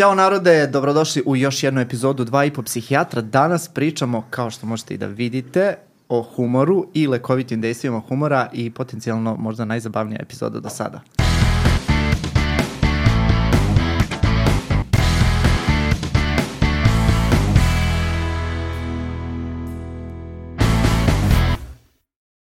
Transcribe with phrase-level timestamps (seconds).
[0.00, 3.22] Ćao narode, dobrodošli u još jednu epizodu 2,5 psihijatra.
[3.22, 5.76] Danas pričamo, kao što možete i da vidite,
[6.08, 11.00] o humoru i lekovitim dejstvima humora i potencijalno možda najzabavnija epizoda do sada.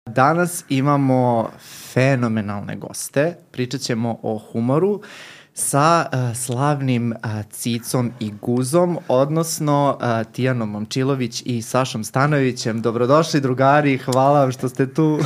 [0.06, 1.50] Danas imamo
[1.92, 3.36] fenomenalne goste.
[3.50, 5.02] Pričat ćemo o humoru
[5.58, 7.18] sa uh, slavnim uh,
[7.50, 12.82] Cicom i Guzom, odnosno uh, Tijanom Momčilović i Sašom Stanovićem.
[12.82, 15.18] Dobrodošli drugari, hvala vam što ste tu.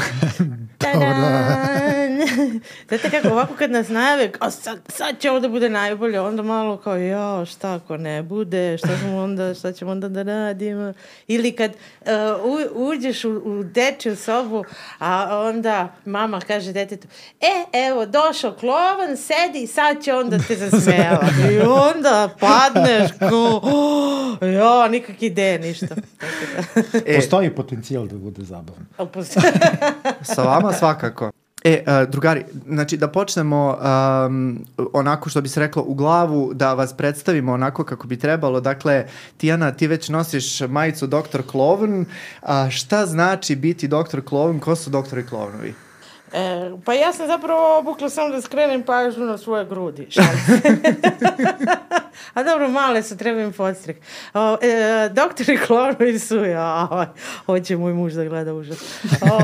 [2.88, 6.42] Znate kako, ovako kad nas najave, a sad, sad će ovo da bude najbolje, onda
[6.42, 10.92] malo kao, ja, šta ako ne bude, šta, ćemo onda, šta ćemo onda da radimo?
[11.26, 11.70] Ili kad
[12.00, 12.08] uh,
[12.44, 14.64] u, uđeš u, u dečju sobu,
[14.98, 17.08] a onda mama kaže detetu,
[17.40, 21.28] e, evo, došao klovan, sedi, sad će onda te zasmeva.
[21.50, 25.96] I onda padneš ko, oh, ja, nikak ideje, ništa.
[27.06, 28.86] e, Postoji potencijal da bude zabavno.
[30.34, 31.30] Sa vama svakako.
[31.64, 33.78] E, uh, drugari, znači da počnemo
[34.26, 38.60] um, onako što bi se reklo u glavu, da vas predstavimo onako kako bi trebalo.
[38.60, 41.42] Dakle, Tijana, ti već nosiš majicu Dr.
[41.46, 42.04] Klovn.
[42.42, 44.20] A šta znači biti Dr.
[44.24, 44.60] Klovn?
[44.60, 45.74] Ko su doktori Klovnovi?
[46.32, 50.08] E, pa ja sam zapravo obukla samo da skrenem pažnju na svoje grudi.
[52.34, 53.96] A dobro, male su, treba im podstrek.
[54.34, 56.88] O, e, doktori klovnovi su, ja,
[57.46, 58.78] hoće moj muž da gleda užas.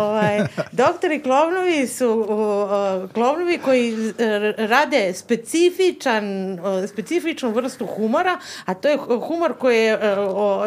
[0.01, 0.41] Ovaj,
[0.73, 4.12] doktori klovnovi su o, klovnovi koji
[4.57, 6.25] rade specifičan,
[6.89, 8.98] specifičnu vrstu humora, a to je
[9.29, 10.64] humor koji je e, o,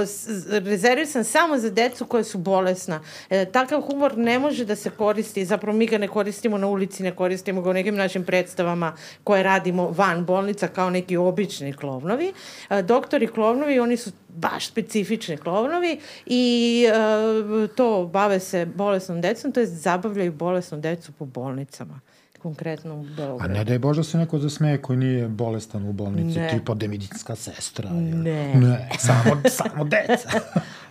[0.49, 3.01] rezervisan samo za decu koje su bolesna.
[3.29, 7.03] E, takav humor ne može da se koristi, zapravo mi ga ne koristimo na ulici,
[7.03, 8.93] ne koristimo ga u nekim našim predstavama
[9.23, 12.33] koje radimo van bolnica kao neki obični klovnovi.
[12.69, 19.51] E, doktori klovnovi, oni su baš specifični klovnovi i e, to bave se bolesnom decom,
[19.51, 21.99] to je zabavljaju bolesnu decu po bolnicama
[22.41, 23.43] konkretno u Beogradu.
[23.43, 26.49] A ne daj Bože da se neko zasmeje koji nije bolestan u bolnici, ne.
[26.49, 27.89] tipa demedicinska sestra.
[27.89, 28.55] Ne.
[28.55, 30.29] Ne, samo, samo deca.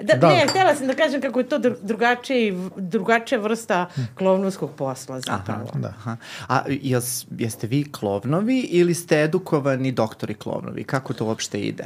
[0.03, 5.20] da, da, ne, htela sam da kažem kako je to drugačije, drugačija vrsta klovnovskog posla
[5.20, 5.69] zapravo.
[5.70, 5.88] Aha, da.
[5.88, 6.16] Aha.
[6.48, 10.84] A jes, jeste vi klovnovi ili ste edukovani doktori klovnovi?
[10.84, 11.84] Kako to uopšte ide?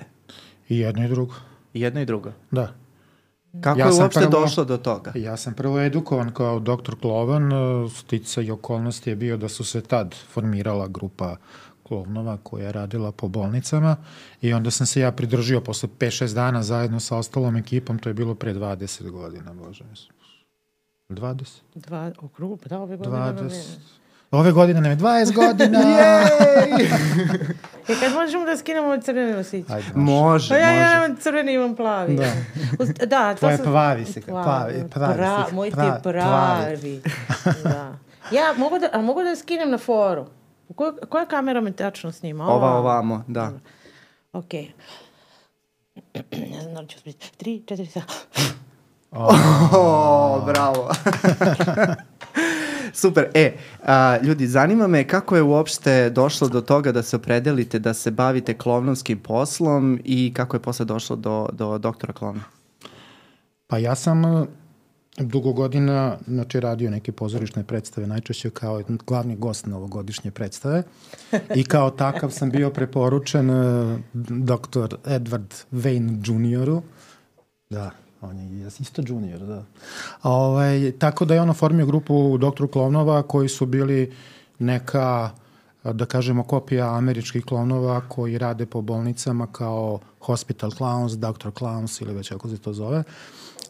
[0.69, 1.35] I jedno i drugo.
[1.75, 2.33] I jedno i drugo?
[2.51, 2.82] Da.
[3.61, 5.13] Kako ja je uopšte prvo, došlo do toga?
[5.15, 9.65] Ja sam prvo edukovan kao doktor Klovan, e, stica i okolnosti je bio da su
[9.65, 11.37] se tad formirala grupa
[11.83, 13.97] klovnova koja je radila po bolnicama
[14.41, 18.15] i onda sam se ja pridržio posle 5-6 dana zajedno sa ostalom ekipom, to je
[18.15, 21.61] bilo pre 20 godina, bože mi 20?
[21.75, 23.79] Dva, okrugu, pa da, ove godine 20,
[24.33, 25.79] Ove godine nam je 20 godina.
[25.79, 26.87] Jej!
[27.89, 29.73] e kad možemo da skinemo crvene nosiće?
[29.73, 30.81] Ajde, može, pa ja, može.
[30.81, 32.17] ja imam crveni, imam plavi.
[32.17, 32.33] Da.
[33.07, 33.67] da, to Tvoje sam...
[33.67, 34.21] plavi se.
[34.21, 35.55] Plavi, pravi pra, se.
[35.55, 37.03] Moj ti je pravi.
[37.65, 37.93] da.
[38.31, 40.27] Ja, mogu da, a mogu da skinem na foru?
[40.75, 42.45] Koja, koja kamera me tačno snima?
[42.45, 43.53] Ova, Ova ovamo, da.
[44.33, 44.53] Ok.
[46.53, 47.33] ne znam da li ću spiti.
[47.37, 48.01] Tri, četiri, sa.
[49.11, 49.29] Oh,
[49.75, 50.91] oh bravo.
[52.93, 53.29] Super.
[53.35, 57.95] E, a, ljudi, zanima me kako je uopšte došlo do toga da se opredelite da
[57.95, 62.43] se bavite klovnovskim poslom i kako je posle došlo do, do doktora klovna?
[63.67, 64.47] Pa ja sam e,
[65.19, 70.83] dugo godina znači, radio neke pozorišne predstave, najčešće kao glavni gost na ovogodišnje predstave
[71.61, 73.99] i kao takav sam bio preporučen uh,
[74.29, 76.83] doktor Edward Wayne Junioru,
[77.71, 77.91] da,
[78.23, 79.65] On je isto junior, da.
[80.23, 84.13] A, ovaj, tako da je on oformio grupu doktoru klovnova koji su bili
[84.59, 85.31] neka
[85.85, 92.15] da kažemo kopija američkih klovnova koji rade po bolnicama kao hospital clowns, doctor clowns ili
[92.15, 93.03] već kako se to zove.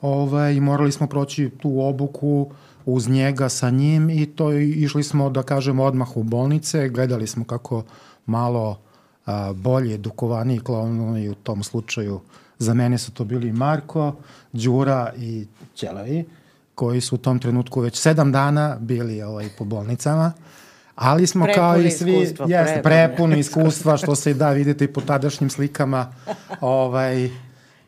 [0.01, 2.51] Ovaj, morali smo proći tu obuku
[2.87, 7.45] uz njega sa njim i to išli smo da kažemo odmah u bolnice, gledali smo
[7.45, 7.83] kako
[8.27, 8.79] malo
[9.27, 12.21] a, bolje edukovani klovnovi u tom slučaju
[12.59, 14.15] Za mene su to bili Marko,
[14.53, 16.25] Đura i Ćelavi,
[16.75, 20.33] koji su u tom trenutku već sedam dana bili ovaj, po bolnicama.
[20.95, 22.13] Ali smo prepuni kao i svi,
[22.47, 26.13] jeste, prepuni iskustva, što se i da videti po tadašnjim slikama,
[26.61, 27.31] ovaj,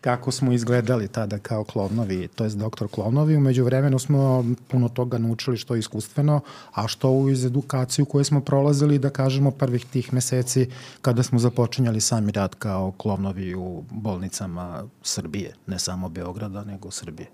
[0.05, 3.37] kako smo izgledali tada kao klovnovi, to je doktor klovnovi.
[3.37, 6.41] Umeđu vremenu smo puno toga naučili što je iskustveno,
[6.73, 10.69] a što u iz edukaciju koju smo prolazili, da kažemo, prvih tih meseci
[11.01, 17.29] kada smo započinjali sami rad kao klovnovi u bolnicama Srbije, ne samo Beograda, nego Srbije.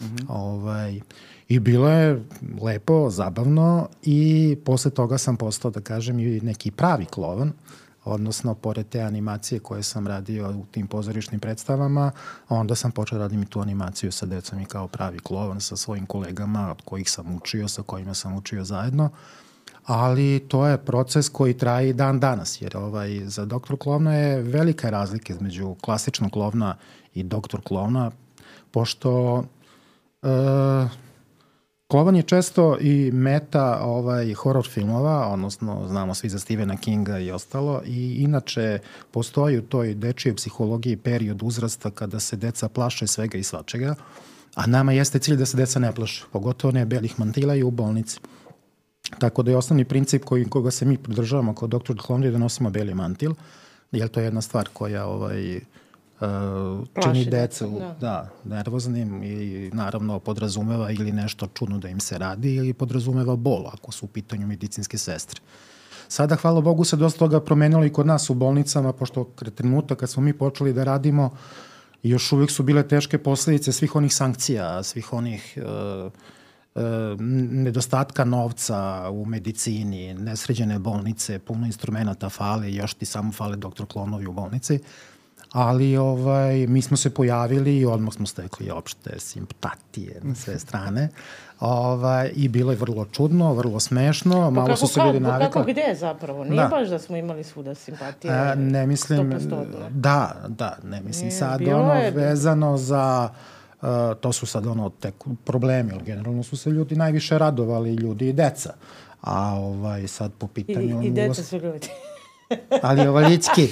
[0.00, 0.24] Mm -hmm.
[0.28, 1.00] ovaj,
[1.48, 2.22] I bilo je
[2.62, 7.52] lepo, zabavno i posle toga sam postao, da kažem, i neki pravi klovan.
[8.06, 12.10] Odnosno pored te animacije koje sam radio u tim pozorišnim predstavama,
[12.48, 15.76] onda sam počeo da radim i tu animaciju sa decom i kao pravi klovan sa
[15.76, 19.10] svojim kolegama od kojih sam učio, sa kojima sam učio zajedno.
[19.84, 24.42] Ali to je proces koji traje i dan danas, jer ovaj, za doktor klovna je
[24.42, 26.76] velika razlika između klasičnog klovna
[27.14, 28.10] i doktor klovna,
[28.70, 29.44] pošto
[30.22, 30.28] e,
[31.88, 37.30] Klovan je često i meta ovaj horror filmova, odnosno znamo svi za Stephena Kinga i
[37.30, 38.78] ostalo i inače
[39.10, 43.94] postoji u toj dečijoj psihologiji period uzrasta kada se deca plaše svega i svačega,
[44.54, 47.70] a nama jeste cilj da se deca ne plaše, pogotovo ne belih mantila i u
[47.70, 48.18] bolnici.
[49.18, 52.70] Tako da je osnovni princip koji, koga se mi pridržavamo kao doktor Klonri da nosimo
[52.70, 53.34] beli mantil,
[53.92, 55.60] jer to je jedna stvar koja ovaj,
[56.20, 57.96] uh, čini decu da.
[58.00, 63.66] da, nervoznim i naravno podrazumeva ili nešto čudno da im se radi ili podrazumeva bol
[63.66, 65.40] ako su u pitanju medicinske sestre.
[66.08, 69.24] Sada, hvala Bogu, se dosta toga promenilo i kod nas u bolnicama, pošto
[69.54, 71.30] trenuta kad smo mi počeli da radimo,
[72.02, 76.12] još uvijek su bile teške posledice svih onih sankcija, svih onih uh,
[77.50, 84.26] nedostatka novca u medicini, nesređene bolnice, puno instrumenta fale, još ti samo fale doktor klonovi
[84.26, 84.80] u bolnici
[85.56, 91.08] ali ovaj, mi smo se pojavili i odmah smo stekli opšte simpatije na sve strane.
[91.60, 95.52] Ovaj, I bilo je vrlo čudno, vrlo smešno, pa malo kako, su se ljudi navikli.
[95.52, 96.44] Kako gde zapravo?
[96.44, 96.68] Nije da.
[96.68, 98.32] baš da smo imali svuda simpatije.
[98.32, 99.34] A, ne mislim,
[99.90, 102.10] da, da, ne mislim Nije, sad ono je...
[102.10, 103.28] vezano za
[103.82, 103.88] Uh,
[104.20, 105.14] to su sad ono tek
[105.44, 108.72] problemi, ali generalno su se ljudi najviše radovali, ljudi i deca.
[109.20, 111.02] A ovaj, sad po pitanju...
[111.02, 111.88] I, i deca su ljudi.
[112.82, 113.68] Ali ovaljicki.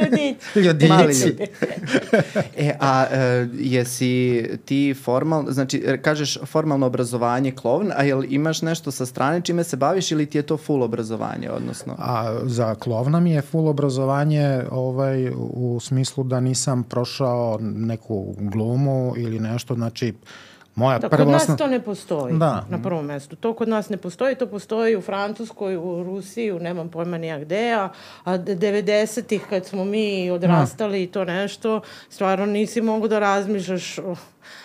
[0.00, 0.36] Ljudić.
[0.54, 0.88] Ljudić.
[0.88, 1.46] Mali ljudi.
[2.56, 8.62] e, a e, jesi ti formalno, znači e, kažeš formalno obrazovanje klovn, a jel imaš
[8.62, 11.94] nešto sa strane čime se baviš ili ti je to full obrazovanje, odnosno?
[11.98, 19.14] A za klovna mi je full obrazovanje ovaj, u smislu da nisam prošao neku glumu
[19.16, 20.14] ili nešto, znači
[20.76, 21.58] Moja da, prva kod nas osnov...
[21.58, 22.64] to ne postoji da.
[22.68, 23.36] na prvom mestu.
[23.36, 27.40] To kod nas ne postoji, to postoji u Francuskoj, u Rusiji, u nemam pojma nijak
[27.40, 27.88] gde, a,
[28.24, 33.96] a 90-ih kad smo mi odrastali i to nešto, stvarno nisi mogu da razmišljaš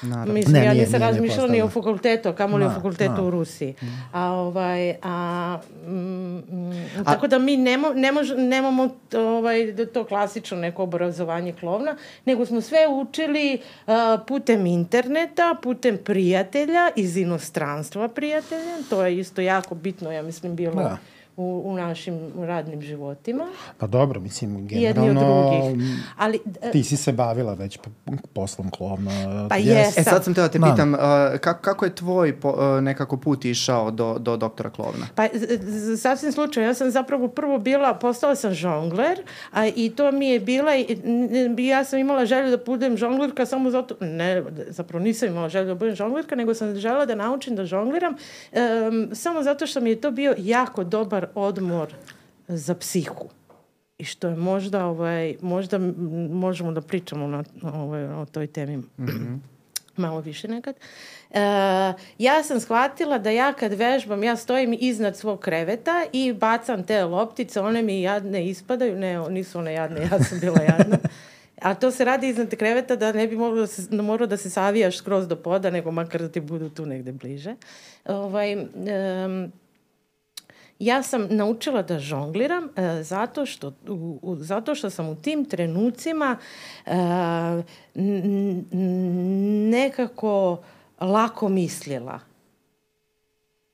[0.02, 0.34] Naravno.
[0.34, 3.24] Mislim, ne, ja nisam razmišljala ni o fakultetu, a kamoli o fakultetu na.
[3.24, 3.76] u Rusiji.
[3.82, 3.88] Mm.
[4.12, 5.58] A, ovaj, a,
[5.88, 11.54] mm, mm, a, tako da mi nemo, ne mož, nemamo ovaj, to klasično neko obrazovanje
[11.54, 11.96] klovna,
[12.26, 13.94] nego smo sve učili uh,
[14.28, 20.76] putem interneta, putem prijatelja, iz inostranstva prijatelja, to je isto jako bitno, ja mislim, bilo...
[20.76, 20.98] Da
[21.42, 23.48] u, u našim radnim životima.
[23.78, 25.08] Pa dobro, mislim, generalno...
[25.08, 25.88] Jedni od drugih.
[26.18, 26.40] Ali,
[26.72, 27.80] ti si se bavila već
[28.34, 29.48] poslom klovna.
[29.50, 30.02] Pa jesam.
[30.02, 31.00] E sad sam te da te pitam, uh,
[31.40, 35.08] kako, kako je tvoj po, uh, nekako put išao do, do doktora klovna?
[35.16, 35.28] Pa
[35.98, 39.22] sasvim slučajno, ja sam zapravo prvo bila, postala sam žongler,
[39.52, 40.72] a i to mi je bila,
[41.58, 45.76] ja sam imala želju da budem žonglerka samo zato, ne, zapravo nisam imala želju da
[45.76, 48.14] budem žonglerka, nego sam žela da naučim da žongliram,
[48.52, 51.94] um, samo zato što mi je to bio jako dobar odmor
[52.48, 53.30] za psihu
[53.98, 55.80] i što je možda ovaj možda
[56.30, 57.44] možemo da pričamo na
[57.74, 59.40] ovaj o toj temi mm -hmm.
[59.98, 60.76] malo više nekad.
[61.32, 61.40] E,
[62.18, 67.06] ja sam shvatila da ja kad vežbam, ja stojim iznad svog kreveta i bacam te
[67.06, 70.98] loptice, one mi jadne ispadaju, ne, nisu one jadne, ja sam bila jadna.
[71.62, 74.38] A to se radi iznad kreveta da ne bi moglo da se, da morao da
[74.38, 77.56] se savijaš skroz do poda, nego makar da ti budu tu negde bliže.
[78.06, 79.52] Ovaj, um,
[80.82, 85.46] ja sam naučila da žongliram e, zato, što, u, u, zato što sam u tim
[85.46, 86.38] trenucima
[86.86, 86.94] e,
[89.70, 90.64] nekako
[91.00, 92.20] lako mislila.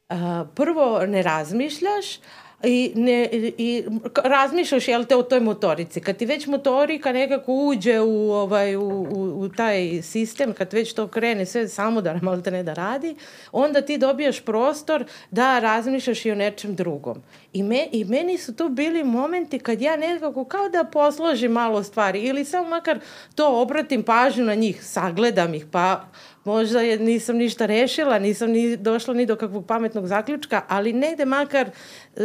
[0.10, 0.16] E,
[0.56, 2.20] prvo ne razmišljaš,
[2.64, 3.84] i, ne, i
[4.24, 6.02] razmišljaš jel te o toj motorici.
[6.02, 10.94] Kad ti već motorika nekako uđe u, ovaj, u, u, u taj sistem, kad već
[10.94, 13.16] to krene sve samo da malo te ne da radi,
[13.52, 17.22] onda ti dobijaš prostor da razmišljaš i o nečem drugom.
[17.54, 21.84] I, me, I meni su to bili momenti kad ja nekako kao da posložim malo
[21.84, 23.00] stvari ili samo makar
[23.36, 26.06] to obratim pažnju na njih, sagledam ih, pa
[26.48, 31.26] možda je, nisam ništa rešila, nisam ni došla ni do kakvog pametnog zaključka, ali negde
[31.26, 32.24] makar uh,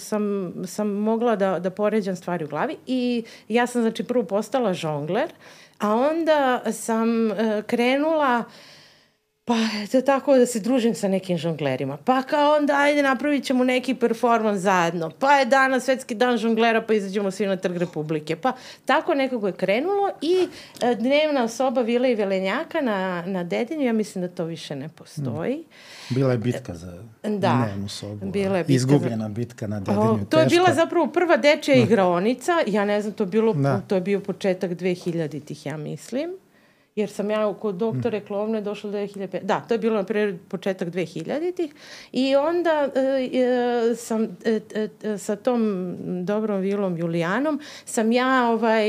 [0.00, 4.74] sam, sam mogla da, da poređam stvari u glavi i ja sam znači prvo postala
[4.74, 5.28] žongler,
[5.78, 7.36] a onda sam uh,
[7.66, 8.44] krenula
[9.50, 11.96] Pa eto tako da se družim sa nekim žonglerima.
[11.96, 15.10] Pa kao onda ajde napravit ćemo neki performans zajedno.
[15.18, 18.36] Pa je danas svetski dan žonglera pa izađemo svi na trg Republike.
[18.36, 18.52] Pa
[18.84, 20.48] tako nekako je krenulo i
[20.82, 24.88] e, dnevna soba Vile i Velenjaka na, na Dedinju, ja mislim da to više ne
[24.88, 25.56] postoji.
[25.56, 26.14] Mm.
[26.14, 28.26] Bila je bitka za da, dnevnu sobu.
[28.26, 29.28] Bila je bitka Izgubljena za...
[29.28, 30.00] bitka na Dedinju.
[30.00, 30.62] O, to je teško.
[30.62, 31.80] bila zapravo prva dečja da.
[31.80, 32.52] igraonica.
[32.66, 33.80] Ja ne znam, to je, bilo, Da.
[33.86, 36.30] to je bio početak 2000-ih, ja mislim
[36.96, 39.42] jer sam ja kod doktore Klovne došla do 2005.
[39.42, 41.74] Da, to je bilo na primjer početak 2000-ih
[42.12, 44.60] i onda e, sam e,
[45.02, 45.94] e, sa tom
[46.24, 48.88] dobrom vilom Julijanom sam ja ovaj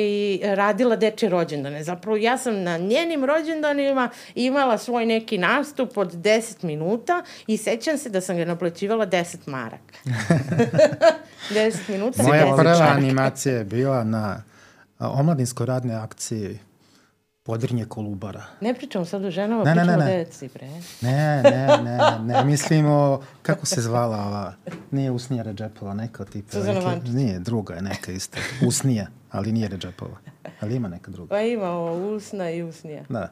[0.56, 1.84] radila deče rođendane.
[1.84, 7.98] Zapravo ja sam na njenim rođendanima imala svoj neki nastup od 10 minuta i sećam
[7.98, 9.98] se da sam ga naplaćivala 10 maraka.
[11.50, 12.24] 10 minuta.
[12.24, 14.44] Moja 10 prva animacija je bila na
[14.98, 16.60] a, omladinskoj radnoj akciji
[17.44, 18.44] Podrinje Kolubara.
[18.62, 20.18] Ne pričamo sad o ženama, Ne, ne, pričamo ne, o ne.
[20.26, 20.68] deci, bre.
[21.02, 24.54] Ne, ne, ne, ne, mislimo, kako se zvala ova,
[24.92, 26.52] nije Usnija Ređepova, neka od tipa.
[26.52, 27.10] Suzana Vančić.
[27.14, 28.38] Nije, druga je neka isto.
[28.68, 30.18] Usnija, ali nije Ređepova.
[30.60, 31.30] Ali ima neka druga.
[31.30, 33.04] Pa ima ovo usna i usnija.
[33.10, 33.32] Da.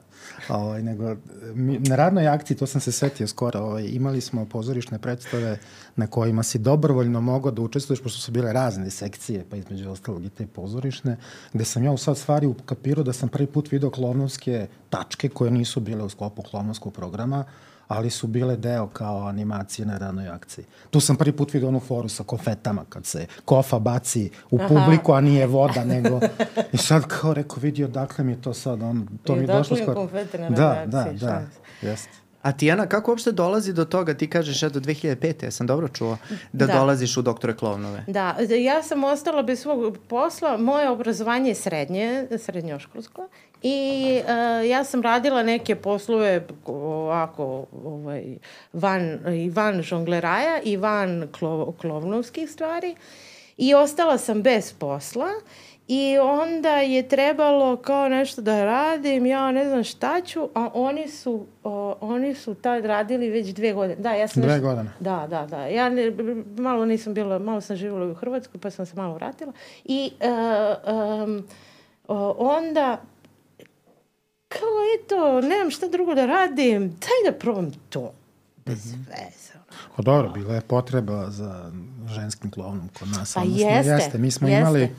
[0.50, 1.16] Ovaj, nego,
[1.54, 5.60] mi, na radnoj akciji, to sam se setio skoro, ovaj, imali smo pozorišne predstave
[5.96, 10.26] na kojima si dobrovoljno mogao da učestvuješ, pošto su bile razne sekcije, pa između ostalog
[10.26, 11.18] i te pozorišne,
[11.54, 15.52] gde sam ja u sad stvari ukapirao da sam prvi put video klovnovske tačke koje
[15.52, 17.46] nisu bile u sklopu klovnovskog programa,
[17.90, 20.66] ali su bile deo kao animacije na ranoj akciji.
[20.90, 24.68] Tu sam prvi put vidio onu foru sa kofetama, kad se kofa baci u Aha.
[24.68, 26.20] publiku, a nije voda, nego...
[26.74, 29.48] I sad kao rekao, vidio, dakle mi je to sad, on, to I mi je
[29.48, 29.94] došlo skoro.
[29.96, 31.42] konfeti na Da, ranoj da, akciji, da, šta
[31.82, 32.10] jeste.
[32.42, 35.44] A Tijana, kako uopšte dolazi do toga, ti kažeš ja do 2005.
[35.44, 36.18] Ja sam dobro čuo,
[36.54, 36.74] da, Da.
[36.74, 38.04] dolaziš u doktore Klovnove.
[38.08, 43.28] Da, ja sam ostala bez svog posla, moje obrazovanje je srednje, srednjoškolsko
[43.62, 48.38] i uh, ja sam radila neke poslove ovako ovaj,
[48.74, 52.96] van, i van žongleraja i van klo, klovnovskih stvari
[53.58, 55.28] i ostala sam bez posla
[55.92, 61.08] I onda je trebalo kao nešto da radim, ja ne znam šta ću, a oni
[61.08, 63.96] su, o, oni su tad radili već dve godine.
[63.96, 64.90] Da, ja sam Dve nešto- godine.
[65.00, 65.66] Da, da, da.
[65.66, 66.12] Ja ne,
[66.58, 69.54] malo nisam bila, malo sam živjela u Hrvatskoj, pa sam se malo vratila.
[69.86, 71.48] I uh, um,
[72.38, 72.98] onda
[74.50, 78.12] kao eto, nemam šta drugo da radim, daj da probam to.
[78.66, 79.54] Bez veze.
[79.54, 79.64] ono.
[79.98, 81.72] O, dobro, bila je potreba za
[82.08, 83.34] ženskim klovnom kod nas.
[83.34, 84.60] Pa odnosno, jeste, Mi smo jeste.
[84.60, 84.90] imali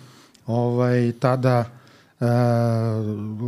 [0.47, 1.65] ovaj, tada
[2.21, 2.25] e,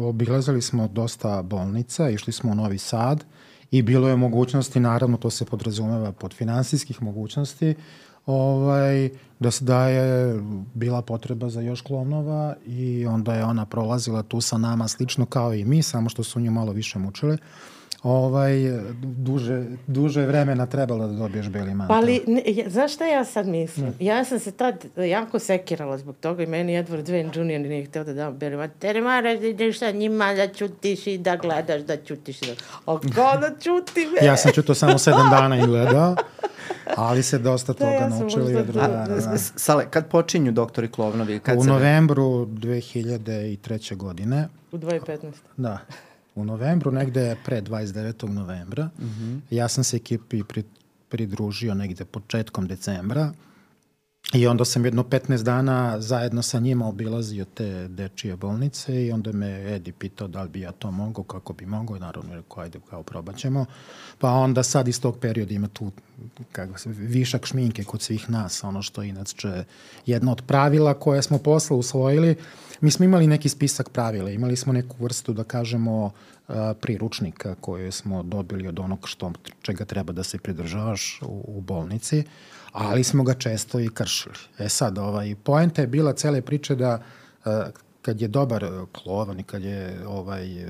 [0.07, 3.25] obilazili smo dosta bolnica, išli smo u Novi Sad
[3.71, 7.75] i bilo je mogućnosti, naravno to se podrazumeva pod finansijskih mogućnosti,
[8.27, 10.41] ovaj, da se da je
[10.75, 15.55] bila potreba za još klonova i onda je ona prolazila tu sa nama slično kao
[15.55, 17.39] i mi, samo što su nju malo više mučile.
[18.03, 18.53] Ovaj,
[19.03, 21.95] duže, duže vremena trebalo da dobiješ beli mantel.
[21.95, 23.95] Pa ali, ne, ja, znaš šta ja sad mislim?
[24.01, 27.69] Ja sam se tad jako sekirala zbog toga i meni Edward Wayne Jr.
[27.69, 28.79] nije htio da dam beli mantel.
[28.79, 32.43] Tere moraš da ideš sa njima, da čutiš i da gledaš, da čutiš.
[32.43, 32.53] i Da...
[32.87, 34.09] A kao da čutim?
[34.21, 34.27] e?
[34.27, 36.17] Ja sam čuto samo sedam dana i gledao,
[36.97, 38.67] ali se dosta Da, toga ja sam naučili od.
[38.67, 39.07] Da.
[39.39, 41.41] Sale, kad počinju doktori Klovnovi?
[41.41, 41.69] Kad U se...
[41.69, 43.97] novembru 2003.
[43.97, 45.33] godine, U 2015.
[45.57, 45.79] da,
[46.35, 48.29] u novembru, negde pre 29.
[48.29, 49.41] novembra, mm -hmm.
[49.51, 50.65] ja sam se ekipi pri,
[51.09, 53.33] pridružio negde početkom decembra
[54.35, 59.33] i onda sam jedno 15 dana zajedno sa njima obilazio te dečije bolnice i onda
[59.33, 62.37] me Edi pitao da li bi ja to mogao, kako bi mogao, i naravno je
[62.37, 63.67] rekao ajde kao probat ćemo.
[64.19, 65.93] Pa onda sad iz tog perioda ima tu
[66.53, 69.65] kako se, višak šminke kod svih nas, ono što je inače
[70.07, 72.37] jedno od pravila koje smo posle usvojili.
[72.83, 76.11] Mi smo imali neki spisak pravila, imali smo neku vrstu, da kažemo,
[76.49, 81.61] a, priručnika koje smo dobili od onog što, čega treba da se pridržavaš u, u
[81.61, 82.25] bolnici,
[82.73, 84.35] ali smo ga često i kršili.
[84.59, 87.03] E sad, ovaj, poenta je bila cele priče da
[87.45, 87.71] a,
[88.03, 90.69] kad je dobar klovan i kad je ovaj, a,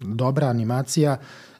[0.00, 1.16] dobra animacija,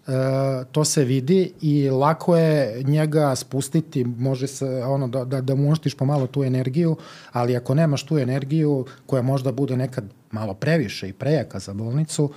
[0.07, 5.55] e, to se vidi i lako je njega spustiti, može se ono da, da, da
[5.55, 6.97] mu uništiš pomalo tu energiju,
[7.33, 12.31] ali ako nemaš tu energiju koja možda bude nekad malo previše i prejaka za bolnicu,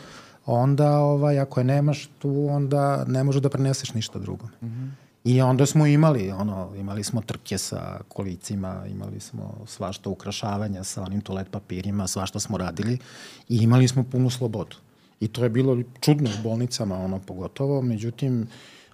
[0.45, 4.45] onda ovaj, ako je nemaš tu, onda ne može da preneseš ništa drugo.
[4.61, 4.89] Mm -hmm.
[5.23, 11.01] I onda smo imali, ono, imali smo trke sa kolicima, imali smo svašta ukrašavanja sa
[11.01, 12.97] onim toalet papirima, svašta smo radili
[13.49, 14.75] i imali smo punu slobodu.
[15.23, 18.47] I to je bilo čudno u bolnicama, ono, pogotovo, međutim,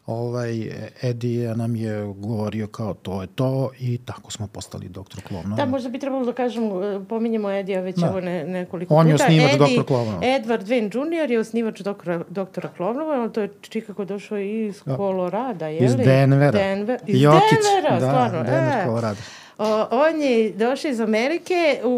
[0.06, 0.70] ovaj,
[1.04, 5.56] Edija nam je govorio kao to je to i tako smo postali doktor Klovnova.
[5.56, 8.10] Da, možda bi trebalo da kažemo, e, pominjemo Edija već Da.
[8.10, 9.24] ovo ne, nekoliko On je puta.
[9.26, 9.86] osnivač Eddie Dr.
[9.86, 10.20] Klovnova.
[10.22, 10.90] Edward Wayne
[11.24, 11.32] Jr.
[11.32, 15.86] je osnivač doktora, doktora Klovnova, on to je Chicago došao iz Kolorada, je li?
[15.86, 16.52] Iz Denvera.
[16.52, 17.42] Denver, iz Jokić,
[17.76, 18.44] Denvera, da, stvarno.
[18.44, 18.86] Denver e.
[18.86, 19.20] Colorado.
[19.60, 21.96] O, on je došao iz Amerike u,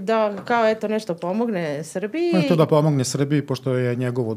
[0.00, 2.30] da kao eto nešto pomogne Srbiji.
[2.34, 4.36] On je to da pomogne Srbiji, pošto je njegovo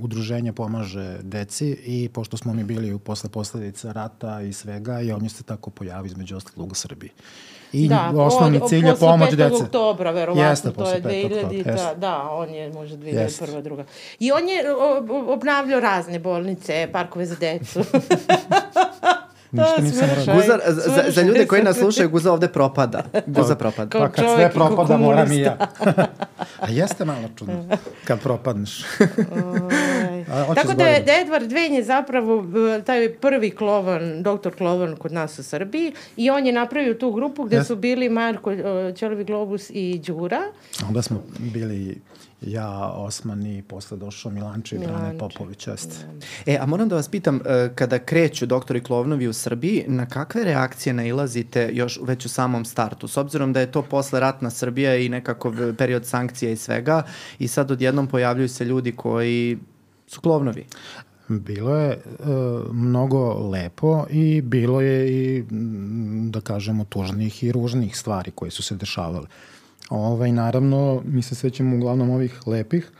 [0.00, 5.22] udruženje pomaže deci i pošto smo mi bili posle posledica rata i svega i on
[5.22, 7.10] je se tako pojavio između ostalog u Srbiji.
[7.72, 9.36] I da, osnovni od- cilj je posle pomoć 5.
[9.36, 9.62] dece.
[9.64, 11.28] oktobra, verovatno, Jeste, to je posle 5.
[11.28, 11.94] 2000, oktobra, ta, jeste.
[11.96, 13.14] da, on je možda 2001.
[13.14, 13.62] Jeste.
[13.62, 13.84] druga.
[14.18, 14.72] I on je
[15.28, 17.80] obnavljao razne bolnice, parkove za decu.
[19.52, 20.34] Ništa nisam radio.
[20.34, 23.02] Guzar, za, za, ljude koji nas slušaju, Guza ovde propada.
[23.26, 23.98] Guza propada.
[23.98, 25.56] Pa kad sve propada, moram i ja.
[26.60, 27.64] A jeste malo čudno
[28.08, 28.84] kad propadneš.
[30.30, 32.44] A, Tako da je da Edward Dwayne je zapravo
[32.78, 37.12] e, taj prvi klovan, doktor klovan kod nas u Srbiji i on je napravio tu
[37.12, 37.66] grupu gde Jeste.
[37.68, 40.40] su bili Marko e, Ćelovi Globus i Đura.
[40.88, 42.00] Onda smo bili
[42.42, 45.18] ja, Osman i posle došao Milanče i Brane.
[45.18, 45.66] Popović.
[45.66, 45.96] Jeste.
[46.46, 50.44] E, a moram da vas pitam, e, kada kreću doktori Klovnovi u Srbiji, na kakve
[50.44, 53.08] reakcije nailazite još već u samom startu?
[53.08, 57.02] S obzirom da je to posle ratna Srbija i nekako period sankcija i svega,
[57.38, 59.58] i sad odjednom pojavljuju se ljudi koji
[60.10, 60.66] su Klovnovi.
[61.28, 62.00] Bilo je e,
[62.72, 65.44] mnogo lepo i bilo je i,
[66.30, 69.26] da kažemo, tužnih i ružnih stvari koje su se dešavale.
[69.90, 72.90] Ovaj, naravno, mi se svećamo uglavnom ovih lepih.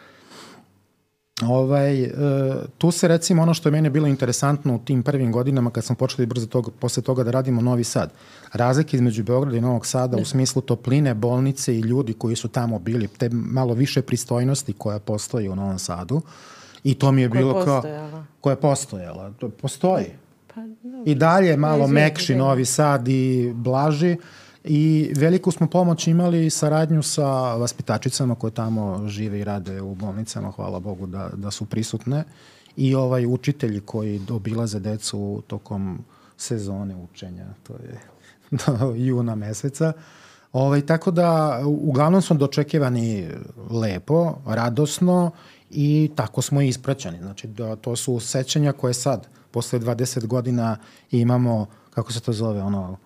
[1.43, 2.11] Ovaj, e,
[2.79, 5.97] tu se recimo ono što je meni bilo interesantno u tim prvim godinama kad smo
[5.97, 8.13] počeli brzo toga, posle toga da radimo Novi Sad.
[8.53, 12.79] Razlike između Beograda i Novog Sada u smislu topline, bolnice i ljudi koji su tamo
[12.79, 16.23] bili, te malo više pristojnosti koja postoji u Novom Sadu.
[16.85, 17.81] I to mi je Koja je bilo kao...
[17.81, 18.25] postojala.
[18.41, 19.33] Koja je postojala.
[19.39, 20.07] To postoji.
[20.55, 21.03] Pa, dobro.
[21.07, 22.35] I dalje malo izvini, mekši.
[22.35, 24.17] Novi Sad i blaži.
[24.65, 29.95] I veliku smo pomoć imali i saradnju sa vaspitačicama koje tamo žive i rade u
[29.95, 32.25] bolnicama, hvala Bogu da, da su prisutne.
[32.77, 36.05] I ovaj učitelji koji obilaze decu tokom
[36.37, 38.01] sezone učenja, to je
[38.79, 39.93] do juna meseca.
[40.53, 43.29] Ovaj, tako da, uglavnom smo dočekivani
[43.71, 45.31] lepo, radosno
[45.71, 47.19] i tako smo i ispraćani.
[47.19, 50.77] Znači, da, to su sećanja koje sad, posle 20 godina
[51.11, 52.97] imamo, kako se to zove, ono,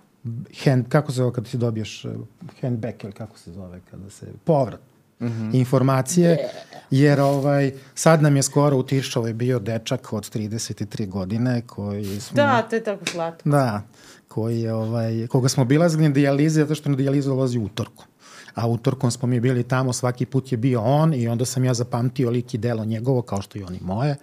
[0.64, 2.09] hand, kako se zove kada ti dobiješ eh,
[2.61, 4.80] handback ili kako se zove kada se, povrat
[5.21, 5.54] mm -hmm.
[5.54, 6.38] informacije,
[6.90, 12.37] jer ovaj, sad nam je skoro u Tiršovoj bio dečak od 33 godine koji smo...
[12.37, 13.48] Da, to je tako slatko.
[13.48, 13.83] Da,
[14.29, 18.07] koji je, ovaj, koga smo bilazili na dijalizi zato što na dijalizu dolazi utorkom.
[18.55, 21.75] A utorkom smo mi bili tamo, svaki put je bio on i onda sam ja
[21.75, 24.17] zapamtio lik i delo njegovo kao što i oni moje.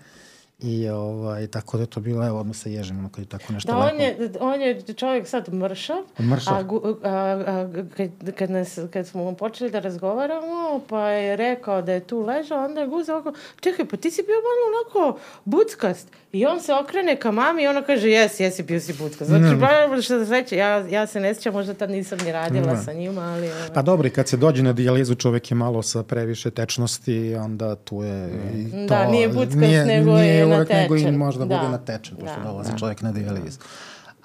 [0.62, 3.54] I ovaj, tako da je to bilo, evo, odmah se ježim, ono kad je tako
[3.54, 3.96] nešto Da, lepo.
[3.96, 5.98] on je, on je čovjek sad mršav.
[6.20, 6.54] Mršav.
[6.56, 6.60] A,
[7.04, 12.00] a, a, kad, kad, nas, kad smo počeli da razgovaramo, pa je rekao da je
[12.00, 16.08] tu ležao, onda je Guza oko, čekaj, pa ti si bio malo onako buckast.
[16.32, 19.24] I on se okrene ka mami i ona kaže, jes, jesi, bio si buckast.
[19.24, 20.02] Znači, mm.
[20.02, 22.84] što se sveća, ja, ja se ne sjećam, možda tad nisam ni radila Ne.
[22.84, 23.52] sa njima, ali...
[23.52, 27.36] ovaj, Pa dobro, i kad se dođe na dijalizu čovjek je malo sa previše tečnosti,
[27.36, 28.96] onda tu je i to...
[28.96, 31.58] Da, nije buckast, nego je uvek, nego i možda Da.
[31.58, 32.78] bude natečen, pošto Da, dolazi da.
[32.78, 33.60] čovjek na dijalizu.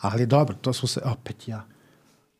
[0.00, 1.64] Ali dobro, to su se, opet ja.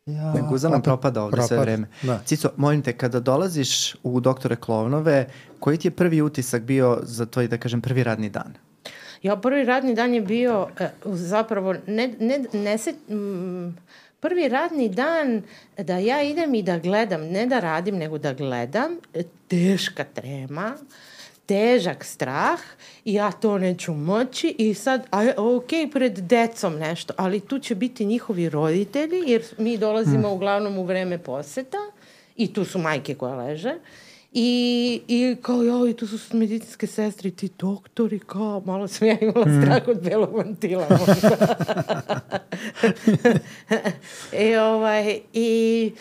[0.06, 1.88] Ja, Guza nam propada ovde sve propada, vreme.
[2.02, 2.20] Da.
[2.24, 5.26] Cico, molim te, kada dolaziš u doktore Klovnove,
[5.60, 8.54] koji ti je prvi utisak bio za tvoj, da kažem, prvi radni dan?
[9.22, 13.76] Ja, prvi radni dan je bio e, zapravo, ne, ne, ne se, mm,
[14.20, 15.42] prvi radni dan
[15.78, 20.72] da ja idem i da gledam, ne da radim, nego da gledam, e, teška trema,
[21.46, 22.60] težak strah
[23.04, 27.74] i ja to neću moći i sad, a, ok, pred decom nešto, ali tu će
[27.74, 31.78] biti njihovi roditelji, jer mi dolazimo uglavnom u vreme poseta
[32.36, 33.74] i tu su majke koje leže.
[34.32, 39.18] I, i kao, joj, tu su medicinske sestre i ti doktori, kao, malo sam ja
[39.20, 40.86] imala strah od belog vantila.
[40.90, 41.36] možda.
[44.44, 45.92] I, ovaj, i,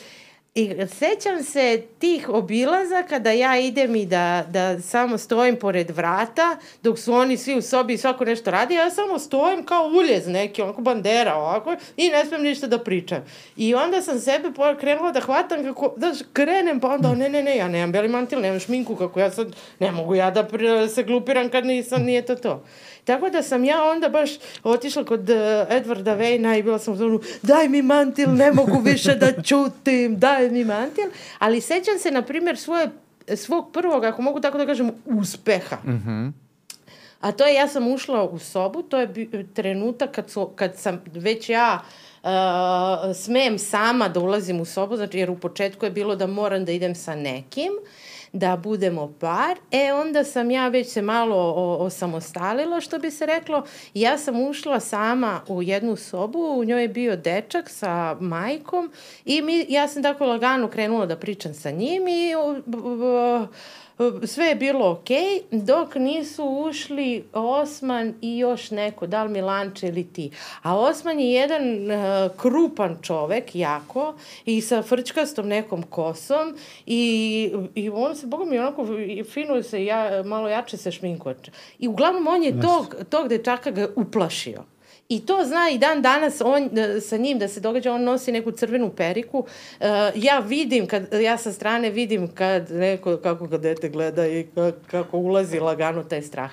[0.58, 6.58] I sećam se tih obilazaka da ja idem i da, da samo stojim pored vrata
[6.84, 10.28] dok su oni svi u sobi i svako nešto radi, ja samo stojim kao uljez
[10.28, 13.26] neki, onako bandera ovako i ne smem ništa da pričam.
[13.58, 17.58] I onda sam sebe krenula da hvatam kako, da krenem pa onda ne, ne, ne,
[17.58, 20.48] ja nemam beli mantil, nemam šminku kako ja sad, ne mogu ja da
[20.88, 22.64] se glupiram kad nisam, nije to to.
[23.06, 24.30] Tako da sam ja onda baš
[24.64, 25.38] otišla kod uh,
[25.70, 30.20] Edvarda Vejna i bila sam u zonu, daj mi mantil, ne mogu više da čutim,
[30.20, 31.06] daj mi mantil.
[31.40, 32.90] Ali sećam se, na primjer, svoje,
[33.36, 35.78] svog prvog, ako mogu tako da kažem, uspeha.
[35.86, 36.28] Mhm.
[37.22, 39.14] A to je, ja sam ušla u sobu, to je
[39.54, 41.82] trenutak kad, su, kad sam već ja
[42.24, 42.30] uh,
[43.16, 46.72] smem sama da ulazim u sobu, znači jer u početku je bilo da moram da
[46.72, 47.72] idem sa nekim,
[48.36, 53.64] da budemo par, e onda sam ja već se malo osamostalila, što bi se reklo,
[53.94, 58.92] ja sam ušla sama u jednu sobu, u njoj je bio dečak sa majkom
[59.26, 63.48] i mi, ja sam tako lagano krenula da pričam sa njim i uh,
[64.28, 65.08] sve je bilo ok,
[65.52, 70.32] dok nisu ušli Osman i još neko, da li Milanče ili ti.
[70.62, 74.14] A Osman je jedan uh, krupan čovek, jako,
[74.46, 78.88] i sa frčkastom nekom kosom i, i on se, boga mi, onako
[79.34, 81.52] fino se, ja, malo jače se šminkoče.
[81.80, 84.75] I uglavnom on je tog, tog dečaka ga uplašio.
[85.10, 88.32] I to zna i dan danas on, e, sa njim da se događa, on nosi
[88.32, 89.40] neku crvenu periku.
[89.40, 94.48] Uh, ja vidim, kad, ja sa strane vidim kad neko, kako ga dete gleda i
[94.88, 96.52] kako ulazi lagano taj strah.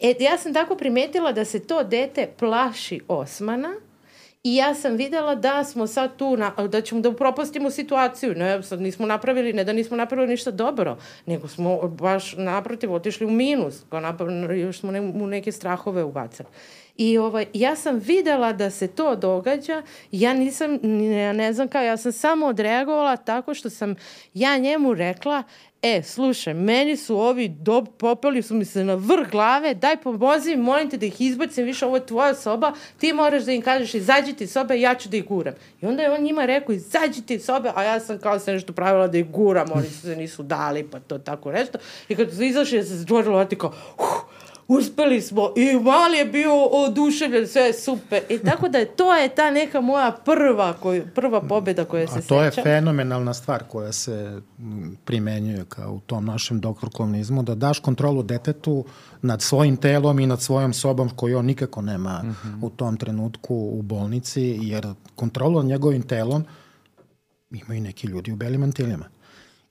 [0.00, 3.74] E, ja sam tako primetila da se to dete plaši Osmana,
[4.46, 8.34] I ja sam videla da smo sad tu, na, da ćemo da upropastimo situaciju.
[8.34, 13.26] Ne, sad nismo napravili, ne da nismo napravili ništa dobro, nego smo baš naprotiv otišli
[13.26, 16.48] u minus, kao napravili, još smo ne, u neke strahove ubacali.
[16.96, 19.82] I ovaj, ja sam videla da se to događa,
[20.12, 20.72] ja nisam,
[21.12, 23.94] ja ne znam kao, ja sam samo odreagovala tako što sam
[24.34, 25.42] ja njemu rekla,
[25.82, 30.56] e, slušaj, meni su ovi dob, popeli su mi se na vrh glave, daj pomozi
[30.56, 33.94] molim te da ih izbacim, više ovo je tvoja soba, ti moraš da im kažeš
[33.94, 35.54] izađite iz sobe, ja ću da ih guram.
[35.82, 38.72] I onda je on njima rekao izađite iz sobe, a ja sam kao se nešto
[38.72, 41.78] pravila da ih guram, oni se nisu dali, pa to tako nešto.
[42.08, 44.06] I kad su izašli, ja se stvorila, ti kao, uh,
[44.68, 48.22] uspeli smo i mali je bio oduševljen, sve je super.
[48.28, 52.12] I tako da je, to je ta neka moja prva, koju, prva pobeda koja se
[52.12, 52.24] seća.
[52.24, 52.60] A to seća.
[52.60, 54.40] je fenomenalna stvar koja se
[55.04, 58.84] primenjuje kao u tom našem doktorklovnizmu, da daš kontrolu detetu
[59.22, 62.66] nad svojim telom i nad svojom sobom koju on nikako nema mm -hmm.
[62.66, 66.44] u tom trenutku u bolnici, jer kontrolu nad njegovim telom
[67.50, 69.15] imaju neki ljudi u belim mantilima.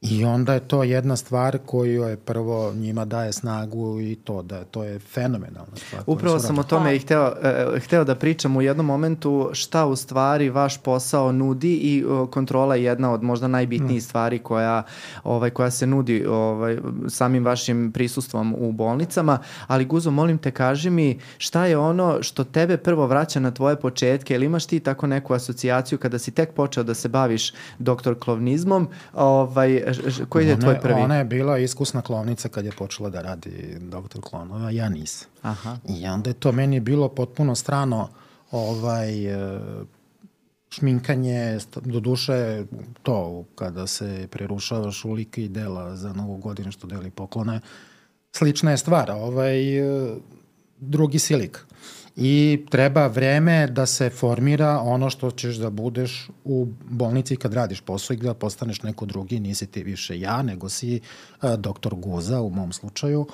[0.09, 4.63] I onda je to jedna stvar koju je prvo njima daje snagu i to da
[4.63, 6.03] to je fenomenalna stvar.
[6.07, 7.33] Upravo sam o tome i hteo,
[7.73, 12.29] uh, hteo da pričam u jednom momentu šta u stvari vaš posao nudi i uh,
[12.29, 14.05] kontrola je jedna od možda najbitnijih mm.
[14.05, 14.83] stvari koja,
[15.23, 19.39] ovaj, koja se nudi ovaj, samim vašim prisustvom u bolnicama.
[19.67, 23.75] Ali Guzo, molim te, kaži mi šta je ono što tebe prvo vraća na tvoje
[23.75, 28.19] početke ili imaš ti tako neku asocijaciju kada si tek počeo da se baviš doktor
[28.19, 29.94] klovnizmom, ovaj,
[30.29, 31.01] koji je tvoj prvi?
[31.01, 35.27] Ona je bila iskusna klovnica kad je počela da radi doktor klonova, ja nisam.
[35.41, 35.77] Aha.
[35.89, 38.09] I onda je to meni bilo potpuno strano
[38.51, 39.59] ovaj, e,
[40.69, 42.65] šminkanje, do duše
[43.03, 47.59] to kada se prerušavaš u lika i dela za novu godinu što deli poklone,
[48.31, 50.15] slična je stvar, ovaj, e,
[50.79, 51.65] drugi silik
[52.15, 57.81] i treba vreme da se formira ono što ćeš da budeš u bolnici kad radiš
[57.81, 60.99] posao i da postaneš neko drugi, nisi ti više ja, nego si
[61.41, 63.27] a, doktor Guza u mom slučaju.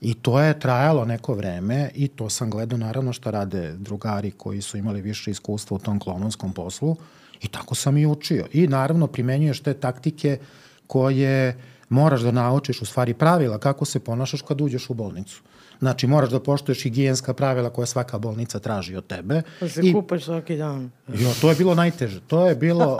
[0.00, 4.62] I to je trajalo neko vreme i to sam gledao naravno što rade drugari koji
[4.62, 6.96] su imali više iskustva u tom klonovskom poslu
[7.42, 8.46] i tako sam i učio.
[8.52, 10.38] I naravno primenjuješ te taktike
[10.86, 11.56] koje
[11.88, 15.42] moraš da naučiš u stvari pravila kako se ponašaš kad uđeš u bolnicu.
[15.82, 19.42] Znači, moraš da poštuješ higijenska pravila koja svaka bolnica traži od tebe.
[19.60, 20.90] Pa se I, kupaš svaki dan.
[21.08, 22.20] Jo, to je bilo najteže.
[22.20, 22.98] To je bilo...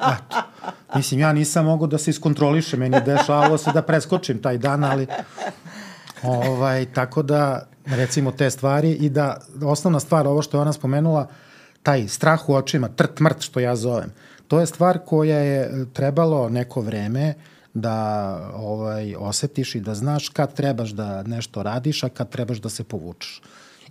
[0.00, 0.36] Eto.
[0.94, 2.80] Mislim, ja nisam mogu da se iskontrolišem.
[2.80, 5.06] Meni dešavalo se da preskočim taj dan, ali...
[6.22, 11.26] Ovaj, tako da, recimo, te stvari i da osnovna stvar, ovo što je ona spomenula,
[11.82, 14.12] taj strah u očima, trt mrt što ja zovem,
[14.48, 17.34] to je stvar koja je trebalo neko vreme
[17.74, 22.68] da ovaj, osetiš i da znaš kad trebaš da nešto radiš, a kad trebaš da
[22.68, 23.42] se povučeš.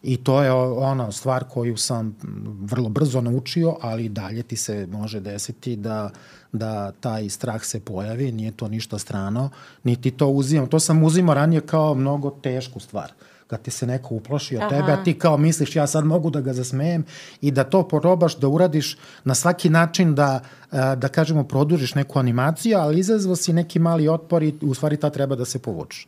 [0.04, 2.16] I to je ona stvar koju sam
[2.62, 6.10] vrlo brzo naučio, ali dalje ti se može desiti da,
[6.52, 9.50] da taj strah se pojavi, nije to ništa strano,
[9.84, 10.68] niti to uzimam.
[10.68, 13.12] To sam uzimao ranije kao mnogo tešku stvar
[13.52, 14.70] kad ti se neko uplaši od Aha.
[14.70, 17.04] tebe, a ti kao misliš ja sad mogu da ga zasmejem
[17.42, 20.40] i da to probaš da uradiš na svaki način da,
[20.72, 25.10] da kažemo, produžiš neku animaciju, ali izazvo si neki mali otpor i u stvari ta
[25.10, 26.08] treba da se povučeš.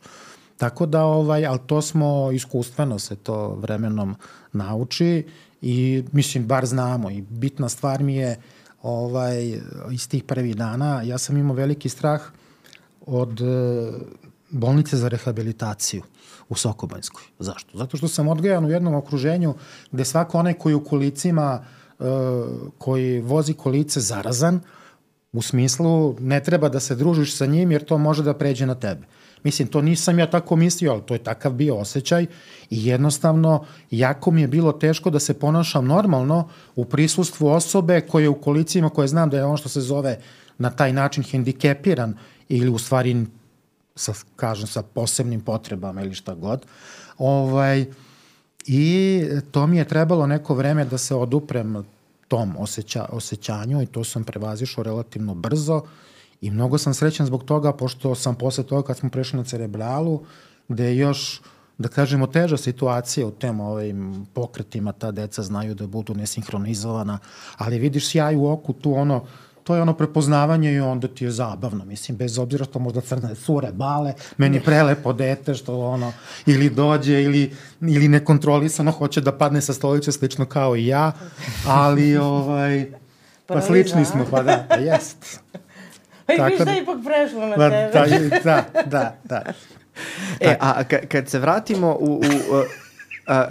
[0.56, 4.16] Tako da, ovaj, ali to smo iskustveno se to vremenom
[4.52, 5.26] nauči
[5.62, 8.40] i mislim, bar znamo i bitna stvar mi je
[8.82, 12.22] ovaj, iz tih prvih dana, ja sam imao veliki strah
[13.06, 13.40] od
[14.50, 16.02] bolnice za rehabilitaciju
[16.48, 17.24] u Sokobanjskoj.
[17.38, 17.78] Zašto?
[17.78, 19.54] Zato što sam odgajan u jednom okruženju
[19.92, 21.64] gde svako onaj koji u kolicima,
[21.98, 22.06] uh,
[22.78, 24.60] koji vozi kolice zarazan,
[25.34, 28.74] U smislu, ne treba da se družiš sa njim jer to može da pređe na
[28.74, 29.02] tebe.
[29.42, 32.26] Mislim, to nisam ja tako mislio, ali to je takav bio osjećaj
[32.70, 38.28] i jednostavno jako mi je bilo teško da se ponašam normalno u prisustvu osobe koje
[38.28, 40.18] u kolicima koje znam da je ono što se zove
[40.58, 42.14] na taj način hendikepiran
[42.48, 43.26] ili u stvari
[43.94, 46.66] sa, kažem, sa posebnim potrebama ili šta god.
[47.18, 47.86] Ovaj,
[48.66, 51.84] I to mi je trebalo neko vreme da se oduprem
[52.28, 55.82] tom osjeća, osjećanju i to sam prevazišao relativno brzo
[56.40, 60.22] i mnogo sam srećan zbog toga pošto sam posle toga kad smo prešli na cerebralu
[60.68, 61.42] gde je još
[61.78, 67.18] da kažemo teža situacija u tem ovim pokretima ta deca znaju da budu nesinhronizovana
[67.56, 69.24] ali vidiš sjaj u oku tu ono
[69.64, 73.34] to je ono prepoznavanje i onda ti je zabavno, mislim, bez obzira što možda crne
[73.34, 76.12] sure, bale, meni prelepo dete što ono,
[76.46, 81.12] ili dođe, ili, ili nekontrolisano hoće da padne sa stolića slično kao i ja,
[81.66, 82.86] ali ovaj,
[83.46, 85.40] pa slični smo, pa da, pa jest.
[86.26, 88.40] Pa i viš da je ipak prešlo na Da, tebe.
[88.44, 89.42] da, da, da, da.
[90.40, 92.04] E, a ka, kad se vratimo u...
[92.04, 92.64] u uh,
[93.26, 93.46] a,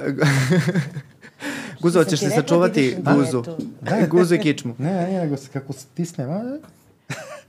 [1.84, 3.44] Guzo, ti se sačuvati da u guzu?
[3.82, 4.08] Da.
[4.08, 4.76] Guzu i kičmu.
[4.78, 6.58] Ne, ne, nego se kako stisnem, a,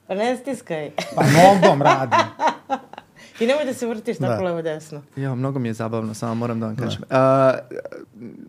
[0.07, 0.91] Pa ne stiskaj.
[1.15, 2.19] pa nogom radim.
[3.41, 4.43] I nemoj da se vrtiš tako Da.
[4.43, 5.03] levo desno.
[5.17, 7.03] Ja, mnogo mi je zabavno, samo moram da vam kažem.
[7.11, 7.55] A,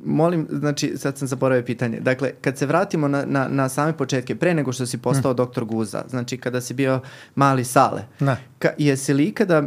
[0.05, 1.99] molim, znači, sad sam zaboravio pitanje.
[1.99, 5.65] Dakle, kad se vratimo na, na, na same početke, pre nego što si postao doktor
[5.65, 6.99] Guza, znači kada si bio
[7.35, 8.37] mali Sale, Da.
[8.59, 9.63] ka, jesi li ikada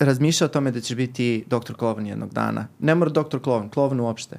[0.00, 2.66] razmišljao o tome da ćeš biti doktor Klovan jednog dana?
[2.78, 4.38] Ne mora doktor Klovan, Klovan uopšte.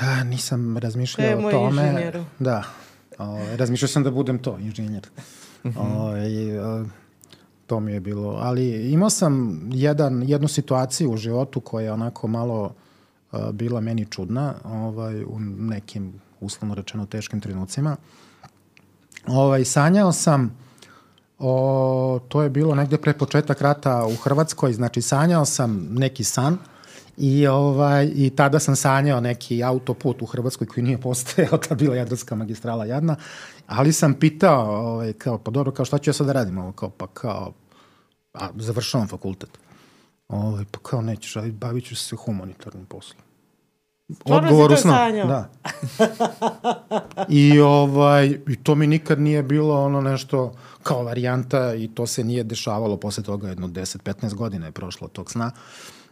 [0.00, 1.82] A, nisam razmišljao To je o moj tome.
[1.82, 2.24] inženjer.
[2.38, 2.62] Da.
[3.18, 5.06] O, razmišljao sam da budem to, inženjer.
[5.64, 6.84] o, i, o,
[7.66, 8.38] to mi je bilo.
[8.42, 12.74] Ali imao sam jedan, jednu situaciju u životu koja je onako malo
[13.32, 17.96] a, bila meni čudna ovaj, u nekim uslovno rečeno teškim trenucima.
[19.26, 20.56] Ovaj, sanjao sam
[21.38, 26.58] o, to je bilo negde pre početak rata u Hrvatskoj, znači sanjao sam neki san
[27.18, 31.96] i, ovaj, i tada sam sanjao neki autoput u Hrvatskoj koji nije postojao, ta bila
[31.96, 33.16] Jadranska magistrala jadna,
[33.66, 36.58] ali sam pitao, ovaj, kao, pa dobro, kao šta ću ja sad da radim?
[36.58, 37.52] Ovo, kao, pa kao,
[38.34, 39.50] a, završavam fakultet.
[40.28, 43.22] Ovaj, pa kao nećeš, ali bavit ću se humanitarnim poslom.
[44.24, 44.92] Odgovor u snu.
[45.26, 45.50] Da.
[47.28, 52.24] I, ovaj, I to mi nikad nije bilo ono nešto kao varijanta i to se
[52.24, 55.50] nije dešavalo posle toga, jedno 10-15 godina je prošlo tog sna.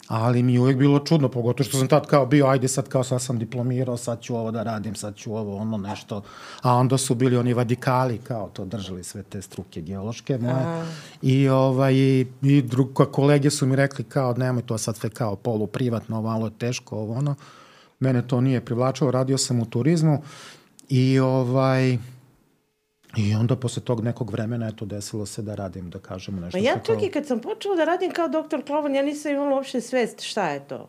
[0.09, 3.05] Ali mi je uvijek bilo čudno, pogotovo što sam tad kao bio, ajde sad kao
[3.05, 6.23] sad sam diplomirao, sad ću ovo da radim, sad ću ovo, ono nešto.
[6.62, 10.87] A onda su bili oni vadikali, kao to držali sve te struke geološke moje.
[11.23, 15.37] I, ovaj, i, i druga kolege su mi rekli kao nemoj to sad sve kao
[15.37, 17.35] polu privatno, malo teško, ovo ono.
[18.01, 20.23] Mene to nije privlačilo, radio sam u turizmu
[20.88, 21.99] i ovaj
[23.16, 26.59] I onda posle tog nekog vremena eto desilo se da radim, da kažemo nešto.
[26.59, 29.33] Ma ja što čak i kad sam počela da radim kao doktor Klovan, ja nisam
[29.33, 30.88] imala uopšte svest šta je to.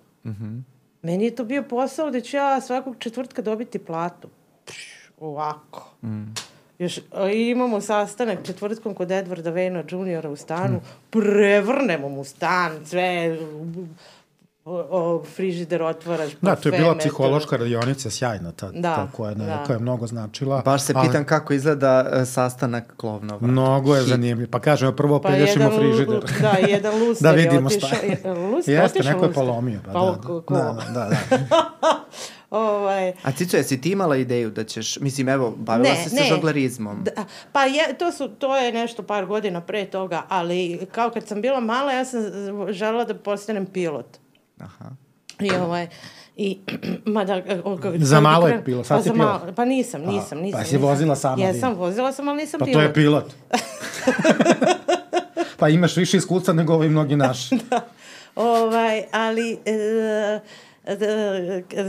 [1.02, 4.28] Meni je to bio posao da ću ja svakog četvrtka dobiti platu.
[4.66, 5.94] Pš, ovako.
[6.80, 13.38] Još a, imamo sastanak četvrtkom kod Edvarda Vejna juniora u stanu, prevrnemo mu stan, sve,
[14.68, 19.08] o, o, frižider otvaraš, Da, to je bila parfeme, psihološka radionica sjajna, ta, Da, ta
[19.08, 19.64] koja, je, ne, da.
[19.64, 20.62] koja je mnogo značila.
[20.62, 23.48] Baš se ali pitam kako izgleda e, sastanak klovnova.
[23.48, 24.52] Mnogo je zanimljivo.
[24.52, 26.20] Pa kažemo, prvo Pa pelješimo jedan, frižider.
[26.42, 27.90] da, jedan luster da je vidimo otišao.
[27.90, 28.10] šta je.
[28.24, 29.80] je- Luster, Jeste, otišao neko je polomio.
[29.86, 30.54] Pa, Pa, da, ko- ko?
[30.54, 31.68] da, da, da, da.
[32.52, 36.24] Ovaj, A Cico, jesi ti imala ideju da ćeš, mislim, evo, bavila Ne, se ne.
[36.24, 37.04] žoglarizmom.
[37.06, 37.12] Da,
[37.52, 41.42] pa je, to, su, to je nešto par godina pre toga, ali kao kad sam
[41.42, 42.22] bila mala, ja sam
[42.70, 44.06] želela da postanem pilot.
[44.60, 44.90] Aha.
[45.40, 45.88] I ovaj,
[46.38, 46.60] i,
[47.06, 49.28] ma da, o, kako, Za malo je pilot, sad pa si za pilot.
[49.32, 50.60] malo- Pa nisam, nisam, pa nisam.
[50.60, 50.82] si nisam.
[50.82, 51.80] vozila sama Jesam, avion.
[51.80, 52.76] vozila sam, ali nisam Pa pilot.
[52.76, 53.36] to je pilot.
[55.58, 57.58] pa imaš više iskustva nego ovi mnogi naši.
[58.36, 60.40] Ovaj, ali e, e,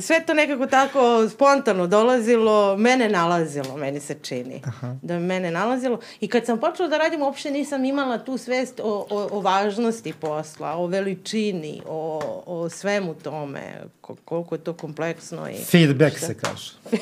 [0.03, 4.63] sve to nekako tako spontano dolazilo, mene nalazilo, meni se čini.
[4.67, 4.95] Aha.
[5.03, 5.99] Da me mene nalazilo.
[6.21, 10.13] I kad sam počela da radim, uopšte nisam imala tu svest o, o, o važnosti
[10.13, 13.61] posla, o veličini, o, o svemu tome,
[14.01, 15.49] ko, koliko je to kompleksno.
[15.51, 15.55] I...
[15.65, 16.73] Feedback se kaže.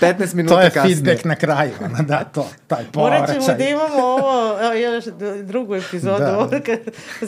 [0.00, 0.94] 15 minuta To je kasnije.
[0.94, 1.70] feedback na kraju.
[1.84, 3.56] ono, Da, to, taj Morat ćemo povraćaj.
[3.56, 5.04] da imamo ovo, još
[5.42, 6.46] drugu epizodu, Da.
[6.50, 6.60] da.
[6.66, 6.78] kad,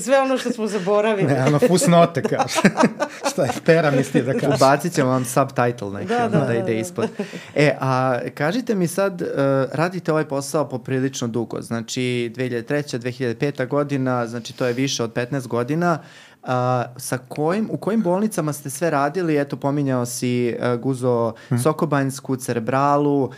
[0.02, 1.28] sve ono što smo zaboravili.
[1.28, 2.45] Ne, ono, fusnote kaže.
[3.32, 4.54] Šta je pera misli da kaže.
[4.54, 6.72] Ubacit ćemo vam subtitle neki, Da, da, da, da, ide da.
[6.72, 7.08] ispod.
[7.54, 9.28] E, a kažite mi sad, uh,
[9.72, 12.98] radite ovaj posao poprilično dugo, znači 2003.
[12.98, 13.66] 2005.
[13.68, 15.98] godina, znači to je više od 15 godina.
[16.46, 19.40] A, sa kojim, u kojim bolnicama ste sve radili?
[19.40, 21.58] Eto, pominjao si uh, Guzo hmm.
[21.58, 23.22] Sokobanjsku, Cerebralu.
[23.24, 23.30] Uh,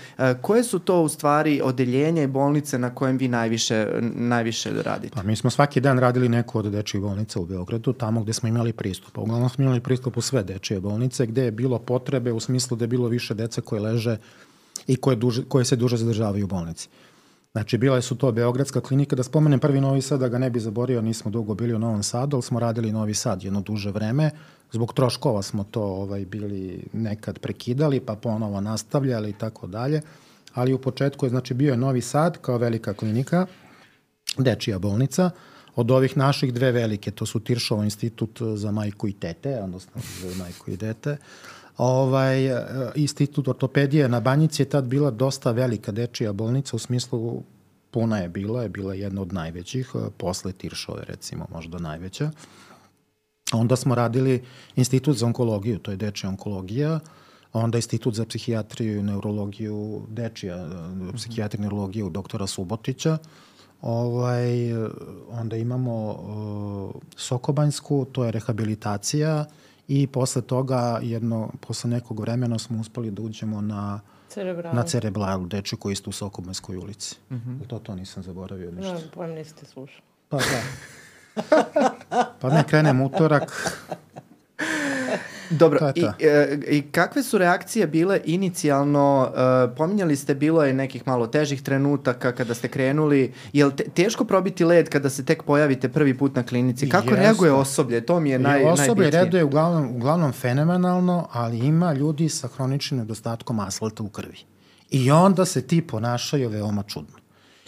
[0.43, 5.15] koje su to u stvari odeljenja i bolnice na kojem vi najviše, najviše radite?
[5.15, 8.49] Pa mi smo svaki dan radili neku od dečjih bolnica u Beogradu, tamo gde smo
[8.49, 9.19] imali pristup.
[9.19, 12.85] Uglavnom smo imali pristup u sve dečije bolnice, gde je bilo potrebe u smislu da
[12.85, 14.17] je bilo više dece koje leže
[14.87, 16.89] i koje, duže, koje se duže zadržavaju u bolnici.
[17.53, 20.61] Znači, bile su to Beogradska klinika, da spomenem prvi Novi Sad, da ga ne bi
[20.61, 24.31] zaborio, nismo dugo bili u Novom Sadu, ali smo radili Novi Sad jedno duže vreme.
[24.73, 30.03] Zbog troškova smo to ovaj, bili nekad prekidali, pa ponovo nastavljali i tako dalje.
[30.55, 33.47] Ali u početku je, znači, bio je Novi Sad kao velika klinika,
[34.39, 35.31] dečija bolnica,
[35.77, 40.45] od ovih naših dve velike, to su Tiršovo institut za majku i tete, odnosno za
[40.45, 41.17] majku i dete,
[41.79, 47.43] Ovaj, e, institut ortopedije na Banjici je tad bila dosta velika dečija bolnica u smislu
[47.91, 52.31] puna je bila, je bila jedna od najvećih, e, posle Tiršove recimo možda najveća.
[53.53, 54.45] Onda smo radili
[54.77, 57.01] institut za onkologiju, to je dečija onkologija,
[57.53, 63.19] onda institut za psihijatriju i neurologiju, dečija e, psihijatrija i neurologiju doktora Subotića,
[63.83, 64.73] ovaj,
[65.31, 69.45] onda imamo uh, Sokobanjsku, to je rehabilitacija,
[69.89, 74.77] i posle toga, jedno, posle nekog vremena smo uspeli da uđemo na Cerebralu.
[74.77, 77.17] na Cerebralu, deče koji isto u Sokobanskoj ulici.
[77.31, 77.67] Mm -hmm.
[77.67, 78.93] To, to nisam zaboravio ništa.
[78.93, 80.03] No, pojem niste slušali.
[80.29, 80.63] Pa da.
[82.41, 83.75] pa ne, krenem utorak.
[85.51, 91.07] Dobro, i, e, i kakve su reakcije bile inicijalno, uh, pominjali ste, bilo je nekih
[91.07, 95.43] malo težih trenutaka kada ste krenuli, je li te, teško probiti led kada se tek
[95.43, 96.89] pojavite prvi put na klinici?
[96.89, 97.21] Kako Jeste.
[97.21, 98.07] reaguje osoblje?
[98.07, 98.91] To mi je naj, najbitnije.
[98.91, 104.39] Osoblje reaguje uglavnom, uglavnom fenomenalno, ali ima ljudi sa hroničnim nedostatkom asfalta u krvi.
[104.91, 107.19] I onda se ti ponašaju veoma čudno.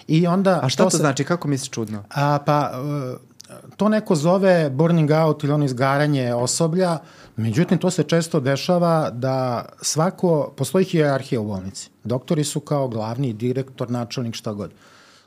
[0.07, 1.25] I onda, A šta to, to se, znači?
[1.25, 2.05] Kako misliš čudno?
[2.11, 3.30] A, pa, uh,
[3.77, 6.99] to neko zove burning out ili ono izgaranje osoblja,
[7.37, 11.91] međutim to se često dešava da svako, postoji hijerarhija u bolnici.
[12.05, 14.73] Doktori su kao glavni direktor, načelnik, šta god.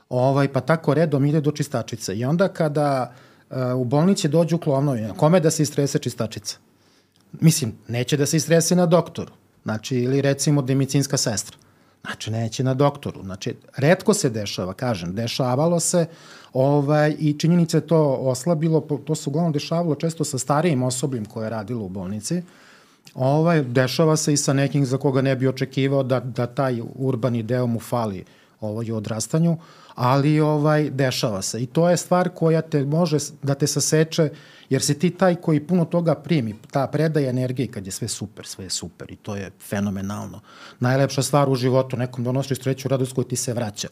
[0.08, 2.14] Ovaj, pa tako redom ide do čistačice.
[2.14, 3.12] I onda kada
[3.50, 6.56] uh, u bolnici dođu klovnovi, kome da se istrese čistačica?
[7.40, 9.32] Mislim, neće da se istrese na doktoru.
[9.62, 11.56] Znači, ili recimo demicinska sestra.
[12.04, 13.22] Znači, neće na doktoru.
[13.22, 16.06] Znači, redko se dešava, kažem, dešavalo se
[16.54, 21.46] ovaj, i činjenica je to oslabilo, to se uglavnom dešavalo često sa starijim osobljem koje
[21.46, 22.42] je radilo u bolnici,
[23.14, 27.42] ovaj, dešava se i sa nekim za koga ne bi očekivao da, da taj urbani
[27.42, 28.24] deo mu fali
[28.60, 29.56] ovaj, u odrastanju,
[29.94, 31.62] ali ovaj dešava se.
[31.62, 34.30] I to je stvar koja te može da te saseče
[34.70, 38.46] jer si ti taj koji puno toga primi, ta predaja energije kad je sve super,
[38.46, 40.40] sve je super i to je fenomenalno.
[40.80, 43.88] Najlepša stvar u životu, nekom donosiš sreću, radost koju ti se vraća.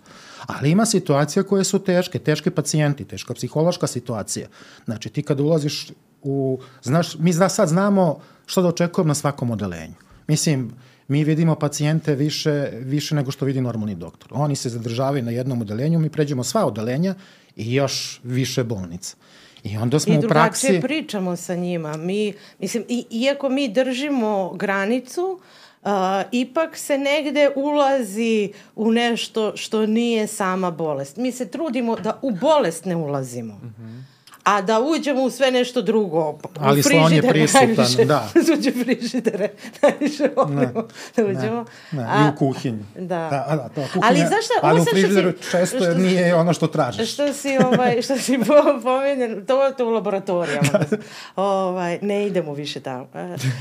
[0.46, 4.48] Ali ima situacija koje su teške, teške pacijenti, teška psihološka situacija.
[4.84, 5.90] Znači ti kad ulaziš
[6.22, 9.94] u, znaš, mi zna, sad znamo što da očekujemo na svakom odelenju.
[10.26, 10.72] Mislim,
[11.08, 14.28] mi vidimo pacijente više, više nego što vidi normalni doktor.
[14.32, 17.14] Oni se zadržavaju na jednom odelenju, mi pređemo sva odelenja
[17.56, 19.16] i još više bolnica.
[19.64, 20.66] I onda smo I u praksi...
[20.66, 21.96] I drugačije pričamo sa njima.
[21.96, 25.40] Mi, mislim, i, iako mi držimo granicu,
[25.82, 25.90] uh,
[26.32, 31.16] ipak se negde ulazi u nešto što nije sama bolest.
[31.16, 33.54] Mi se trudimo da u bolest ne ulazimo.
[33.54, 34.11] Mm -hmm
[34.44, 36.38] a da uđemo u sve nešto drugo.
[36.60, 38.28] Ali u slon je prisutan, najviše, da.
[38.58, 39.48] Uđe frižidere,
[39.82, 41.64] najviše volimo da uđemo.
[41.92, 42.84] Ne, ne, a, i u kuhinju.
[42.94, 43.28] Da.
[43.30, 46.66] da, da to, kuhinja, ali zašto, ali u frižideru si, često što, nije ono što
[46.66, 47.12] tražiš.
[47.12, 48.38] Što si, ovaj, što si
[48.82, 50.68] pomenjen, to je to u laboratorijama.
[50.90, 50.96] da.
[51.36, 53.08] ovaj, ne idemo više tamo.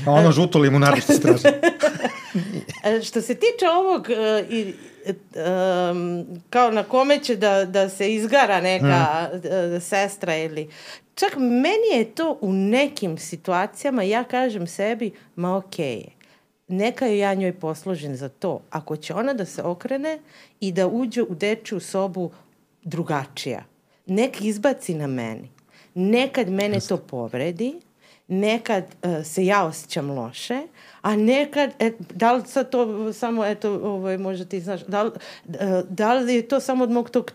[0.06, 1.44] A ono žuto limunadu što se traži.
[3.08, 4.08] što se tiče ovog
[4.50, 4.74] i,
[5.06, 9.80] um, kao na kome će da, da se izgara neka mm.
[9.80, 10.68] sestra ili
[11.14, 16.22] čak meni je to u nekim situacijama ja kažem sebi ma okej okay,
[16.72, 18.60] neka je ja njoj poslužen za to.
[18.70, 20.18] Ako će ona da se okrene
[20.60, 22.30] i da uđe u dečju sobu
[22.82, 23.64] drugačija.
[24.06, 25.50] Nek izbaci na meni.
[25.94, 27.80] Nekad mene to povredi
[28.28, 30.62] nekad uh, se ja osjećam loše
[31.02, 35.10] a nekad, e, da li sad to samo, eto, ovaj, možda ti znaš, da li,
[35.48, 37.30] e, da li je to samo od mog tog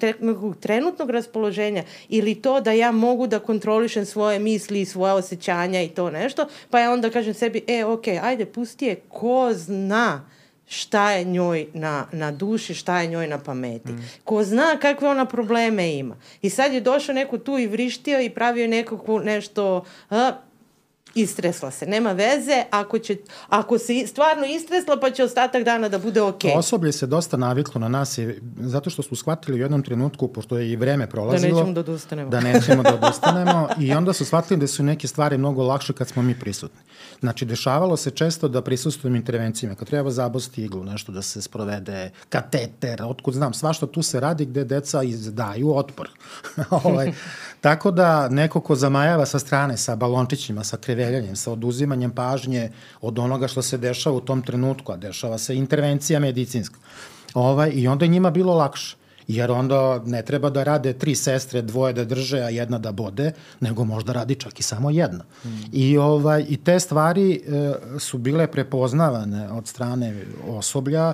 [0.59, 5.89] trenutnog raspoloženja ili to da ja mogu da kontrolišem svoje misli i svoje osjećanja i
[5.89, 10.29] to nešto, pa ja onda kažem sebi, e, ok, ajde, pusti je, ko zna
[10.67, 13.91] šta je njoj na, na duši, šta je njoj na pameti.
[13.91, 14.09] Mm.
[14.23, 16.15] Ko zna kakve ona probleme ima.
[16.41, 20.31] I sad je došao neko tu i vrištio i pravio nekako nešto, a,
[21.17, 21.85] istresla se.
[21.85, 26.51] Nema veze ako, će, ako se stvarno istresla pa će ostatak dana da bude okej.
[26.51, 30.27] To osoblje se dosta naviklo na nas i, zato što su shvatili u jednom trenutku,
[30.27, 32.29] pošto je i vreme prolazilo, nećemo da odustanemo.
[32.29, 36.07] Da nećemo da odustanemo i onda su shvatili da su neke stvari mnogo lakše kad
[36.07, 36.79] smo mi prisutni.
[37.19, 42.11] Znači, dešavalo se često da prisustujem intervencijama, kad treba zabosti iglu, nešto da se sprovede,
[42.29, 46.09] kateter, otkud znam, svašta tu se radi gde deca izdaju otpor.
[46.83, 47.11] ovaj,
[47.61, 50.77] tako da neko ko zamajava sa strane, sa balončićima, sa
[51.07, 55.55] kreveljanjem, sa oduzimanjem pažnje od onoga što se dešava u tom trenutku, a dešava se
[55.55, 56.79] intervencija medicinska.
[57.33, 58.97] Ovaj, I onda je njima bilo lakše
[59.27, 63.31] jer onda ne treba da rade tri sestre, dvoje da drže, a jedna da bode,
[63.59, 65.25] nego možda radi čak i samo jedna.
[65.43, 65.49] Mm.
[65.71, 71.13] I, ovaj, I te stvari e, su bile prepoznavane od strane osoblja,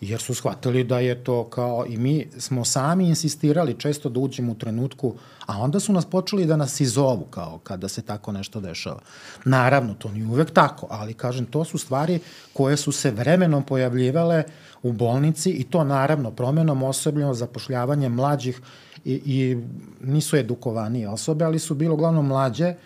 [0.00, 4.52] jer su shvatili da je to kao i mi smo sami insistirali često da uđemo
[4.52, 5.14] u trenutku,
[5.46, 9.00] a onda su nas počeli da nas izovu kao kada se tako nešto dešava.
[9.44, 12.20] Naravno, to nije uvek tako, ali kažem, to su stvari
[12.52, 14.44] koje su se vremenom pojavljivale
[14.82, 18.60] u bolnici i to naravno promenom osobljenog zapošljavanjem mlađih
[19.04, 19.58] i, i
[20.00, 22.76] nisu edukovanije osobe, ali su bilo uglavnom mlađe, e,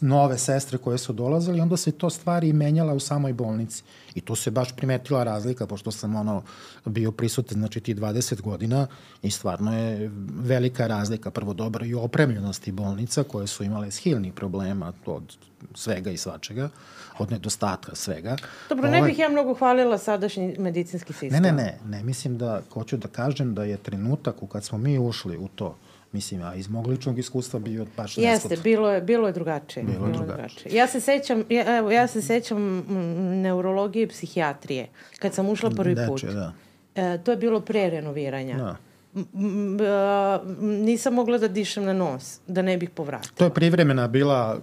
[0.00, 3.82] nove sestre koje su dolazili, onda se to stvari menjala u samoj bolnici.
[4.16, 6.42] I tu se baš primetila razlika, pošto sam ono
[6.84, 8.86] bio prisutan, znači ti 20 godina
[9.22, 14.92] i stvarno je velika razlika, prvo dobro i opremljenosti bolnica koje su imale shilnih problema
[15.06, 15.36] od
[15.74, 16.68] svega i svačega,
[17.18, 18.36] od nedostatka svega.
[18.68, 21.42] Dobro, ne bih ja mnogo hvalila sadašnji medicinski sistem.
[21.42, 24.78] Ne, ne, ne, ne mislim da, hoću da kažem da je trenutak u kad smo
[24.78, 25.76] mi ušli u to,
[26.16, 28.64] mislim, a iz mog ličnog iskustva bio baš Jeste, neskot.
[28.64, 29.84] bilo je, bilo je drugačije.
[29.84, 30.74] Bilo je drugačije.
[30.74, 32.84] Ja se sećam, ja, evo, ja se sećam mm,
[33.42, 34.88] neurologije i psihijatrije.
[35.18, 36.20] Kad sam ušla prvi put.
[36.22, 36.52] Deče, da.
[36.94, 38.56] E, to je bilo pre renoviranja.
[38.56, 38.76] Da.
[39.14, 43.32] M- m- a, nisam mogla da dišem na nos, da ne bih povratila.
[43.34, 44.58] To je privremena bila,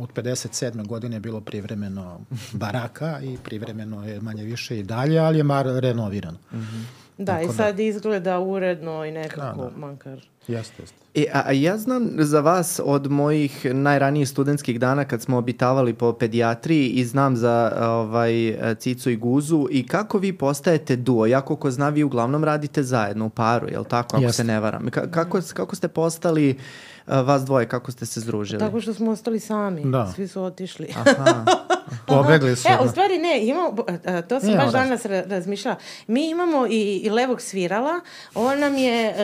[0.00, 0.86] od 57.
[0.86, 2.20] godine je bilo privremeno
[2.54, 6.38] baraka i privremeno je manje više i dalje, ali je mar renovirano.
[6.52, 6.84] Mm -hmm.
[7.18, 7.52] Da, Tako i da.
[7.52, 9.76] sad izgleda uredno i nekako, Da, da.
[9.78, 10.20] makar...
[10.48, 10.96] Jeste, jeste.
[11.14, 15.94] E, a, a ja znam za vas od mojih najranijih studentskih dana kad smo obitavali
[15.94, 21.26] po pedijatriji i znam za ovaj, Cicu i Guzu i kako vi postajete duo.
[21.26, 24.36] Ja koliko znam vi uglavnom radite zajedno u paru, je li tako, ako Jeste.
[24.36, 24.90] se ne varam.
[24.90, 26.54] Ka, kako, kako ste postali a,
[27.06, 28.60] vas dvoje, kako ste se združili?
[28.60, 29.82] Tako što smo ostali sami.
[29.84, 30.12] Da.
[30.14, 30.88] Svi su otišli.
[30.96, 31.44] Aha.
[32.06, 32.68] Pobegli su.
[32.68, 32.90] E, u da.
[32.90, 33.76] stvari ne, imamo,
[34.06, 34.78] a, to sam Imamo baš da.
[34.78, 35.76] danas ra razmišljala.
[36.06, 38.00] Mi imamo i, i levog svirala,
[38.34, 39.16] on nam je uh,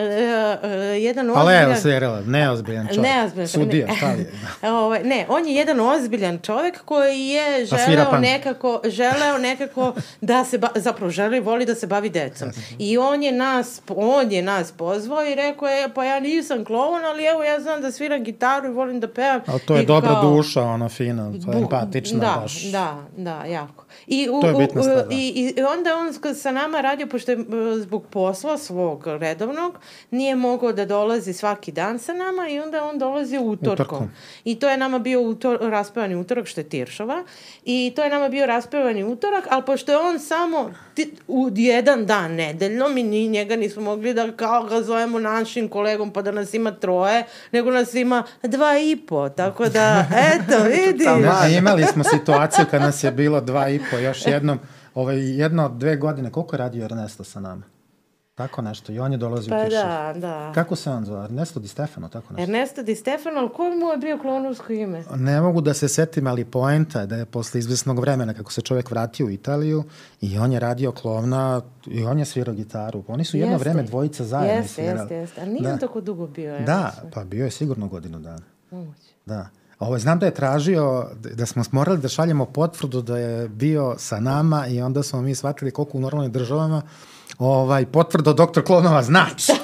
[0.63, 1.81] uh, jedan Pa ozbiljan...
[1.81, 3.03] Sjerela, neozbiljan čovjek.
[3.03, 3.95] Neozbiljan čovjek, Sudija, ne.
[3.95, 4.31] šta je?
[4.83, 8.21] Ovaj, ne, on je jedan ozbiljan čovjek koji je Pa želeo punk.
[8.21, 12.49] nekako, želeo nekako da se, ba, zapravo želi, voli da se bavi decom.
[12.79, 17.05] I on je nas, on je nas pozvao i rekao je, pa ja nisam kloun,
[17.05, 19.41] ali evo ja znam da sviram gitaru i volim da pevam.
[19.45, 22.63] Ali to je I dobra kao- duša, ona fina, to je empatična da, baš.
[22.63, 23.82] Da, da, jako.
[24.07, 25.05] I, u, To je bitna stvar, da.
[25.11, 27.43] i, I onda on sa nama radio, pošto je e,
[27.79, 29.77] zbog posla svog redovnog,
[30.11, 33.73] nije mogao da dolazi svaki dan sa nama i onda on dolazi utorkom.
[33.73, 34.11] Utorkom.
[34.43, 37.23] I to je nama bio utor, raspevani utorak, što je Tiršova.
[37.65, 42.05] I to je nama bio raspevani utorak, ali pošto je on samo ti, u jedan
[42.05, 46.31] dan nedeljno, mi ni njega nismo mogli da kao ga zovemo našim kolegom pa da
[46.31, 49.29] nas ima troje, nego nas ima dva i po.
[49.29, 51.05] Tako da, eto, vidiš.
[51.05, 54.59] Ne, a imali smo situaciju kad nas je bilo dva i po, još jednom,
[54.95, 57.63] ovaj, jedno od dve godine, koliko je radio Ernesto sa nama?
[58.35, 59.81] Tako nešto, i on je dolazio Pa u Tiršov.
[59.83, 60.51] da, da.
[60.53, 61.23] Kako se on zove?
[61.23, 62.43] Ernesto Di Stefano, tako nešto?
[62.43, 65.03] Ernesto Di Stefano, ali koji mu je bio klonovsko ime?
[65.15, 68.61] Ne mogu da se setim, ali poenta je da je posle izvesnog vremena kako se
[68.61, 69.83] čovjek vratio u Italiju
[70.21, 73.03] i on je radio klovna i on je svirao gitaru.
[73.07, 73.63] Oni su jedno Jeste.
[73.63, 74.99] vreme dvojica zajedno Jeste, svirali.
[74.99, 75.41] jeste, jeste.
[75.41, 75.77] A nije Da.
[75.77, 77.11] tako dugo bio, ja Da, mislim.
[77.11, 78.41] pa bio je sigurno godinu dana.
[78.71, 79.13] Moguće.
[79.25, 79.47] Da.
[79.79, 84.19] Ovo, znam da je tražio, da smo morali da šaljemo potvrdu da je bio sa
[84.19, 86.81] nama i onda smo mi shvatili koliko u normalnim državama
[87.39, 89.51] ovaj, potvrda doktor Klonova znači.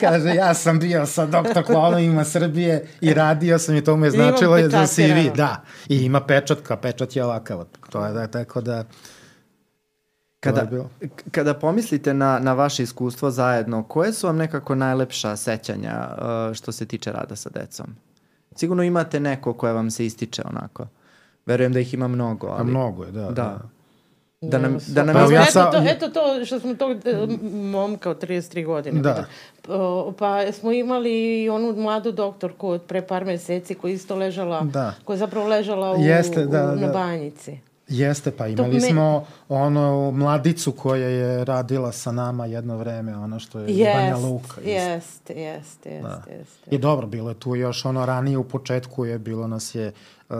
[0.00, 4.10] Kaže, ja sam bio sa doktor Klonovima Srbije i radio sam i to mu je
[4.10, 4.86] značilo je za.
[4.86, 5.36] CV.
[5.36, 7.64] Da, i ima pečatka, pečat je ovakav.
[7.90, 8.84] To je da, tako da...
[10.40, 10.66] Kada,
[11.30, 16.72] kada pomislite na, na vaše iskustvo zajedno, koje su vam nekako najlepša sećanja uh, što
[16.72, 17.86] se tiče rada sa decom?
[18.56, 20.86] Sigurno imate neko koje vam se ističe onako.
[21.46, 22.64] Verujem da ih ima mnogo, A ali...
[22.64, 23.20] mnogo je, da.
[23.22, 23.30] Da.
[23.32, 23.58] da.
[24.40, 26.96] Da nam, da nam Pa Pa, ja eto, sam- to, eto to što smo tog
[27.52, 29.00] momka od 33 godine.
[29.00, 29.24] Da.
[29.68, 34.60] O, Pa smo imali i onu mladu doktorku od pre par meseci koja isto ležala,
[34.62, 34.94] Da.
[35.04, 36.92] koja je zapravo ležala u, Jeste, da, u, na da.
[36.92, 37.58] banjici.
[37.88, 43.38] Jeste, pa imali me- smo ono mladicu koja je radila sa nama jedno vreme, ono
[43.38, 44.60] što je Jest, Banja Luka.
[44.60, 46.70] Jeste, jeste, jeste, jeste.
[46.70, 49.92] I dobro, bilo je tu još ono ranije u početku je bilo nas je,
[50.28, 50.36] uh,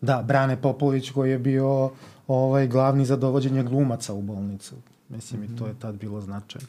[0.00, 1.90] da, Brane Popović koji je bio
[2.26, 4.74] ovaj, glavni za dovođenje glumaca u bolnicu.
[5.08, 6.68] Mislim, i to je tad bilo značajno.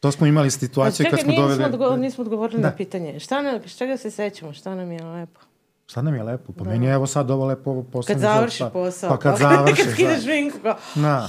[0.00, 1.64] To smo imali situaciju kad smo doveli...
[1.64, 2.68] odgo nismo odgovorili Da.
[2.68, 3.20] na pitanje.
[3.20, 4.52] Šta nam, čega se sećamo?
[4.52, 5.40] Šta nam je lepo?
[5.86, 6.52] Šta nam je lepo?
[6.52, 9.10] Pa meni je evo sad ovo lepo poslednji Kad završi život, pa- posao.
[9.10, 10.58] Pa kad završi, kad skideš šminku.
[10.58, 11.00] kao, da.
[11.02, 11.28] Na.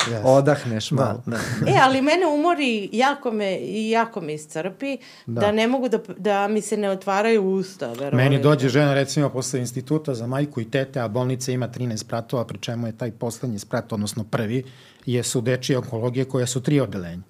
[0.00, 0.20] Yes.
[0.24, 1.22] Odahneš Da, malo.
[1.26, 1.36] da.
[1.66, 5.32] E, ali mene umori, jako me, i jako me iscrpi, da.
[5.32, 5.40] Da.
[5.40, 7.86] da ne mogu da, da mi se ne otvaraju usta.
[7.88, 8.16] Verovatno.
[8.16, 12.44] Meni dođe žena recimo posle instituta za majku i tete, a bolnica ima 13 spratova,
[12.44, 14.64] pri čemu je taj poslednji sprat, odnosno prvi,
[15.06, 17.22] je su dečije onkologije koja su tri odelenja.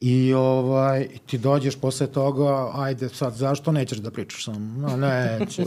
[0.00, 4.80] I ovaj, ti dođeš posle toga, ajde sad, zašto nećeš da pričaš sa mnom?
[4.80, 5.62] No, neću.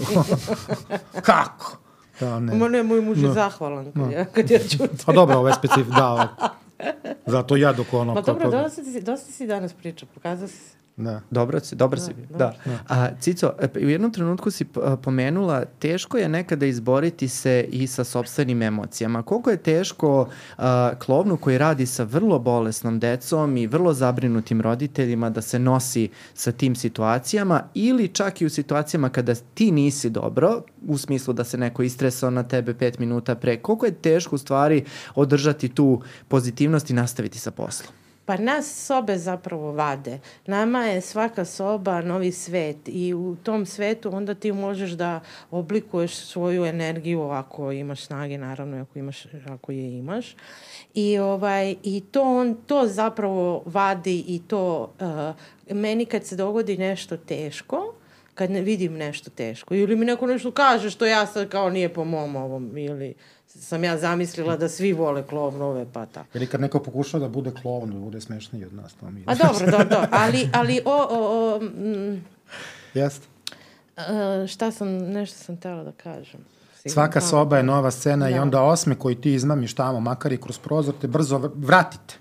[1.22, 1.78] Kako?
[2.20, 2.56] Da, ne.
[2.56, 4.98] Ma ne, moj muž je zahvalan kad, ja, kad ja čutim.
[5.06, 6.28] Pa dobro, ovo je specif, da, ovo.
[7.26, 8.14] Zato ja dok ono...
[8.14, 10.81] Ma dobro, dosta si, dosta si danas pričao, pokazao si se.
[10.98, 11.22] Da.
[11.32, 12.12] Dobro si, dobar si.
[12.30, 12.80] Da, Da.
[12.88, 17.88] A, Cico, e, u jednom trenutku si a, pomenula, teško je nekada izboriti se i
[17.88, 19.24] sa sobstvenim emocijama.
[19.24, 25.30] Koliko je teško a, klovnu koji radi sa vrlo bolesnom decom i vrlo zabrinutim roditeljima
[25.30, 30.62] da se nosi sa tim situacijama ili čak i u situacijama kada ti nisi dobro,
[30.88, 34.40] u smislu da se neko istresao na tebe pet minuta pre, koliko je teško u
[34.40, 34.84] stvari
[35.16, 38.01] održati tu pozitivnost i nastaviti sa poslom?
[38.26, 40.20] Pa nas sobe zapravo vade.
[40.46, 45.20] Nama je svaka soba novi svet i u tom svetu onda ti možeš da
[45.52, 50.36] oblikuješ svoju energiju ako imaš snage, naravno ako, imaš, ako je imaš.
[50.94, 56.78] I, ovaj, i to, on, to zapravo vadi i to uh, meni kad se dogodi
[56.78, 57.94] nešto teško,
[58.36, 61.94] kad ne vidim nešto teško ili mi neko nešto kaže što ja sad kao nije
[61.94, 63.14] po mom ovom ili
[63.60, 66.28] sam ja zamislila da svi vole klovnove pa tako.
[66.34, 69.24] Ili kad neko pokušao da bude klovn, da bude smešniji od nas, to mi je.
[69.28, 70.08] A dobro, dobro, dobro.
[70.12, 72.24] Ali, ali o, o, o, mm,
[72.94, 73.28] Jeste.
[73.98, 76.40] e, šta sam, nešto sam tela da kažem.
[76.76, 76.94] Sigurno.
[76.94, 78.32] Svaka soba je nova scena da.
[78.32, 78.42] i Da.
[78.42, 82.16] onda osme koji ti izmamiš tamo, makar i kroz prozor, te brzo vr- vratite.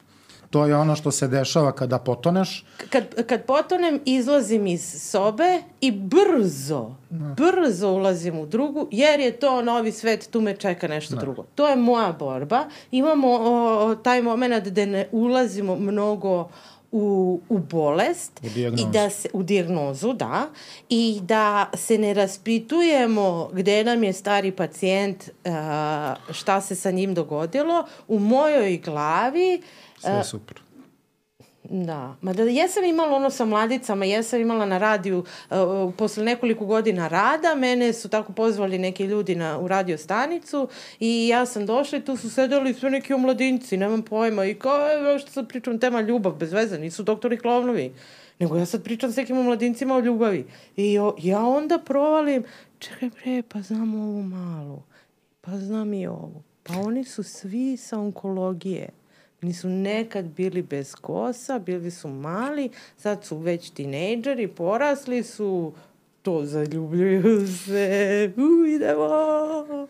[0.50, 2.64] To je ono što se dešava kada potoneš.
[2.90, 9.62] Kad, kad potonem, izlazim iz sobe i brzo, brzo ulazim u drugu, jer je to
[9.62, 11.44] novi svet, tu me čeka nešto drugo.
[11.54, 12.64] To je moja borba.
[12.90, 16.48] Imamo o, taj moment gde ne ulazimo mnogo
[16.92, 18.88] u, u bolest U dijagnozu.
[18.88, 20.46] i da se u dijagnozu, da,
[20.88, 27.14] i da se ne raspitujemo gde nam je stari pacijent, a, šta se sa njim
[27.14, 27.84] dogodilo.
[28.08, 29.62] U mojoj glavi
[30.00, 30.62] Sve je super.
[31.64, 35.18] Da, ma da jesam imala ono sa mladicama, jesam imala na radiju
[35.50, 40.68] uh, posle nekoliko godina rada, mene su tako pozvali neki ljudi na, u radio stanicu
[41.00, 44.92] i ja sam došla i tu su sedeli sve neki omladinci, nemam pojma i kao,
[44.92, 47.94] evo što sad pričam tema ljubav, bez veze, nisu doktori Klovnovi,
[48.38, 50.46] nego ja sad pričam s nekim omladincima o ljubavi.
[50.76, 52.44] I o, ja onda provalim,
[52.78, 54.82] čekaj bre, pa znam ovu malu,
[55.40, 56.42] pa znam i ovu.
[56.62, 58.99] Pa oni su svi sa onkologije.
[59.42, 65.72] Nisu nekad bili bez kosa, bili su mali, sad su već tinejdžeri, porasli su,
[66.22, 69.86] to zaljubljuju se, u, idemo.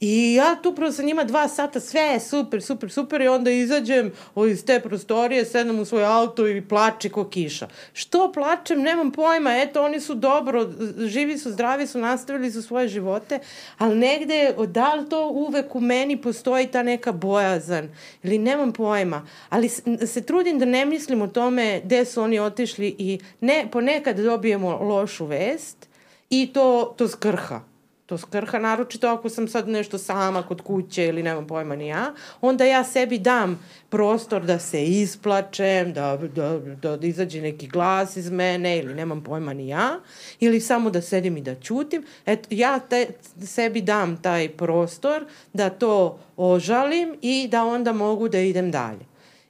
[0.00, 3.50] I ja tu prvo sa njima dva sata, sve je super, super, super i onda
[3.50, 4.12] izađem
[4.50, 7.68] iz te prostorije, sedam u svoj auto i plače ko kiša.
[7.92, 10.68] Što plačem, nemam pojma, eto oni su dobro,
[10.98, 13.38] živi su, zdravi su, nastavili su svoje živote,
[13.78, 17.88] ali negde, da li to uvek u meni postoji ta neka bojazan
[18.22, 19.68] ili nemam pojma, ali
[20.06, 24.76] se trudim da ne mislim o tome gde su oni otišli i ne, ponekad dobijemo
[24.76, 25.88] lošu vest
[26.30, 27.75] i to, to skrha.
[28.06, 32.14] To skrha, naročito ako sam sad nešto sama kod kuće ili nemam pojma ni ja,
[32.40, 38.16] onda ja sebi dam prostor da se isplačem, da, da, da, da izađe neki glas
[38.16, 40.00] iz mene ili nemam pojma ni ja,
[40.40, 42.04] ili samo da sedim i da ćutim.
[42.26, 43.06] Eto, ja te,
[43.44, 49.06] sebi dam taj prostor da to ožalim i da onda mogu da idem dalje.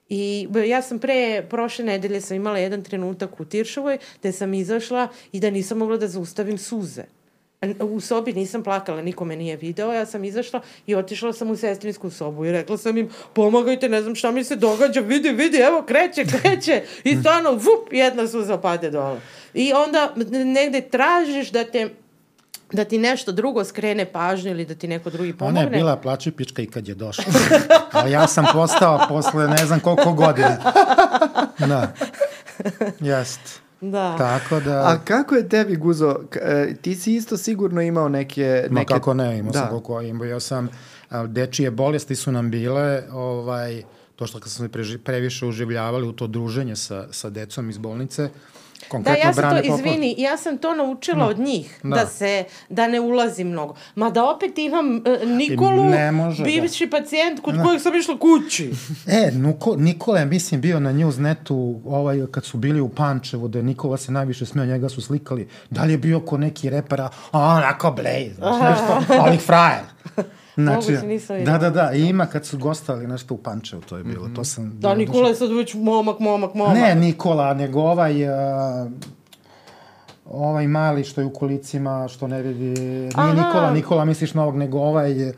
[0.08, 5.08] I ja sam pre, prošle nedelje sam imala jedan trenutak u Tiršovoj gde sam izašla
[5.32, 7.15] i da nisam mogla da zaustavim suze.
[7.80, 11.56] U sobi nisam plakala, niko me nije video, ja sam izašla i otišla sam u
[11.56, 15.56] sestrinsku sobu i rekla sam im, pomagajte, ne znam šta mi se događa, vidi, vidi,
[15.56, 16.82] evo, kreće, kreće.
[17.04, 19.20] I stvarno, vup, jedna suza pade dole.
[19.54, 20.14] I onda
[20.44, 21.88] negde tražiš da te
[22.72, 25.60] da ti nešto drugo skrene pažnju ili da ti neko drugi pomogne.
[25.60, 27.24] Ona je bila plaći pička i kad je došla.
[27.92, 30.56] A ja sam postao posle ne znam koliko godina.
[31.58, 31.92] Da.
[33.00, 33.65] Jest.
[33.80, 34.16] Da.
[34.18, 34.82] Tako da...
[34.86, 38.66] A kako je tebi, Guzo, e, ti si isto sigurno imao neke...
[38.70, 38.94] Ma neke...
[38.94, 39.58] kako ne, imao Da.
[39.58, 40.68] sam koliko imao sam,
[41.26, 43.82] dečije bolesti su nam bile, ovaj,
[44.16, 48.22] to što kad smo se previše uživljavali u to druženje sa, sa decom iz bolnice,
[48.22, 48.30] Da,
[48.88, 51.88] konkretno ja sam to, izvini, ja sam to naučila od njih, da.
[51.88, 52.06] Da.
[52.06, 53.74] se, da ne ulazi mnogo.
[53.94, 56.44] Ma da opet imam uh, Nikolu, da.
[56.44, 58.70] bivši pacijent kod kojeg sam išla kući.
[59.06, 63.58] E, Nuko, Nikola je, mislim, bio na Newsnetu ovaj, kad su bili u Pančevu, da
[63.58, 65.48] je Nikola se najviše smeo, njega su slikali.
[65.70, 67.08] Da li je bio ko neki repera?
[67.32, 69.84] A, onako blej, znaš, nešto, ali frajer.
[70.56, 71.58] Znači, Moguće, nisam da, videla.
[71.58, 74.28] da, da, i ima kad su gostali nešto u Pančevu, to je bilo.
[74.28, 76.74] To sam, Da, Nikola je sad već momak, momak, momak.
[76.74, 78.24] Ne Nikola, nego ovaj...
[78.24, 78.90] Uh,
[80.26, 82.80] ovaj mali što je u kolicima, što ne vidi...
[82.80, 83.32] Nije Aha.
[83.34, 85.32] Nikola, Nikola misliš na ovog, nego ovaj...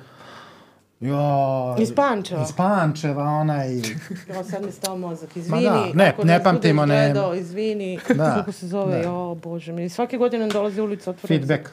[1.00, 2.42] Jo, Iz Pančeva.
[2.42, 3.76] Iz Pančeva, onaj...
[4.28, 5.62] Ja sad mi stao mozak, izvini.
[5.62, 9.02] da, ne, ako ne pamtimo, ne- Gledao, izvini, Da, kako se zove, da.
[9.02, 9.88] jo, bože mi.
[9.88, 11.46] Svake godine nam dolazi ulica otvorena.
[11.46, 11.70] Feedback.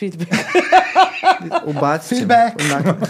[0.00, 0.32] Feedback.
[1.70, 2.28] Ubacit ćemo.
[2.28, 2.60] Feedback.
[2.60, 3.06] Onako.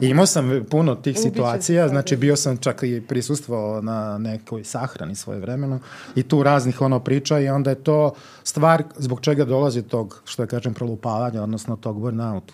[0.00, 4.64] Imao sam puno tih Ubiće se situacija, znači bio sam čak i prisustvovao na nekoj
[4.64, 5.80] sahrani svoje vremeno
[6.14, 8.12] i tu raznih ono priča i onda je to
[8.44, 12.52] stvar zbog čega dolazi tog, što ja kažem, prolupavanja, odnosno tog burnout.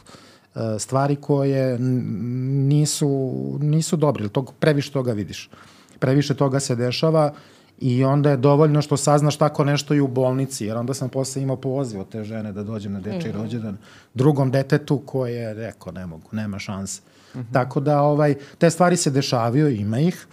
[0.55, 5.51] E, Stvari koje nisu, nisu dobre, ili tog, previše toga vidiš.
[5.99, 7.35] Previše toga se dešava
[7.81, 11.43] i onda je dovoljno što saznaš tako nešto i u bolnici, jer onda sam posle
[11.43, 13.43] imao poziv od te žene da dođem na dečji mm -hmm.
[13.43, 13.77] rođendan
[14.15, 17.03] drugom detetu koje je rekao ne mogu, nema šanse.
[17.35, 17.53] Mm -hmm.
[17.53, 20.27] Tako da ovaj, te stvari se dešavaju, ima ih.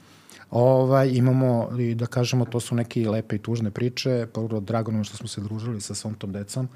[0.52, 4.28] Ovaj, imamo, da kažemo, to su neke lepe i tužne priče.
[4.34, 6.68] Prvo, drago nam što smo se družili sa svom tom decom.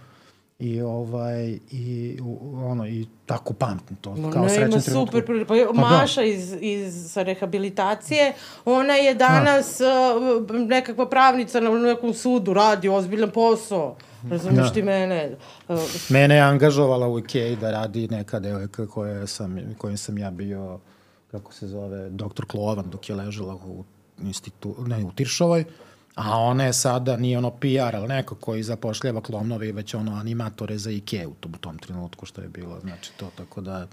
[0.60, 2.18] I ovaj i
[2.66, 5.14] ono i tako pamtim to Ma kao srećan trenutak.
[5.24, 8.34] super, pa, pa Maša iz, iz sa rehabilitacije,
[8.66, 13.96] ona je danas uh, nekakva pravnica na nekom sudu, radi ozbiljan posao.
[14.30, 14.74] Razumiješ Da.
[14.74, 15.36] ti mene?
[15.68, 15.80] Uh,
[16.10, 20.80] Mene je angažovala u Ikei da radi neka devojka koja sam, kojim sam ja bio,
[21.32, 23.84] kako se zove, doktor Klovan dok je ležela u
[24.24, 25.66] institu, ne, u Tiršovoj.
[26.16, 30.16] A ona je sada, nije ono PR, ali neko koji zapošljava klovnove i već ono
[30.16, 32.80] animatore za Ikea u tom, tom trenutku što je bilo.
[32.80, 33.88] Znači to, tako da...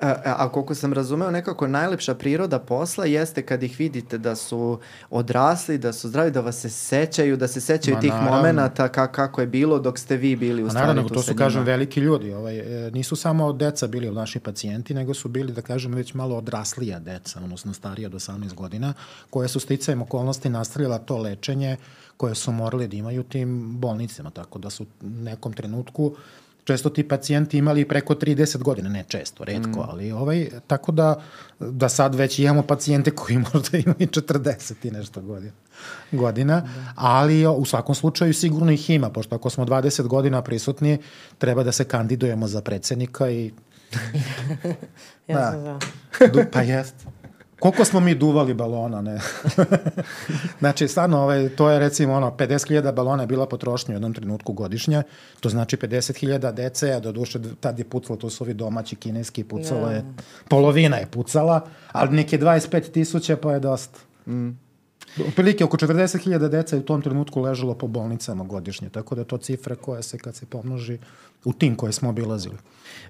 [0.00, 4.36] A, a a koliko sam razumeo, nekako najlepša priroda posla jeste kad ih vidite da
[4.36, 4.78] su
[5.10, 8.36] odrasli, da su zdravi, da vas se sećaju, da se sećaju Ma, tih naravno.
[8.36, 11.64] momenata ka, kako je bilo dok ste vi bili u stvari naravno, to su, kažem,
[11.64, 12.32] veliki ljudi.
[12.32, 16.36] Ovaj, e, nisu samo deca bili naši pacijenti, nego su bili, da kažem, već malo
[16.36, 18.94] odraslija deca, odnosno starija od 18 godina,
[19.30, 21.76] koje su sticajem okolnosti nastavila to lečenje
[22.16, 26.16] koje su morali da imaju tim bolnicama, tako da su u nekom trenutku
[26.66, 29.88] često ti pacijenti imali preko 30 godina, ne često, redko, mm.
[29.88, 31.22] ali ovaj, tako da,
[31.60, 35.52] da sad već imamo pacijente koji možda imaju 40 i nešto godina,
[36.12, 36.92] godina da.
[36.96, 40.98] ali u svakom slučaju sigurno ih ima, pošto ako smo 20 godina prisutni,
[41.38, 43.52] treba da se kandidujemo za predsednika i
[45.28, 45.50] ja Da.
[45.50, 45.78] sam za.
[46.32, 46.94] Du, pa jest.
[47.60, 49.20] Koliko smo mi duvali balona, ne?
[50.60, 54.52] znači, stvarno, ovaj, to je recimo ono, 50.000 balona je bila potrošnja u jednom trenutku
[54.52, 55.02] godišnje,
[55.40, 59.44] to znači 50.000 dece, a do duše tad je pucalo, to su ovi domaći kineski,
[59.44, 60.04] pucalo je,
[60.48, 61.60] polovina je pucala,
[61.92, 63.98] ali neke 25 tisuća pa je dosta.
[64.26, 64.50] Mm.
[65.28, 69.38] Otprilike oko 40.000 deca je u tom trenutku ležalo po bolnicama godišnje, tako da to
[69.38, 70.98] cifra koja se kad se pomnoži
[71.44, 72.56] u tim koje smo obilazili.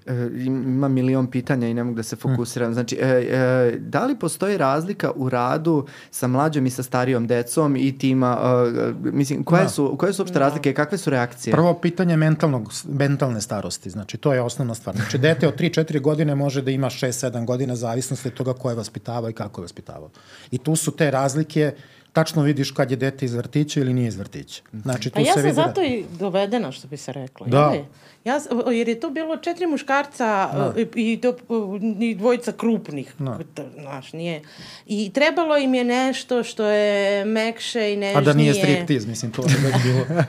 [0.05, 2.73] E, ima milion pitanja i ne mogu da se fokusiram.
[2.73, 7.75] Znači, e, e, da li postoji razlika u radu sa mlađom i sa starijom decom
[7.75, 8.37] i tima,
[8.77, 9.69] e, mislim, koje, Da.
[9.69, 11.51] su, koje su uopšte razlike, kakve su reakcije?
[11.51, 14.95] Prvo pitanje mentalnog, mentalne starosti, znači to je osnovna stvar.
[14.95, 18.75] Znači dete od 3-4 godine može da ima 6-7 godina zavisnosti od toga ko je
[18.75, 20.09] vaspitavao i kako je vaspitavao.
[20.51, 21.73] I tu su te razlike,
[22.13, 24.61] tačno vidiš kad je dete iz vrtića ili nije iz vrtića.
[24.73, 27.47] Znači tu Pa ja se sam vidi da- zato i dovedena, što bi se reklo.
[27.47, 27.59] Da.
[27.59, 27.85] je li?
[28.27, 28.39] Ja,
[28.71, 30.73] jer je to bilo četiri muškarca da.
[30.77, 33.13] i, i, to, o, i dvojica krupnih.
[33.19, 33.39] Da.
[33.53, 34.41] To, Znaš, nije.
[34.85, 38.17] I trebalo im je nešto što je mekše i nežnije.
[38.17, 40.05] A da nije striptiz, mislim, to je već bilo.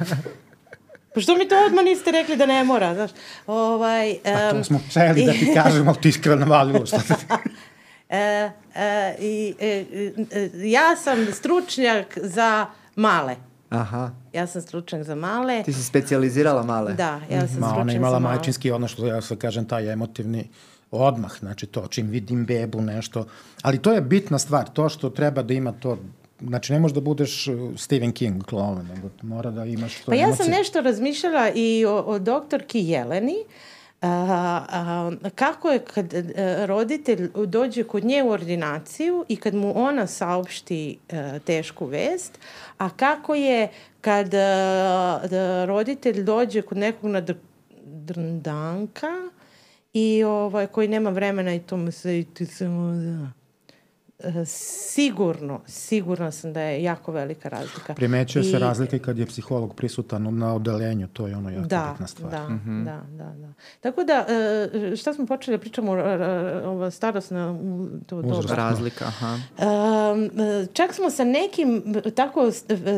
[1.14, 3.10] Pa što mi to odmah niste rekli da ne mora, znaš?
[3.46, 7.14] Ovaj, Pa to smo hteli da ti kažemo, ali ti iskreno navalilo što ti...
[8.10, 9.84] E, e, i, e,
[10.32, 13.36] e, ja sam stručnjak za male.
[13.70, 15.62] Aha, Ja sam stručnjak za male.
[15.62, 16.92] ti si specijalizirala male.
[16.94, 18.34] Da, ja sam Ma stručnjak ona za imala male.
[18.34, 20.48] majčinski ono što ja sad kažem, taj emotivni
[20.90, 23.26] odmah, znači to, čim vidim bebu, nešto.
[23.62, 25.98] Ali to je bitna stvar, to što treba da ima to,
[26.40, 30.14] znači ne možeš da budeš uh, Stephen King klovan, nego mora da imaš to Pa
[30.14, 30.36] ja emocije.
[30.38, 33.36] sam nešto razmišljala i o, o doktorki Jeleni,
[34.02, 39.72] A, a, kako je kad a, roditelj dođe kod nje u ordinaciju i kad mu
[39.76, 42.38] ona saopšti a, tešku vest,
[42.78, 43.68] a kako je
[44.00, 47.34] kad a, da roditelj dođe kod nekog na dr
[48.08, 49.30] drndanka
[49.92, 53.37] i ovaj, koji nema vremena i to mu se i ti samo da
[54.44, 57.94] sigurno, sigurno sam da je jako velika razlika.
[57.94, 61.88] Primećuje I, se razlika kad je psiholog prisutan na odelenju, to je ono jako da,
[61.92, 62.30] bitna stvar.
[62.30, 62.84] Da, mm -hmm.
[62.84, 63.52] da, da, da.
[63.80, 64.26] Tako da,
[64.92, 65.92] e, šta smo počeli da pričamo,
[66.64, 67.58] ova starostna
[68.06, 69.38] to, to, razlika, aha.
[70.72, 72.50] Čak smo sa nekim tako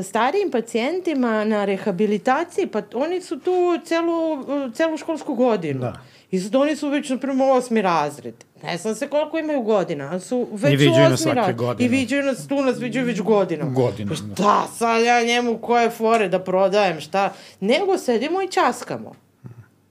[0.05, 5.81] starijim pacijentima na rehabilitaciji, pa oni su tu celu, celu školsku godinu.
[5.81, 6.01] Da.
[6.31, 8.35] I sad oni su već, na primjer, osmi razred.
[8.63, 11.87] Ne znam se koliko imaju godina, ali su već I viđaju nas svake godine.
[11.87, 13.75] I viđaju nas, tu nas viđaju već godinom.
[13.75, 14.09] Godinu.
[14.09, 17.33] Pa šta, sad ja njemu koje fore da prodajem, šta.
[17.61, 19.13] Nego sedimo i časkamo.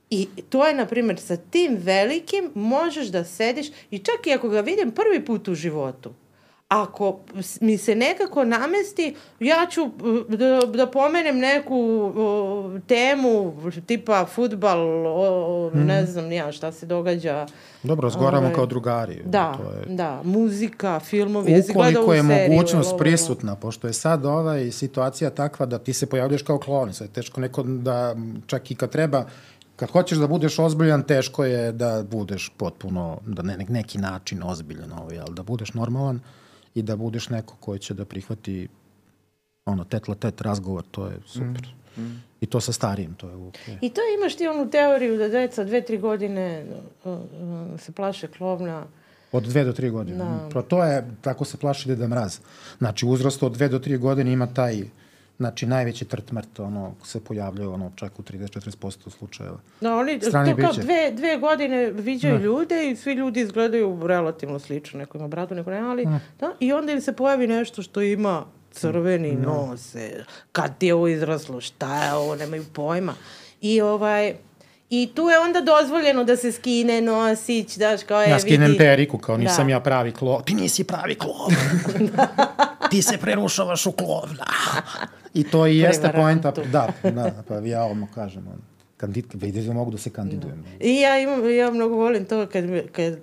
[0.10, 4.50] I to je, na primjer, sa tim velikim možeš da sediš i čak i ako
[4.50, 6.14] ga vidim prvi put u životu,
[6.70, 7.20] ako
[7.62, 9.92] mi se nekako namesti, ja ću uh,
[10.38, 13.54] da, da pomenem neku o, temu
[13.86, 15.80] tipa futbal, o, mm.
[15.80, 17.48] ne znam ja šta se događa.
[17.84, 19.22] Dobro, razgovaramo ovaj, kao drugari.
[19.26, 19.96] Da, to je...
[19.96, 21.64] da, muzika, filmovi.
[21.70, 26.06] Ukoliko je seriju, mogućnost ovo, prisutna, pošto je sad ovaj situacija takva da ti se
[26.06, 28.16] pojavljaš kao klon, sad je teško neko da,
[28.48, 29.26] čak i kad treba,
[29.76, 34.92] kad hoćeš da budeš ozbiljan, teško je da budeš potpuno, da ne, neki način ozbiljan,
[34.94, 36.20] ovaj, ali da budeš normalan,
[36.80, 38.68] i da budeš neko koji će da prihvati
[39.66, 41.74] ono, tetla tet razgovor, to je super.
[41.98, 42.02] Mm.
[42.02, 42.24] Mm.
[42.42, 43.78] I to sa starijim, to je okay.
[43.82, 46.66] I to imaš ti onu teoriju da deca dve, tri godine
[47.04, 48.86] uh, uh, se plaše klovna.
[49.32, 50.18] Od dve do tri godine.
[50.18, 50.48] Da.
[50.50, 52.40] Pro to je, tako se plaši Deda Mraz.
[52.78, 54.84] Znači, uzrast od dve do tri godine ima taj
[55.40, 59.58] Znači, najveći trt mrt, ono, se pojavljaju, ono, čak u 30-40% slučajeva.
[59.82, 62.44] Da, oni Strani to kao dve, dve godine viđaju da.
[62.44, 65.00] ljude i svi ljudi izgledaju relativno slično.
[65.00, 66.20] Neko ima bradu, neko nema, ali, da.
[66.40, 69.40] da, i onda im se pojavi nešto što ima crveni no.
[69.42, 69.48] Da.
[69.48, 73.14] nose, kad ti je ovo izraslo, šta je ovo, nemaju pojma.
[73.62, 74.36] I ovaj,
[74.90, 78.78] I tu je onda dozvoljeno da se skine nosić, daš kao je, Ja skinem vidi...
[78.78, 79.72] periku, kao nisam da.
[79.72, 80.44] ja pravi klov.
[80.44, 81.48] Ti nisi pravi klov.
[82.90, 84.30] Ti se prerušavaš u klov.
[85.34, 86.52] I to i jeste poenta.
[86.52, 88.48] Da, da, pa ja odmah kažem.
[88.48, 88.70] On
[89.00, 90.64] kandid, vidi da mogu da se kandidujem.
[90.64, 90.86] Da.
[90.86, 93.18] I ja imam, ja mnogo volim to kad, kad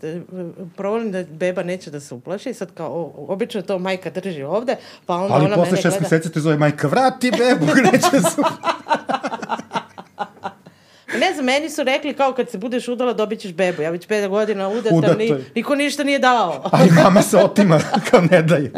[0.77, 5.15] provolim da beba neće da se uplaši, sad kao, obično to majka drži ovde, pa
[5.15, 5.61] onda Ali ona mene gleda...
[5.61, 8.43] Ali posle šest meseci te zove majka, vrati bebu, neće se
[11.21, 13.83] Ne znam, meni su rekli kao kad se budeš udala dobit ćeš bebu.
[13.83, 16.63] Ja već pet godina udata, ni, niko ništa nije dao.
[16.73, 18.45] Ali mama se otima, kao ne.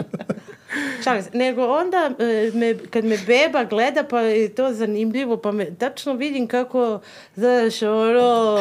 [1.04, 1.30] Šalim se.
[1.32, 6.12] Nego onda, e, me, kad me beba gleda, pa je to zanimljivo, pa me tačno
[6.12, 7.00] vidim kako,
[7.34, 8.58] znaš, ono,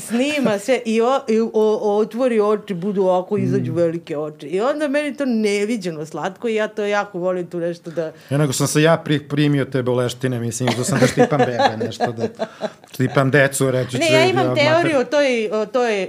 [0.00, 3.76] snima sve i, o, i o, otvori oči, budu ovako, izađu mm.
[3.76, 4.46] velike oči.
[4.46, 8.12] I onda meni to neviđeno slatko i ja to jako volim tu nešto da...
[8.30, 11.86] Ja nego sam se ja pri, primio te boleštine, mislim, da sam da štipam bebe,
[11.86, 12.28] nešto da
[12.92, 15.10] štipam decu, reći Ne, ja imam teoriju, mater...
[15.10, 16.00] to je, to je,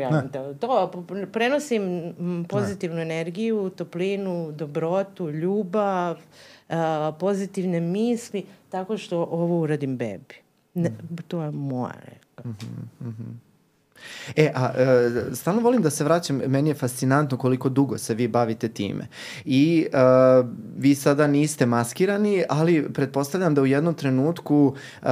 [0.00, 2.14] ja imam teoriju, to prenosim
[2.48, 3.02] pozitivnu ne.
[3.02, 6.16] energiju, toplinu, dobrotu, ljubav,
[6.68, 10.43] a, pozitivne misli, tako što ovo uradim bebi.
[10.74, 11.16] Ne, mm.
[11.28, 13.54] To je moje Mm -hmm, mm -hmm.
[14.36, 18.28] E, a e, stalno volim da se vraćam, meni je fascinantno koliko dugo se vi
[18.28, 19.06] bavite time.
[19.44, 19.98] I e,
[20.76, 25.06] vi sada niste maskirani, ali pretpostavljam da u jednom trenutku e,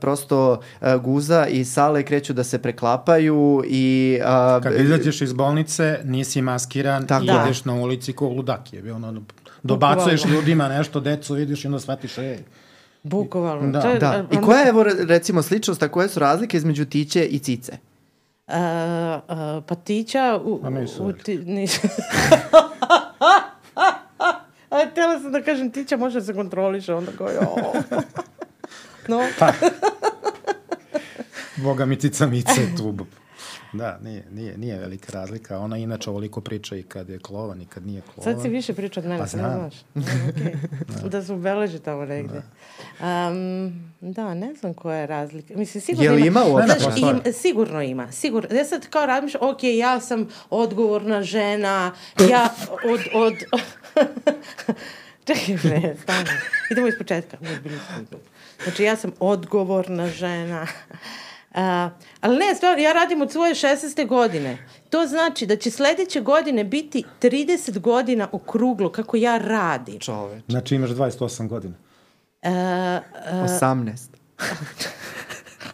[0.00, 4.18] prosto e, Guza i Sale kreću da se preklapaju i...
[4.20, 8.92] E, Kad izađeš iz bolnice, nisi maskiran tako i ideš na ulici ko ludak je.
[8.92, 9.22] Ono,
[9.62, 12.38] dobacuješ ljudima nešto, decu vidiš i onda shvatiš, ej,
[13.04, 13.80] Bukvalno.
[13.80, 14.24] Da, je, da.
[14.30, 17.72] I koja je, evo, recimo, sličnost, a koje su razlike između tiće i cice?
[18.46, 20.40] Uh, uh, pa tića...
[20.44, 21.04] U, a nisu.
[21.04, 21.80] U, ti, nisu.
[24.70, 27.54] a htjela sam da kažem, tića može da se kontroliše, onda kao, jo.
[29.08, 29.20] no.
[29.38, 29.52] Pa.
[31.56, 32.96] Boga mi cica mice tu
[33.74, 35.58] Da, nije, nije, nije velika razlika.
[35.58, 38.34] Ona inače ovoliko priča i kad je klovan i kad nije klovan.
[38.34, 39.58] Sad si više priča od mene, pa znam.
[39.58, 39.74] znaš.
[40.28, 40.56] okay.
[41.02, 41.08] da.
[41.08, 42.42] da su beleži tamo negde.
[43.00, 43.28] Da.
[43.28, 45.54] Um, da, ne znam koja je razlika.
[45.56, 46.78] Mislim, sigurno je li ima, ima uopšte?
[46.80, 48.12] Znaš, im, sigurno ima.
[48.12, 48.56] Sigurno.
[48.56, 51.92] Ja sad kao razmišljam, ok, ja sam odgovorna žena,
[52.30, 52.54] ja
[52.84, 53.00] od...
[53.14, 53.34] od
[55.24, 56.30] Čekaj, bre, stano.
[56.70, 57.36] Idemo iz početka.
[58.64, 60.66] Znači, ja sam odgovorna žena.
[61.54, 61.60] Uh,
[62.20, 64.06] ali ne, stvar, ja radim od svoje 16.
[64.06, 64.58] godine.
[64.90, 70.00] To znači da će sledeće godine biti 30 godina okruglo kako ja radim.
[70.00, 70.44] Čoveč.
[70.48, 71.74] Znači imaš 28 godina.
[72.42, 74.14] Uh, uh, 18.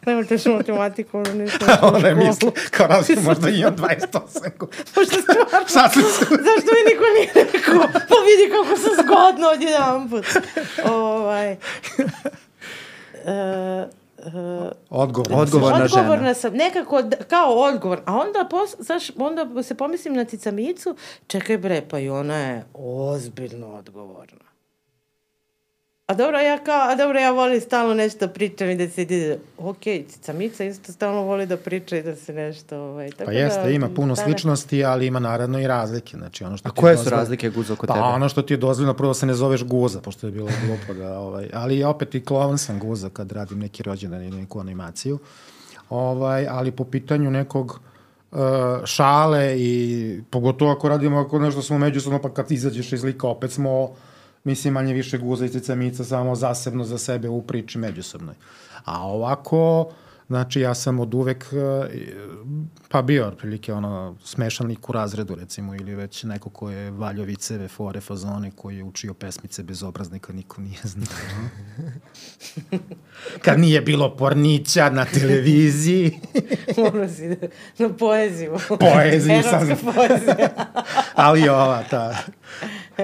[0.07, 1.59] Nemojte još matematiku, ono nisam
[1.95, 4.85] Ona je misli, kao razliku, možda imam 28 godina.
[4.97, 5.67] Možda stvarno.
[6.49, 7.89] Zašto mi niko nije rekao?
[7.93, 10.27] Pa vidi kako sam zgodno od jedan put.
[10.85, 11.57] Ovaj, e,
[14.91, 15.33] Odgovor.
[15.33, 16.01] Odgovorna žena.
[16.01, 18.01] odgovorna sam, nekako d- kao odgovor.
[18.07, 20.97] A onda, pos, znaš, onda se pomislim na cicamicu,
[21.27, 24.50] čekaj bre, pa i ona je ozbiljno odgovorna.
[26.11, 29.39] A dobro, ja kao, a dobro, ja volim stalno nešto pričam i da se ide,
[29.59, 33.63] ok, cicamica isto stalno voli da priča i da se nešto, ovaj, tako Pa jeste,
[33.63, 36.17] da, ima puno da, sličnosti, ali ima naravno i razlike.
[36.17, 38.07] Znači, ono što A ti je koje su dozvoljeno- razlike Guzo kod Pa tebe?
[38.07, 41.01] ono što ti je dozvoljeno, prvo da se ne zoveš Guza, pošto je bilo glupo
[41.01, 44.61] da, ovaj, ali ja opet i klovan sam Guza kad radim neki rođendan ili neku
[44.61, 45.19] animaciju.
[45.91, 47.81] Ovaj, ali po pitanju nekog
[48.31, 48.39] uh,
[48.85, 53.51] šale i pogotovo ako radimo ako nešto smo međusobno, pa kad izađeš iz lika, opet
[53.53, 53.91] smo
[54.45, 58.35] mislim manje više guza i cicamica samo zasebno za sebe u priči međusobnoj.
[58.85, 59.93] A ovako,
[60.31, 61.89] znači ja sam od uvek, e,
[62.89, 67.25] pa bio otprilike ono smešan lik u razredu recimo ili već neko ko je valjao
[67.25, 71.07] viceve, fore, fazone, koji je učio pesmice bezobraznika, niko nije znao.
[73.45, 76.19] Kad nije bilo pornića na televiziji,
[76.79, 77.47] Mora si da,
[77.79, 78.57] na poeziju.
[78.81, 80.49] Poeziju sam- Erotska poezija.
[81.15, 82.17] ali ova ta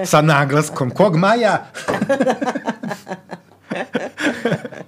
[0.05, 1.71] sa naglaskom kog maja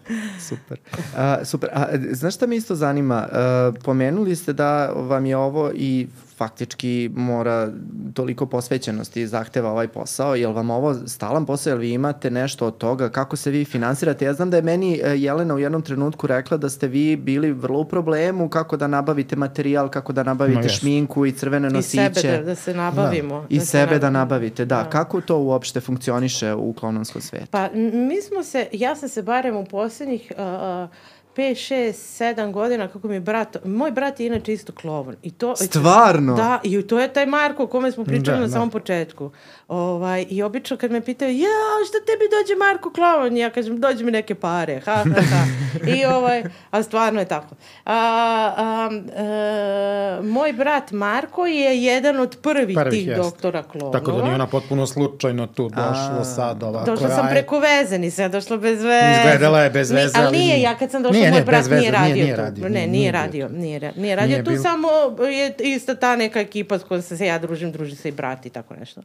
[0.49, 0.79] Super.
[1.17, 1.69] A, super.
[1.73, 3.27] A, znaš šta me isto zanima?
[3.31, 6.07] A, pomenuli ste da vam je ovo i
[6.39, 7.71] faktički mora
[8.13, 10.35] toliko posvećenosti zahteva ovaj posao.
[10.35, 11.71] Je li vam ovo stalan posao?
[11.71, 13.09] Je li vi imate nešto od toga?
[13.09, 14.25] Kako se vi finansirate?
[14.25, 17.51] Ja znam da je meni e, Jelena u jednom trenutku rekla da ste vi bili
[17.51, 20.77] vrlo u problemu kako da nabavite materijal, kako da nabavite jesmo.
[20.79, 22.11] šminku i crvene I nosiće.
[22.13, 23.45] sebe da, da se nabavimo.
[23.49, 24.19] I da se sebe da nabavimo.
[24.19, 24.83] nabavite, da.
[24.83, 24.89] Da.
[24.89, 27.45] Kako to uopšte funkcioniše u klononskom svetu?
[27.51, 30.89] Pa mi smo se, ja sam se barem u poslednjih uh,
[31.39, 31.93] 5, 6,
[32.35, 35.15] 7 godina, kako mi je brat, moj brat je inače isto klovan.
[35.23, 36.35] I to, Stvarno?
[36.35, 38.53] Da, i to je taj Marko o kome smo pričali Da, na da.
[38.53, 39.31] samom početku.
[39.69, 41.47] Ovaj, I obično kad me pitaju, ja,
[41.87, 43.37] šta tebi dođe Marko klovan?
[43.37, 45.43] Ja kažem, dođe mi neke pare, ha, ha, ha.
[45.87, 47.55] I ovaj, a stvarno je tako.
[47.85, 47.95] A,
[48.57, 48.89] a,
[50.19, 53.21] e, moj brat Marko je jedan od prvih, Prvih, tih jeste.
[53.21, 53.91] doktora klonova.
[53.93, 56.85] Tako da nije ona potpuno slučajno tu došla sad ovako.
[56.85, 59.11] Došla sam aj- preko veze, nisam ja došla bez veze.
[59.17, 61.45] Izgledala je bez Ni- veze, ali ali nije, ja kad sam došla, Nije, moj ne,
[61.45, 62.41] brat bez veze, nije radio nije- tu.
[62.41, 64.63] radio, ne, nije- nije nije radio, nije, ra- nije radio Nije tu, bilo.
[64.63, 64.87] samo
[65.25, 68.49] je ista ta neka ekipa s kojom se ja družim, druži se i brat i
[68.49, 69.01] tako nešto.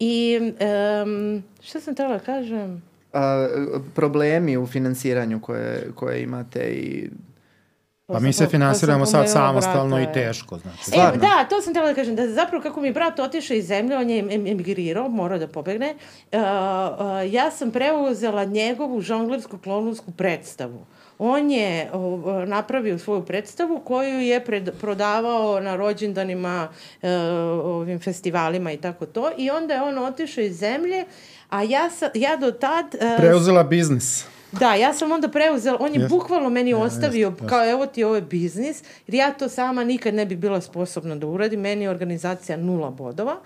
[0.00, 2.82] I um, šta sam trebala da kažem?
[3.12, 3.48] A,
[3.94, 7.10] problemi u finansiranju koje, koje imate i
[8.12, 10.78] Pa mi se finansiramo sad samostalno brata, i teško, znači.
[10.80, 11.20] E, Stvarno?
[11.20, 13.96] da, to sam htjela da kažem, da zapravo kako mi je brat otišao iz zemlje,
[13.96, 15.94] on je em- emigrirao, morao da pobegne,
[16.32, 20.86] uh, uh, ja sam preuzela njegovu žonglersku klonovsku predstavu.
[21.22, 21.90] On je
[22.46, 26.68] napravio svoju predstavu koju je pred, prodavao na rođendanima,
[27.02, 27.08] uh,
[27.64, 29.30] ovim festivalima i tako to.
[29.38, 31.04] I onda je on otišao iz zemlje,
[31.50, 32.84] a ja, sa, ja do tad...
[32.94, 34.26] uh, Preuzela biznis.
[34.52, 36.08] Da, ja sam onda preuzela, on je Jeste.
[36.08, 40.14] bukvalno meni ostavio, jeste, kao evo ti ovo je biznis, jer ja to sama nikad
[40.14, 43.36] ne bi bila sposobna da uradim, meni je organizacija nula bodova,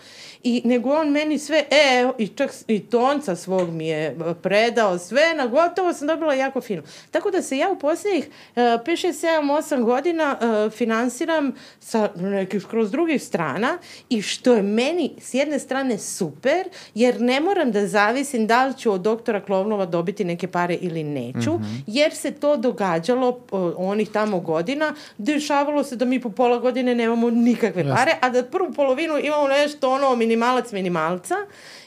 [0.42, 4.98] i nego on meni sve, e, i čak i tonca svog mi je e, predao,
[4.98, 6.82] sve na gotovo sam dobila jako fino.
[7.10, 12.08] Tako da se ja u posljednjih uh, 5, 6, 7, 8 godina uh, finansiram sa
[12.16, 13.78] nekih skroz drugih strana
[14.08, 18.74] i što je meni s jedne strane super, jer ne moram da zavisim da li
[18.78, 24.10] ću od doktora Klovnova dobiti neke pare ili neću, jer se to događalo o, onih
[24.10, 28.72] tamo godina, dešavalo se da mi po pola godine nemamo nikakve pare, a da prvu
[28.72, 31.34] polovinu imamo nešto ono minimalac minimalca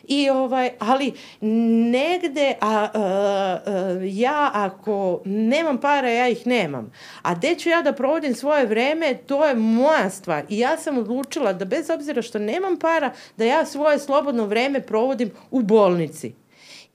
[0.07, 1.13] i ovaj, ali
[1.91, 6.91] negde a, a, a, ja ako nemam para, ja ih nemam.
[7.21, 10.43] A gde ću ja da provodim svoje vreme, to je moja stvar.
[10.49, 14.81] I ja sam odlučila da bez obzira što nemam para, da ja svoje slobodno vreme
[14.81, 16.33] provodim u bolnici.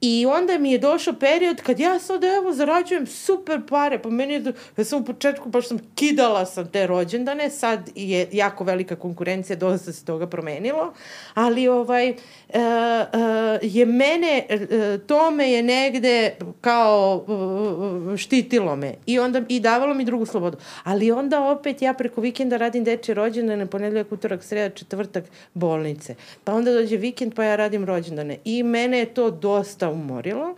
[0.04, 4.34] I onda mi je došao period kad ja sad evo zarađujem super pare, pa meni
[4.34, 8.96] je, ja sam u početku baš sam kidala sam te rođendane, sad je jako velika
[8.96, 10.92] konkurencija, dosta se toga promenilo,
[11.34, 12.14] ali ovaj, e,
[12.52, 12.58] e,
[13.62, 17.24] je mene, e, to me je negde kao
[18.14, 20.56] e, štitilo me i onda i davalo mi drugu slobodu.
[20.84, 25.24] Ali onda opet ja preko vikenda radim dečje rođendane, ponedeljak, utorak, sreda, četvrtak
[25.54, 26.14] bolnice.
[26.44, 28.38] Pa onda dođe vikend pa ja radim rođendane.
[28.44, 30.56] I mene je to dosta umorilo.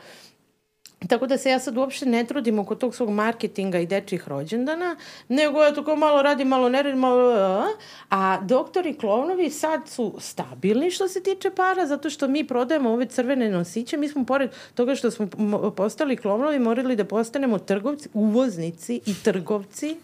[1.08, 4.96] Tako da se ja sad uopšte ne trudim oko tog svog marketinga i dečjih rođendana,
[5.28, 7.32] nego ja tako malo radim, malo ne radim, malo...
[7.32, 7.68] A,
[8.10, 13.06] a doktori klovnovi sad su stabilni što se tiče para, zato što mi prodajemo ove
[13.06, 13.96] crvene nosiće.
[13.96, 15.28] Mi smo, pored toga što smo
[15.76, 19.96] postali klovnovi, morali da postanemo trgovci, uvoznici i trgovci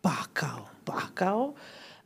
[0.00, 1.52] pakao, pakao.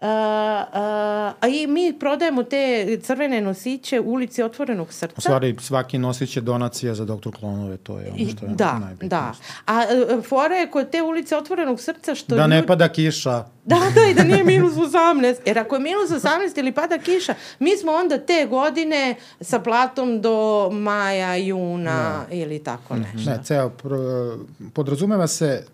[0.01, 5.15] A i mi prodajemo te crvene nosiće u ulici Otvorenog srca.
[5.17, 8.79] U stvari, svaki nosić je donacija za doktor Klonove, to je ono što je da,
[8.79, 9.09] najbitnije.
[9.09, 9.33] Da,
[9.67, 9.85] a
[10.17, 12.37] uh, fora je kod te ulice Otvorenog srca što...
[12.37, 13.45] Da ne pada kiša.
[13.65, 15.37] Da, da, i da nije minus 18.
[15.47, 20.21] Jer ako je minus 18 ili pada kiša, mi smo onda te godine sa platom
[20.21, 22.35] do maja, juna da.
[22.35, 23.03] ili tako mhm.
[23.03, 23.31] nešto.
[23.31, 23.73] Ne, ceo,
[24.73, 25.67] podrazumeva se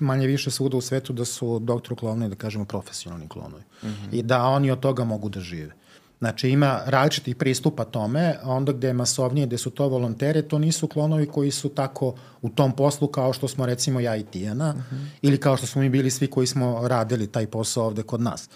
[0.00, 3.62] manje više svuda u svetu da su doktor klovni, da kažemo, profesionalni klonovi.
[3.82, 4.08] Mm -hmm.
[4.12, 5.74] I da oni od toga mogu da žive.
[6.18, 10.58] Znači ima različitih pristupa tome, a onda gde je masovnije, gde su to volontere, to
[10.58, 14.70] nisu klonovi koji su tako u tom poslu kao što smo recimo ja i Tijana,
[14.70, 15.02] uh mhm.
[15.02, 15.06] -huh.
[15.22, 18.48] ili kao što smo mi bili svi koji smo radili taj posao ovde kod nas.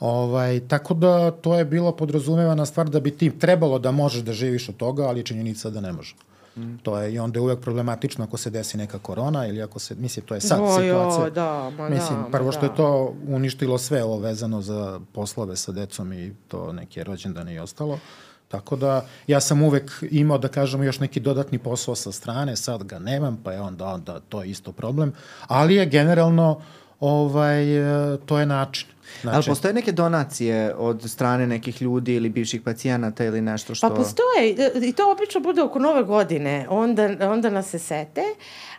[0.00, 4.32] Ovaj, tako da to je bilo podrazumevana stvar da bi ti trebalo da možeš da
[4.32, 6.14] živiš od toga, ali činjenica da ne može.
[6.56, 6.76] Mm.
[6.82, 9.94] To je i onda je uvek problematično ako se desi neka korona ili ako se,
[9.94, 11.24] mislim, to je sad o, situacija.
[11.24, 12.66] Jo, da, ma mislim, da, prvo ma što da.
[12.66, 17.58] je to uništilo sve ovo vezano za poslove sa decom i to neke rođendane i
[17.58, 17.98] ostalo.
[18.48, 22.84] Tako da ja sam uvek imao, da kažem, još neki dodatni posao sa strane, sad
[22.84, 25.12] ga nemam, pa je onda, onda to je isto problem.
[25.46, 26.60] Ali je generalno,
[27.00, 27.64] ovaj,
[28.26, 28.88] to je način.
[29.20, 29.36] Znači...
[29.36, 33.88] Ali postoje neke donacije od strane nekih ljudi ili bivših pacijenata ili nešto što...
[33.88, 34.50] Pa postoje,
[34.82, 38.22] i to obično bude oko nove godine, onda, onda nas se sete,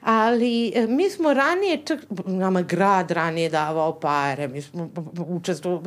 [0.01, 4.89] ali e, mi smo ranije, čak, nama grad ranije davao pare, mi smo
[5.27, 5.81] učestvo,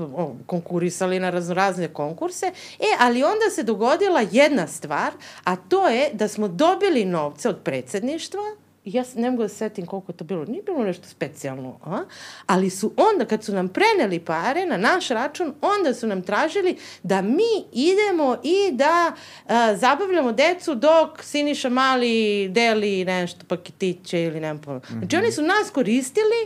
[0.46, 2.46] konkurisali na razno razne konkurse,
[2.78, 5.12] e, ali onda se dogodila jedna stvar,
[5.44, 8.42] a to je da smo dobili novce od predsedništva,
[8.86, 12.02] ja ne mogu da setim koliko je to bilo, nije bilo nešto specijalno, a?
[12.46, 16.76] ali su onda, kad su nam preneli pare na naš račun, onda su nam tražili
[17.02, 19.12] da mi idemo i da
[19.46, 24.78] a, zabavljamo decu dok Siniša Mali deli nešto, paketiće ili nema pojma.
[24.78, 24.98] Mm -hmm.
[24.98, 26.40] Znači oni su nas koristili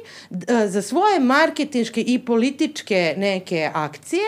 [0.49, 4.25] a, za svoje marketinške i političke neke akcije,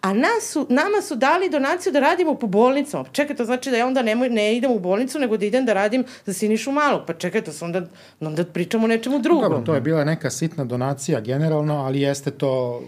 [0.00, 3.04] a nas su, nama su dali donaciju da radimo po bolnicama.
[3.12, 5.72] Čekaj, to znači da ja onda ne, ne idem u bolnicu, nego da idem da
[5.72, 7.02] radim za Sinišu Malog.
[7.06, 7.82] Pa čekaj, to se onda,
[8.20, 9.42] onda pričamo o nečemu drugom.
[9.42, 12.82] Dobro, to je bila neka sitna donacija generalno, ali jeste to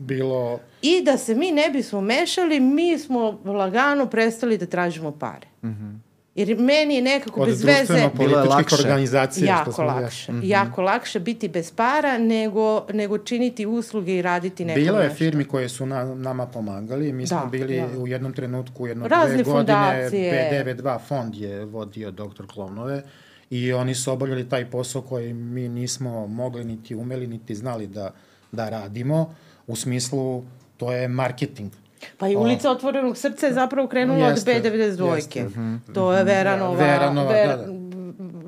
[0.00, 0.58] bilo...
[0.82, 5.46] I da se mi ne bismo mešali, mi smo lagano prestali da tražimo pare.
[5.64, 5.70] Mhm.
[5.70, 6.08] Mm
[6.38, 8.10] Jer meni je nekako Od bez veze...
[8.14, 8.76] Bilo je lakše.
[8.80, 9.46] organizacija.
[9.46, 10.32] Jako što smo lakše.
[10.32, 10.44] Mm -hmm.
[10.44, 15.18] Jako lakše biti bez para nego, nego činiti usluge i raditi neko Bilo je nešto.
[15.18, 17.12] firmi koje su na, nama pomagali.
[17.12, 17.98] Mi smo Da, bili da.
[17.98, 20.50] u jednom trenutku, jedno Razne dve godine, fondacije.
[20.52, 23.02] PDV2 fond je vodio doktor Klovnove
[23.50, 28.10] i oni su obavljali taj posao koji mi nismo mogli, niti umeli, niti znali da,
[28.52, 29.34] da radimo.
[29.66, 30.44] U smislu,
[30.76, 31.72] to je marketing.
[32.18, 35.14] Pa i ulica Otvorenog srca je zapravo krenula Jeste, od B92.
[35.14, 35.42] jeste.
[35.44, 36.76] Mhm, To je Veranova.
[36.76, 37.72] Veranova, Ver, da, da.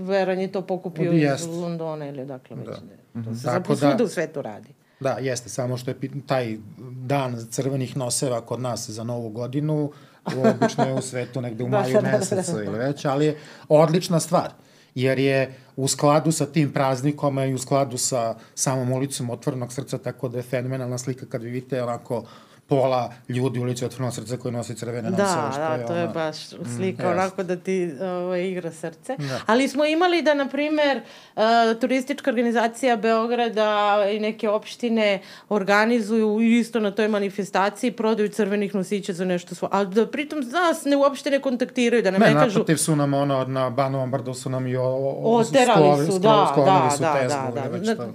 [0.03, 1.49] Veran je to pokupio Jeste.
[1.49, 2.67] iz Londona ili odakle već.
[2.67, 2.73] Da.
[3.15, 3.25] Da.
[3.25, 4.69] To se Tako zapravo da- svuda u svetu radi.
[5.01, 5.97] Da, jeste, samo što je
[6.27, 6.57] taj
[6.97, 9.93] dan crvenih noseva kod nas za novu godinu,
[10.27, 12.19] obično je u svetu negde u Da, maju da, da, da.
[12.19, 13.37] mesecu ili već, ali je
[13.69, 14.51] odlična stvar
[14.95, 19.99] jer je u skladu sa tim praznikom i u skladu sa samom ulicom Otvorenog srca,
[19.99, 22.25] tako da je fenomenalna slika kad vi vidite onako
[22.71, 25.11] pola ljudi u ulici Otvorenog srca koji nose crvene.
[25.11, 25.17] Da,
[25.53, 26.37] što da, je to je ono- baš
[26.77, 29.17] slika Mm, onako da ti ovaj, igra srce.
[29.19, 29.41] Da.
[29.47, 31.01] Ali smo imali da, na primer,
[31.37, 31.43] uh,
[31.81, 33.71] turistička organizacija Beograda
[34.09, 39.71] i neke opštine organizuju isto na toj manifestaciji prodaju crvenih nosića za nešto svoje.
[39.73, 42.47] Ali da pritom nas ne uopšte ne kontaktiraju, da nam ne, Ne, kažu...
[42.49, 46.13] naprotiv su nam ono, na Banovom brdu su nam i o, o, Oterali sklovi- su,
[46.13, 47.13] sklo- da, da, su da,
[47.53, 48.07] da, da.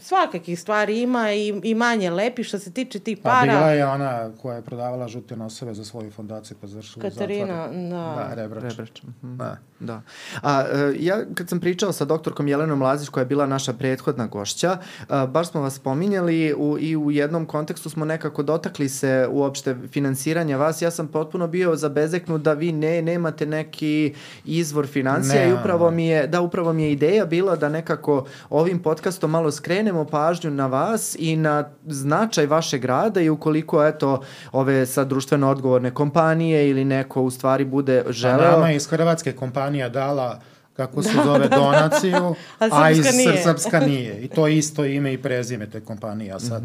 [0.00, 3.52] Svakakih stvari ima i, i manje lepi što se tiče tih Pa para.
[3.52, 7.56] bila je ona koja je prodavala žute noseve za svoju fondaciju, pa završila u Katarina,
[7.56, 7.88] zatvoru.
[7.88, 8.24] da.
[8.28, 8.62] Da, Rebrač.
[8.62, 9.02] Rebrač.
[9.02, 9.36] mhm.
[9.36, 9.56] Da.
[9.80, 10.02] Da.
[10.42, 14.26] A, e, ja kad sam pričao sa doktorkom Jelenom Lazić koja je bila naša prethodna
[14.26, 14.78] gošća,
[15.08, 19.76] a, baš smo vas spominjali u, i u jednom kontekstu smo nekako dotakli se uopšte
[19.92, 20.82] finansiranja vas.
[20.82, 24.14] Ja sam potpuno bio zabezeknut da vi ne nemate neki
[24.44, 25.96] izvor financija Ne, i upravo ne.
[25.96, 29.50] mi je da upravo mi je ideja bila da nekako ovim podcastom malo
[29.80, 31.54] skrenemo pažnju na vas i na
[31.86, 34.20] značaj vašeg rada i ukoliko eto
[34.52, 38.86] ove sad društveno odgovorne kompanije ili neko u stvari bude Pa želeo nama je iz
[38.86, 40.40] Hrvatske kompanija dala
[40.72, 43.42] kako se zove donaciju, A a, iz srpska nije.
[43.42, 44.20] srpska nije.
[44.20, 46.32] I to je isto ime i prezime te kompanije.
[46.32, 46.62] A sad,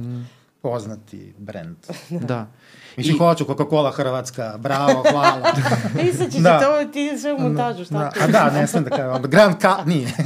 [0.62, 1.78] poznati brend.
[2.10, 2.48] Da.
[2.98, 3.20] Mislim, I...
[3.20, 5.52] hoću Coca-Cola Hrvatska, bravo, hvala.
[6.00, 6.60] Pisat će Da.
[6.60, 8.20] se to, ti sve u montažu, šta Da, ti?
[8.22, 9.22] a da, ne smem da kažem.
[9.24, 9.78] Grand Ka...
[9.86, 10.08] Nije.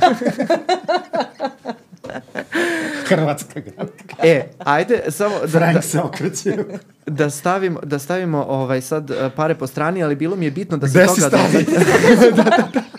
[3.09, 4.27] Hrvatska Grand Ka.
[4.27, 6.57] E, ajde samo da, da, Frank se okreće.
[7.05, 10.77] da stavimo, da stavimo ovaj, sad eh, pare po strani, ali bilo mi je bitno
[10.77, 11.37] da se Gde si toga...
[11.37, 11.63] stavio?
[11.63, 12.89] To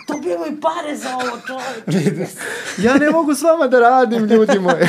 [0.61, 2.27] pare za ovo, čovječe.
[2.79, 4.87] Ja ne mogu s vama da radim, ljudi moji.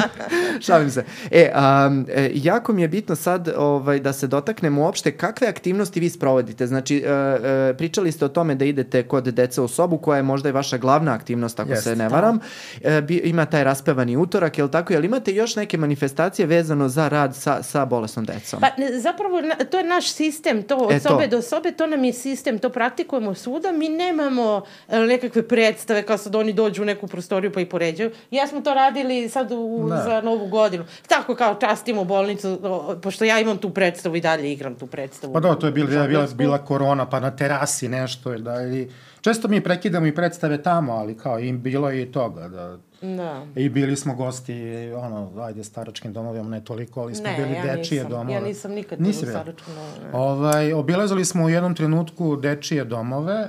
[0.60, 1.04] Šalim se.
[1.30, 1.52] E,
[1.86, 6.66] um, jako mi je bitno sad ovaj, da se dotaknemo uopšte kakve aktivnosti vi sprovodite.
[6.66, 10.48] Znači, e, pričali ste o tome da idete kod dece u sobu, koja je možda
[10.48, 11.82] i vaša glavna aktivnost, ako Jeste.
[11.82, 12.38] se ne varam.
[12.82, 14.92] E, bi, ima taj raspevani utorak, je li tako?
[14.92, 18.60] Jel imate još neke manifestacije vezano za rad sa, sa bolesnom decom?
[18.60, 21.08] Pa ne, zapravo na- to je naš sistem, to od E, to.
[21.08, 24.62] sobe do sobe, to nam je sistem, to praktikujemo svuda, mi nemamo
[24.98, 28.10] nekakve predstave kao sad oni dođu u neku prostoriju pa i poređaju.
[28.30, 29.96] Ja smo to radili sad u, Da.
[29.98, 30.84] za novu godinu.
[31.08, 32.58] Tako kao častimo bolnicu,
[33.02, 35.32] pošto ja imam tu predstavu i dalje igram tu predstavu.
[35.32, 38.34] Pa da, to je bila, bila, bila, bila korona, pa na terasi nešto.
[38.34, 38.90] Da, ili,
[39.20, 42.48] često mi prekidamo i predstave tamo, ali kao im bilo je i toga.
[42.48, 43.46] Da, Da.
[43.56, 44.52] I bili smo gosti,
[44.94, 48.10] ono, ajde, staračkim domovima, ne toliko, ali smo Ne, bili ja dečije nisam.
[48.10, 48.32] domove.
[48.32, 50.18] Ja nisam nikad u Nisi staračkom domu, ne.
[50.18, 53.48] Ovaj, obilazili smo u jednom trenutku dečije domove,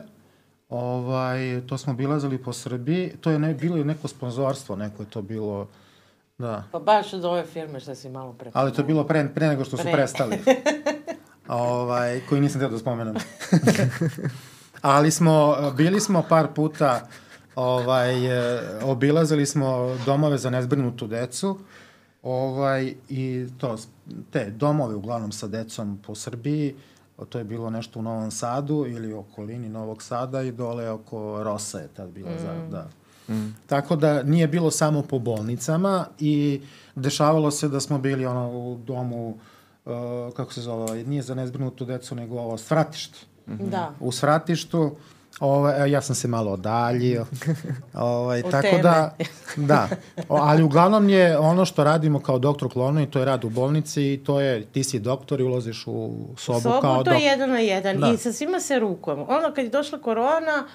[0.70, 5.22] ovaj, to smo obilazili po Srbiji, to je ne, bilo neko sponzorstvo, neko je to
[5.22, 5.68] bilo,
[6.38, 6.64] da.
[6.72, 8.52] Pa baš od ove firme što si malo pre.
[8.54, 9.92] Ali to je bilo pre, pre nego što su Pre.
[9.92, 10.38] prestali.
[11.48, 13.16] ovaj, koji nisam teo da spomenem.
[14.82, 17.08] Ali smo, bili smo par puta,
[17.56, 18.14] ovaj,
[18.84, 21.60] obilazili smo domove za nezbrinutu decu,
[22.24, 23.78] ovaj, i to,
[24.32, 26.76] te domove uglavnom sa decom po Srbiji,
[27.30, 31.44] to je bilo nešto u Novom Sadu ili u okolini Novog Sada i dole oko
[31.44, 32.40] Rosa je tad bila, mm.
[32.40, 32.88] za, da.
[33.34, 33.56] Mm.
[33.68, 36.62] Tako da nije bilo samo po bolnicama i
[36.96, 39.38] dešavalo se da smo bili ono u domu,
[39.86, 39.94] uh,
[40.36, 43.18] kako se zove, ovaj, nije za nezbrinutu decu, nego ovo svratište.
[43.48, 43.92] Da.
[44.00, 44.96] U svratištu,
[45.40, 47.26] ovaj, ja sam se malo odaljio.
[47.94, 48.82] ovaj, Od tako teme.
[48.82, 49.16] da,
[49.56, 49.88] da.
[50.30, 54.14] O, ali uglavnom je ono što radimo kao doktor klonovi, to je rad u bolnici
[54.14, 57.50] i to je, ti si doktor i ulaziš u sobu, sobu, kao to je jedan
[57.50, 58.08] na jedan Da.
[58.08, 59.26] i sa svima se rukujemo.
[59.30, 60.68] Onda kad je došla korona,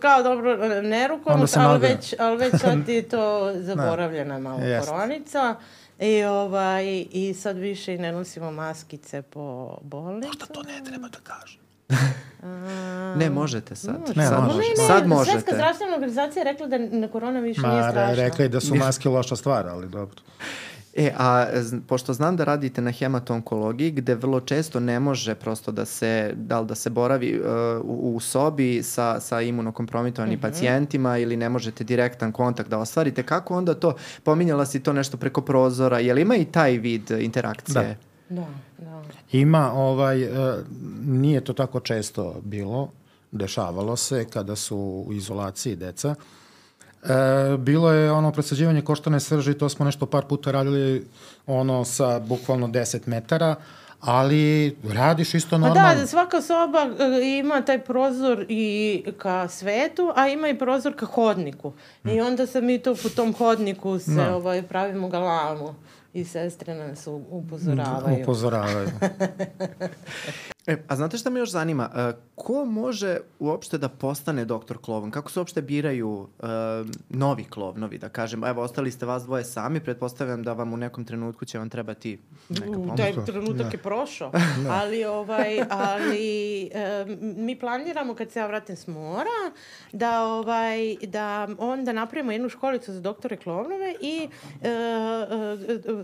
[0.00, 4.90] kao dobro, ne rukujemo, ali već, ali već sad je to zaboravljena malo Jeste.
[4.90, 5.54] koronica.
[6.00, 10.28] I, ovaj, I sad više i ne nosimo maskice po bolnici.
[10.28, 11.67] Možda to ne treba da kažem.
[13.16, 14.00] Ne, možete sad.
[14.00, 14.20] Može.
[14.20, 14.58] Ne, sad, može.
[14.58, 15.54] Ne, ne, sad Svetska možete.
[15.54, 18.14] zdravstvena organizacija je rekla da na korona više nije Ma, strašna.
[18.14, 20.20] re, rekla je da su maske loša stvar, ali dobro.
[20.96, 21.46] E, a
[21.86, 26.60] pošto znam da radite na hematonkologiji, gde vrlo često ne može prosto da se, da
[26.60, 27.46] li da se boravi uh,
[27.84, 33.56] u, u sobi sa, sa imunokompromitovanim pacijentima ili ne možete direktan kontakt da ostvarite, kako
[33.56, 37.96] onda to, pominjala si to nešto preko prozora, je li ima i taj vid interakcije?
[38.28, 38.46] Da,
[38.78, 38.87] da.
[39.32, 40.58] Ima, ovaj, e,
[41.06, 42.90] nije to tako često bilo,
[43.32, 46.14] dešavalo se kada su u izolaciji deca.
[47.02, 51.06] E, bilo je ono presađivanje koštane srži, to smo nešto par puta radili
[51.46, 53.54] ono sa bukvalno 10 metara,
[54.00, 56.00] ali radiš isto Pa normalno.
[56.00, 61.06] da, svaka soba e, ima taj prozor i ka svetu, a ima i prozor ka
[61.06, 61.72] hodniku.
[62.04, 64.36] I onda se mi tu po tom hodniku se Da.
[64.36, 65.74] ovaj, pravimo galamu
[66.12, 68.22] i sestre nas u- upozoravaju.
[68.22, 68.88] Upozoravaju.
[70.68, 71.90] E, a znate šta me još zanima?
[71.96, 75.10] E, ko može uopšte da postane doktor Klovn?
[75.10, 76.46] Kako se uopšte biraju e,
[77.08, 78.44] novi klovnovi, da kažem?
[78.44, 82.18] Evo, ostali ste vas dvoje sami, pretpostavljam da vam u nekom trenutku će vam trebati
[82.48, 82.96] neka U, pomoć.
[82.96, 84.32] taj trenutak je prošao,
[84.80, 89.38] ali, ovaj, ali e, mi planiramo kad se ja vratim s mora
[89.92, 94.28] da, ovaj, da onda napravimo jednu školicu za doktore klovnove i
[94.62, 94.74] e, e,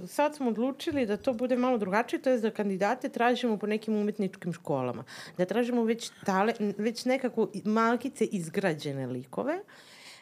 [0.04, 3.66] e, sad smo odlučili da to bude malo drugačije, to je da kandidate tražimo po
[3.66, 5.04] nekim umetničkim školama.
[5.38, 9.58] Da tražimo već, tale, već nekako malkice izgrađene likove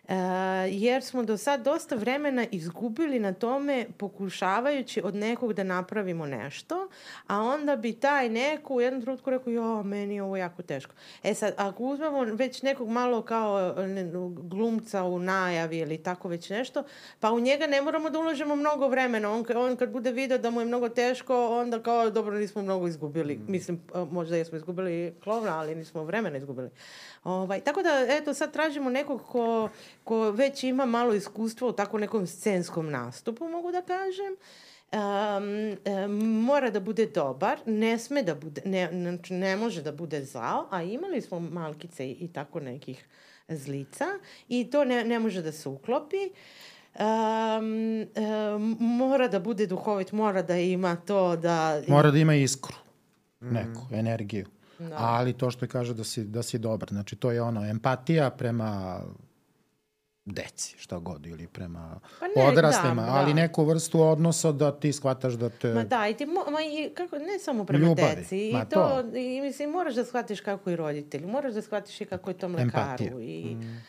[0.08, 0.14] E,
[0.70, 6.88] jer smo do sad dosta vremena izgubili na tome pokušavajući od nekog da napravimo nešto,
[7.26, 10.94] a onda bi taj neko u jednom trenutku rekao, jo, meni je ovo jako teško.
[11.22, 14.10] E sad, ako uzmemo već nekog malo kao ne,
[14.42, 16.84] glumca u najavi ili tako već nešto,
[17.20, 19.30] pa u njega ne moramo da ulažemo mnogo vremena.
[19.30, 22.88] On, on kad bude video da mu je mnogo teško, onda kao, dobro, nismo mnogo
[22.88, 23.40] izgubili.
[23.48, 26.70] Mislim, a, možda jesmo izgubili klovna, ali nismo vremena izgubili.
[27.24, 29.68] Ovaj, tako da, eto, sad tražimo nekog ko,
[30.04, 34.36] ko već ima malo iskustva u tako nekom scenskom nastupu, mogu da kažem.
[34.92, 39.92] Um, um, mora da bude dobar, ne sme da bude, ne, znači ne može da
[39.92, 43.04] bude zao, a imali smo malkice i, i tako nekih
[43.48, 44.04] zlica
[44.48, 46.30] i to ne, ne može da se uklopi.
[46.98, 48.06] Um,
[48.54, 51.82] um, mora da bude duhovit, mora da ima to da...
[51.88, 52.76] Mora da ima iskru,
[53.40, 54.46] neku, energiju.
[54.78, 54.96] Da.
[54.98, 58.30] Ali to što je kaže da si, da si dobar, znači to je ono, empatija
[58.30, 59.00] prema
[60.24, 63.40] deci, šta god, ili prema pa ne, odraslima, da, ali da.
[63.40, 65.68] neku vrstu odnosa da ti shvataš da te...
[65.68, 69.02] Ma da, i ti, mo, ma i, kako, ne samo prema ljubavi, deci, i to,
[69.10, 72.38] to, i mislim, moraš da shvatiš kako i roditelji, moraš da shvatiš i kako je
[72.38, 72.82] tom lekaru.
[72.82, 73.20] Empatija.
[73.20, 73.82] I, mm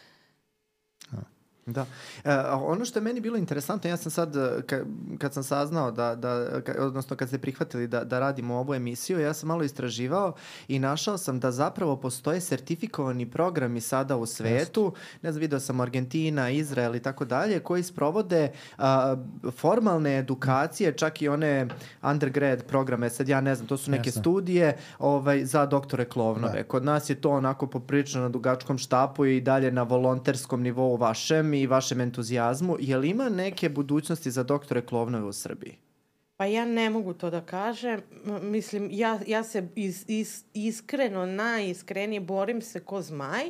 [1.65, 1.85] Da.
[2.23, 4.80] E, ono što je meni bilo interesantno, ja sam sad, e, ka,
[5.18, 9.19] kad sam saznao da, da ka, odnosno kad ste prihvatili da, da radimo ovu emisiju,
[9.19, 10.34] ja sam malo istraživao
[10.68, 15.80] i našao sam da zapravo postoje sertifikovani programi sada u svetu, ne znam, video sam
[15.80, 19.15] Argentina, Izrael i tako dalje, koji sprovode a,
[19.52, 21.68] formalne edukacije, čak i one
[22.02, 24.22] undergrad programe, sad ja ne znam, to su neke Jasne.
[24.22, 26.57] studije ovaj, za doktore klovnove.
[26.57, 26.64] Da.
[26.64, 31.52] Kod nas je to onako poprično na dugačkom štapu i dalje na volonterskom nivou vašem
[31.61, 32.77] i vašem entuzijazmu.
[32.80, 35.77] Je li ima neke budućnosti za doktore Klovnove u Srbiji?
[36.38, 38.01] Pa ja ne mogu to da kažem.
[38.41, 43.49] Mislim, ja, ja se is, is, iskreno, najiskrenije borim se ko zmaj,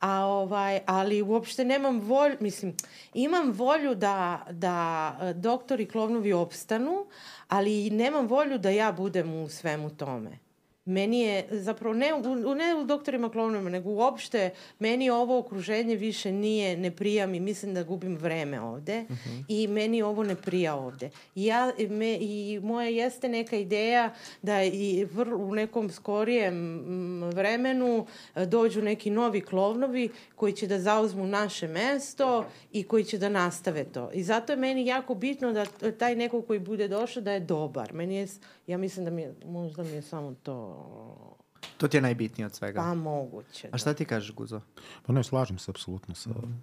[0.00, 2.74] a ovaj, ali uopšte nemam volju, mislim,
[3.14, 7.06] imam volju da, da doktori Klovnovi opstanu,
[7.48, 10.45] ali nemam volju da ja budem u svemu tome
[10.86, 16.32] meni je zapravo ne u, ne u doktorima klovnima, nego uopšte meni ovo okruženje više
[16.32, 19.30] nije, ne prija mi, mislim da gubim vreme ovde uh mhm.
[19.30, 19.44] -huh.
[19.48, 21.10] i meni ovo ne prija ovde.
[21.34, 26.82] I, ja, me, i moja jeste neka ideja da i vr, u nekom skorijem
[27.24, 33.18] vremenu e, dođu neki novi klovnovi koji će da zauzmu naše mesto i koji će
[33.18, 34.10] da nastave to.
[34.14, 35.64] I zato je meni jako bitno da
[35.98, 37.92] taj neko koji bude došao da je dobar.
[37.92, 38.26] Meni je,
[38.66, 40.75] ja mislim da mi je, možda mi je samo to
[41.76, 42.80] To ti je najbitnije od svega.
[42.80, 43.68] Pa moguće.
[43.68, 43.74] Da.
[43.74, 44.60] A šta ti kažeš, Guzo?
[45.06, 46.62] Pa ne, slažem se apsolutno sa mm.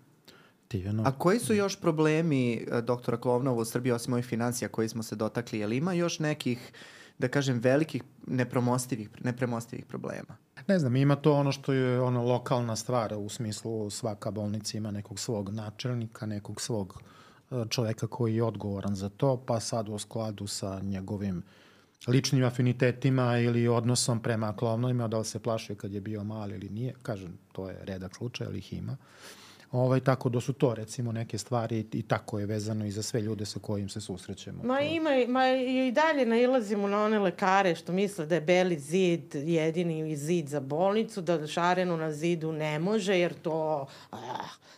[0.68, 1.04] Tiveno.
[1.06, 5.04] A koji su još problemi e, doktora Klovnova u Srbiji, osim ovih financija koji smo
[5.04, 5.60] se dotakli?
[5.60, 6.72] Je li ima još nekih,
[7.18, 10.38] da kažem, velikih nepremostivih, nepremostivih problema?
[10.68, 14.92] Ne znam, ima to ono što je ono lokalna stvar, u smislu svaka bolnica ima
[14.92, 17.02] nekog svog načelnika, nekog svog
[17.52, 21.44] e, čoveka koji je odgovoran za to, pa sad u skladu sa njegovim uh,
[22.08, 26.70] ličnim afinitetima ili odnosom prema klovnovima, da li se plašio kad je bio mali ili
[26.70, 26.94] nije.
[27.02, 28.92] Kažem, to je redak slučaj, ali ih ima.
[28.92, 29.43] Uh,
[29.74, 33.22] Ovaj, tako da su to recimo neke stvari i tako je vezano i za sve
[33.22, 34.64] ljude sa kojim se susrećemo.
[34.64, 39.36] Ma, ima, ma i dalje nailazimo na one lekare što misle da je beli zid
[39.36, 43.88] jedini zid za bolnicu, da šarenu na zidu ne može jer to...
[44.12, 44.18] Ah,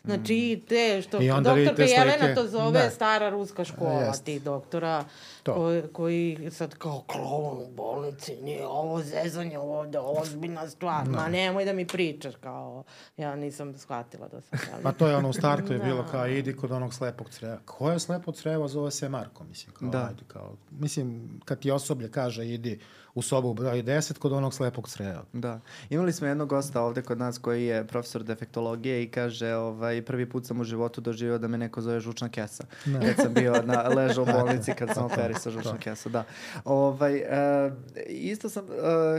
[0.03, 0.67] znači mm.
[0.67, 2.89] te što I doktorka Jelena to zove da.
[2.89, 4.23] stara ruska škola Jest.
[4.23, 5.05] ti doktora
[5.43, 11.11] koji, koji sad kao klon u bolnici, nije ovo zezanje ovde, ozbiljna stvar, da.
[11.11, 12.84] ma nemoj da mi pričaš kao,
[13.17, 15.86] ja nisam shvatila da sam Pa to je ono u startu je da.
[15.86, 17.57] bilo kao idi kod onog slepog creva.
[17.66, 19.74] Ko je slepo crevo zove se Marko, mislim.
[19.76, 20.07] Kao, da.
[20.07, 22.80] Ajde, kao, mislim, kad ti osoblje kaže idi
[23.16, 25.24] u sobu broj 10 kod onog slepog creva.
[25.34, 25.60] Da.
[25.90, 30.30] Imali smo jednog gosta ovde kod nas koji je profesor defektologije i kaže ovaj, prvi
[30.30, 32.64] put sam u životu doživio da me neko zove žučna kesa.
[32.86, 33.00] Da.
[33.00, 36.10] Kad sam bio na ležao u bolnici kad sam operisao žučnu kesu.
[36.10, 36.24] Da.
[36.66, 37.74] Ovaj, uh,
[38.08, 38.72] isto sam uh,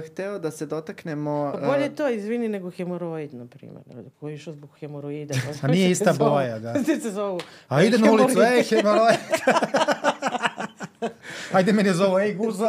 [0.07, 1.53] hteo da se dotaknemo...
[1.55, 3.83] Uh, bolje to, izvini, nego hemoroid, na primjer.
[4.21, 5.35] Koji je išao zbog hemoroida.
[5.63, 6.75] A nije ista boja, da.
[6.85, 7.41] se zovu.
[7.69, 9.17] A ide na ulicu, ej, hemoroid.
[11.53, 12.69] Ajde mene zovu, ej, guzo.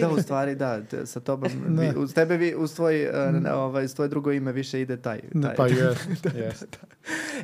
[0.00, 3.14] da, u stvari, da, te, sa tobom, vi, uz tebe, vi, uz tvoj, uh,
[3.54, 5.20] ovaj, uz tvoje drugo ime više ide taj.
[5.42, 5.94] taj pa je,
[6.44, 6.66] jest.
[6.70, 6.88] da.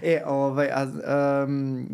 [0.02, 0.86] E, ovaj, a,
[1.44, 1.86] um,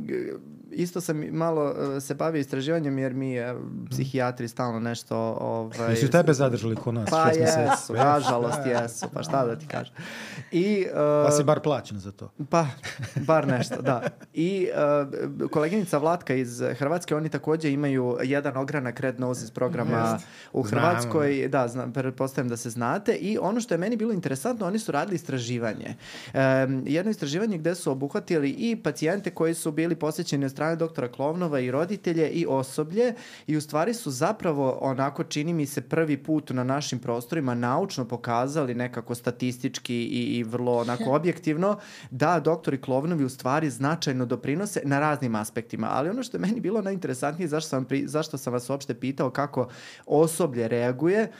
[0.75, 3.47] isto sam malo uh, se bavio istraživanjem jer mi uh,
[3.91, 5.17] psihijatri stalno nešto...
[5.41, 7.11] Ovaj, Jesu tebe zadržali ko nas?
[7.11, 9.95] Pa jesu, nažalost jesu, pa šta da ti kažem.
[10.53, 10.97] I, uh,
[11.27, 12.31] pa si bar plaćen za to.
[12.51, 12.67] Pa,
[13.15, 14.03] bar nešto, da.
[14.33, 14.69] I
[15.43, 20.27] uh, koleginica Vlatka iz Hrvatske, oni takođe imaju jedan ogranak Red Noses programa Jest.
[20.53, 21.37] u Hrvatskoj.
[21.39, 21.51] Znam.
[21.51, 23.13] Da, znam, pretpostavljam da se znate.
[23.13, 25.97] I ono što je meni bilo interesantno, oni su radili istraživanje.
[26.35, 31.09] Um, jedno istraživanje gde su obuhvatili i pacijente koji su bili posjećeni od strane doktora
[31.09, 33.15] Klovnova i roditelje i osoblje
[33.47, 38.05] i u stvari su zapravo onako čini mi se prvi put na našim prostorima naučno
[38.05, 41.79] pokazali nekako statistički i, i vrlo onako objektivno
[42.11, 45.89] da doktori Klovnovi u stvari značajno doprinose na raznim aspektima.
[45.91, 49.31] Ali ono što je meni bilo najinteresantnije zašto sam, pri, zašto sam vas uopšte pitao
[49.31, 49.69] kako
[50.07, 51.33] osoblje reaguje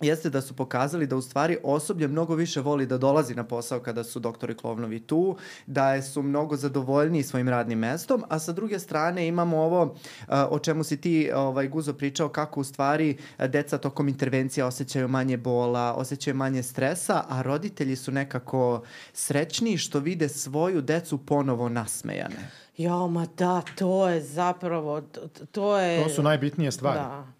[0.00, 3.80] jeste da su pokazali da u stvari osoblje mnogo više voli da dolazi na posao
[3.80, 5.36] kada su doktori Klovnovi tu,
[5.66, 9.94] da su mnogo zadovoljniji svojim radnim mestom, a sa druge strane imamo ovo
[10.28, 15.36] o čemu si ti ovaj, Guzo pričao kako u stvari deca tokom intervencija osjećaju manje
[15.36, 18.82] bola, osjećaju manje stresa, a roditelji su nekako
[19.12, 22.50] srećniji što vide svoju decu ponovo nasmejane.
[22.76, 25.20] Jo, ma da, to je zapravo, to,
[25.52, 26.04] to je...
[26.04, 26.98] To su najbitnije stvari.
[26.98, 27.39] Da.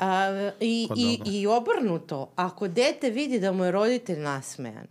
[0.00, 1.20] A, i, Pa i.
[1.26, 4.86] I obrnuto, ako dete vidi da mu je roditelj nasmejan,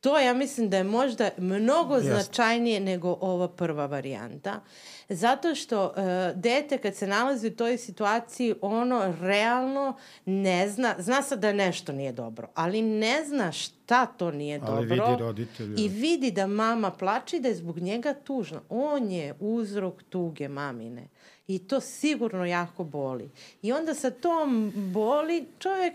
[0.00, 2.10] to ja mislim da je možda mnogo Jeste.
[2.10, 4.60] značajnije nego ova prva varijanta.
[5.08, 5.92] Zato što uh,
[6.40, 11.92] dete kad se nalazi u toj situaciji, ono realno ne zna, zna sad da nešto
[11.92, 15.06] nije dobro, ali ne zna šta to nije Ali dobro.
[15.06, 15.74] vidi roditelja.
[15.78, 18.60] I vidi da mama plače i da je zbog njega tužna.
[18.68, 21.08] On je uzrok tuge mamine.
[21.46, 23.30] I to sigurno jako boli.
[23.62, 25.94] I onda sa tom boli čovjek,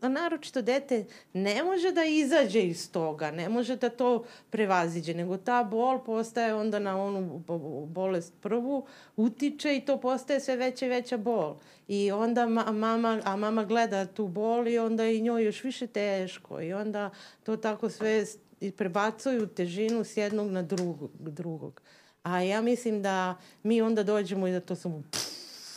[0.00, 5.36] a naročito dete, ne može da izađe iz toga, ne može da to prevaziđe, nego
[5.36, 10.86] ta bol postaje onda na onu bo- bolest prvu, utiče i to postaje sve veća
[10.86, 11.54] i veća bol.
[11.88, 15.86] I onda ma mama, a mama gleda tu bol i onda i njoj još više
[15.86, 16.60] teško.
[16.60, 17.10] I onda
[17.42, 18.24] to tako sve
[18.60, 21.10] i prebacuju težinu s jednog na drugog.
[21.14, 21.80] drugog.
[22.22, 25.34] A ja mislim da mi onda dođemo i da to samo pff,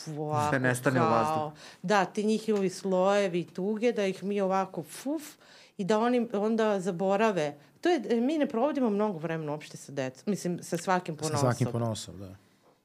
[0.10, 1.52] ovako, Sve nestane u kao- vazduhu.
[1.82, 5.24] Da, ti njihovi slojevi tuge, da ih mi ovako fuf
[5.78, 7.54] i da oni onda zaborave.
[7.82, 11.40] To je, mi ne provodimo mnogo vremena uopšte sa decom, mislim, sa svakim Sa ponosom.
[11.42, 12.36] svakim ponosom, da.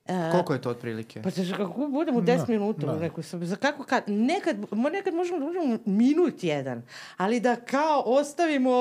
[0.07, 1.23] Koliko je to otprilike?
[1.23, 2.93] Pa znaš, kako budemo 10 Da, minuta da.
[2.93, 6.83] u nekoj sobi, za kako kad, nekad, mo- nekad možemo da budemo minut jedan,
[7.17, 8.73] ali da kao ostavimo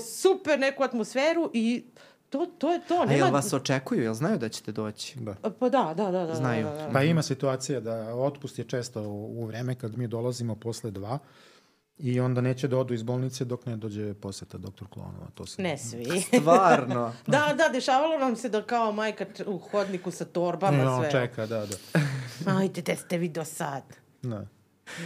[0.00, 1.84] super neku atmosferu i
[2.30, 2.94] to, to je to.
[2.94, 3.12] A Nema...
[3.14, 5.18] jel vas očekuju, jel znaju da ćete doći?
[5.18, 5.34] da.
[5.50, 6.26] Pa da, da, da.
[6.26, 6.64] da Znaju.
[6.64, 6.90] Da, da, da.
[6.92, 11.18] Pa ima situacija da otpust je često u, u vreme kad mi dolazimo posle dva
[11.98, 15.26] i onda neće da odu iz bolnice dok ne dođe poseta doktor Klonova.
[15.34, 15.62] To se...
[15.62, 16.20] Ne svi.
[16.40, 17.12] Stvarno.
[17.26, 21.10] da, da, dešavalo nam se da kao majka u hodniku sa torbama on sve.
[21.10, 21.76] čeka, da, da.
[22.56, 23.82] Ajde, te ste vi do sad.
[24.22, 24.46] da.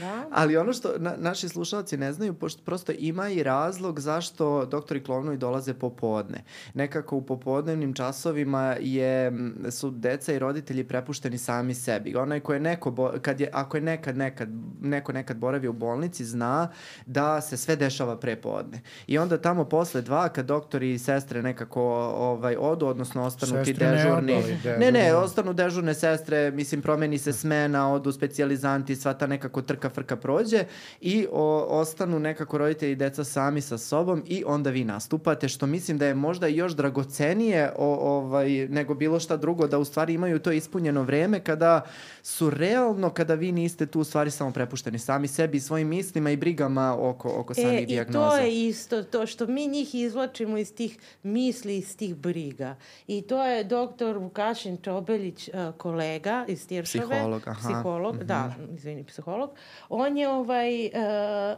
[0.01, 0.25] Da?
[0.33, 5.05] Ali ono što na, naši slušalci ne znaju, pošto prosto ima i razlog zašto doktori
[5.05, 6.45] Klovnovi dolaze popodne.
[6.75, 9.33] Nekako u popodnevnim časovima je,
[9.71, 12.17] su deca i roditelji prepušteni sami sebi.
[12.17, 14.49] Onaj ko je neko, bo, kad je, ako je nekad, nekad,
[14.81, 16.69] neko nekad boravio u bolnici, zna
[17.07, 18.81] da se sve dešava prepodne.
[19.07, 21.83] I onda tamo posle dva, kad doktori i sestre nekako
[22.17, 24.33] ovaj, odu, odnosno ostanu ti Sestre ne dežurni.
[24.33, 25.25] odu, ali Ne, ne, dežurni.
[25.25, 30.65] ostanu dežurne sestre, mislim, promeni se smena, odu specijalizanti, sva ta nekako trka frka prođe
[31.01, 35.67] i o, ostanu nekako roditelji i deca sami sa sobom i onda vi nastupate, što
[35.67, 40.15] mislim da je možda još dragocenije o, ovaj, nego bilo šta drugo, da u stvari
[40.15, 41.83] imaju to ispunjeno vreme kada
[42.29, 46.31] su realno, kada vi niste tu u stvari samo prepušteni sami sebi i svojim mislima
[46.31, 48.31] i brigama oko, oko samih E, i dijagnoza.
[48.31, 52.77] to je isto, to što mi njih izvlačimo iz tih misli, iz tih briga.
[53.07, 57.07] I to je doktor Vukašin Čobeljić, uh, kolega iz Tiršove.
[57.07, 57.69] Psiholog, aha.
[57.69, 59.51] Psiholog, da, izvini, psiholog.
[59.89, 60.93] On je ovaj, uh,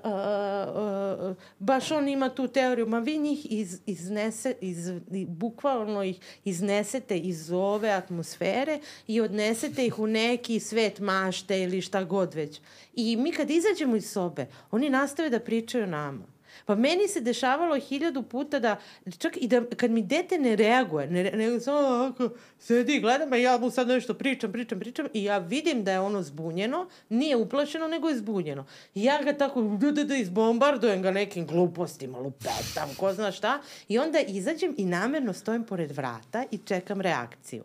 [0.04, 6.02] uh, uh, baš on ima tu teoriju, ma vi njih iz, iznese, iz, i bukvalno
[6.02, 12.34] ih iznesete iz ove atmosfere i odnesete ih u neki svet mašte ili šta god
[12.34, 12.60] već.
[12.94, 16.40] I mi kad izađemo iz sobe, oni nastave da pričaju nama.
[16.66, 18.76] Pa meni se dešavalo hiljadu puta da,
[19.18, 23.26] čak i da kad mi dete ne reaguje, ne, nego samo ovako sedi i gleda
[23.26, 26.88] me, ja mu sad nešto pričam, pričam, pričam i ja vidim da je ono zbunjeno,
[27.08, 28.66] nije uplašeno, nego je zbunjeno.
[28.94, 33.60] I ja ga tako, da, da, da, izbombardujem ga nekim glupostima, lupetam, ko zna šta,
[33.88, 37.64] i onda izađem i namerno stojim pored vrata i čekam reakciju.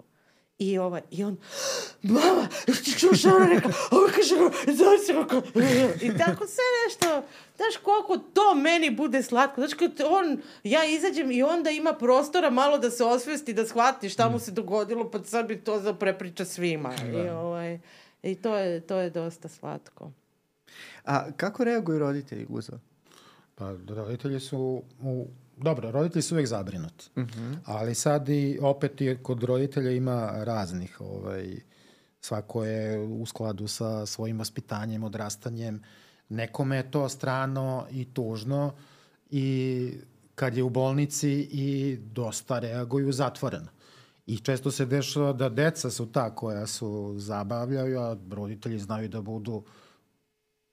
[0.59, 1.37] I, ovaj, I on,
[2.03, 2.47] mama,
[2.83, 3.71] ti čuo šta ona rekla?
[3.91, 4.35] Ovo kaže,
[4.77, 5.35] zove se kako...
[6.01, 9.61] I tako sve nešto, znaš koliko to meni bude slatko.
[9.61, 14.09] Znaš kad on, ja izađem i onda ima prostora malo da se osvesti, da shvati
[14.09, 16.93] šta mu se dogodilo, pa sad bi to za prepriča svima.
[17.13, 17.79] I, ovaj,
[18.23, 20.11] I to je, to je dosta slatko.
[21.05, 22.79] A kako reaguju roditelji, Guzo?
[23.55, 25.27] Pa roditelji su u
[25.57, 27.09] Dobro, roditelji su uvek zabrinuti.
[27.15, 27.57] Uh -huh.
[27.65, 31.55] Ali sad i opet i kod roditelja ima raznih, ovaj,
[32.21, 35.83] svako je u skladu sa svojim vaspitanjem, odrastanjem.
[36.29, 38.73] Nekome je to strano i tužno
[39.29, 39.91] i
[40.35, 43.67] kad je u bolnici i dosta reaguju zatvoreno.
[44.25, 49.21] I često se dešava da deca su ta koja su zabavljaju, a roditelji znaju da
[49.21, 49.63] budu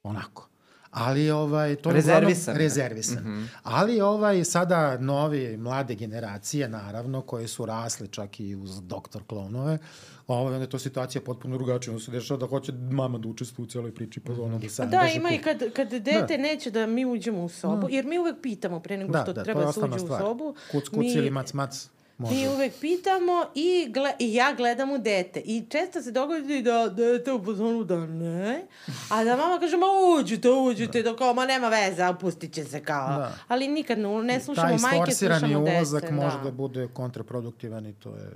[0.03, 0.52] onako.
[0.93, 2.57] Ali ovaj to je Rezervisan.
[2.57, 3.23] rezervisan.
[3.25, 3.47] Mm -hmm.
[3.63, 9.79] Ali ovaj sada novi mlade generacije naravno koje su rasle čak i uz doktor klonove,
[10.27, 13.65] ovaj onda je to situacija potpuno drugačija, onda se dešava da hoće mama da učestvuje
[13.65, 16.43] u celoj priči pa ono da se Da, ima i kad kad dete da.
[16.43, 17.95] neće da mi uđemo u sobu, da.
[17.95, 20.55] jer mi uvek pitamo pre nego da, što da, treba da uđe u sobu.
[20.73, 21.89] Kuc, kuc mi, ili mac, mac.
[22.23, 22.35] Može.
[22.35, 25.41] Mi uvek pitamo i, gle, i ja gledam u dete.
[25.41, 28.67] I često se dogodi da dete u pozonu da ne,
[29.11, 29.87] a da mama kaže, ma
[30.21, 33.19] uđite, uđite, da, da kao, ma nema veze, opustit će se kao.
[33.19, 33.33] Da.
[33.49, 35.71] Ali nikad ne, ne slušamo majke, slušamo dete.
[35.71, 36.11] Taj ulazak da.
[36.11, 38.31] može da bude kontraproduktivan i to je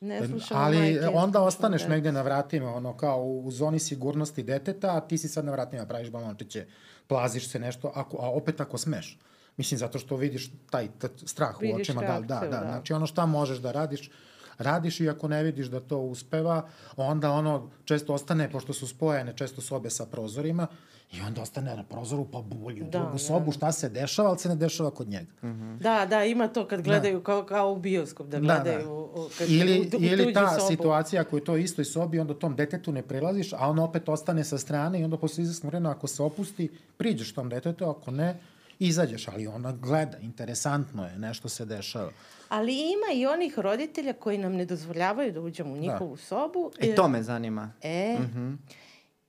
[0.00, 4.96] Ne slušamo Ali majke, onda ostaneš negde na vratima, ono kao u zoni sigurnosti deteta,
[4.96, 6.66] a ti si sad na vratima, praviš balončiće,
[7.06, 9.18] plaziš se nešto, ako, a opet ako smeš.
[9.56, 12.00] Mislim, zato što vidiš taj, taj strah vidiš u očima.
[12.00, 12.60] Da, da, da, da.
[12.60, 14.10] Znači, ono šta možeš da radiš,
[14.58, 19.32] radiš i ako ne vidiš da to uspeva, onda ono često ostane, pošto su spojene
[19.36, 20.66] često sobe sa prozorima,
[21.12, 23.52] i onda ostane na prozoru pa bulju da, drugu sobu, da.
[23.52, 25.30] šta se dešava, ali se ne dešava kod njega.
[25.42, 25.78] Mm -hmm.
[25.78, 27.24] Da, da, ima to kad gledaju da.
[27.24, 29.08] kao, kao u bioskop, da gledaju.
[29.14, 29.28] Da, da.
[29.38, 30.70] Kad ili, u, u ili ta sobu.
[30.70, 34.44] situacija ako je to istoj sobi, onda tom detetu ne prelaziš, a on opet ostane
[34.44, 38.40] sa strane i onda posle izasno vremena ako se opusti, priđeš tom detetu, ako ne,
[38.86, 42.10] izađeš, ali ona gleda, interesantno je, nešto se dešava.
[42.48, 45.80] Ali ima i onih roditelja koji nam ne dozvoljavaju da uđemo u da.
[45.80, 46.22] njihovu da.
[46.22, 46.70] sobu.
[46.80, 47.72] E, to me zanima.
[47.82, 48.56] E, mm -hmm.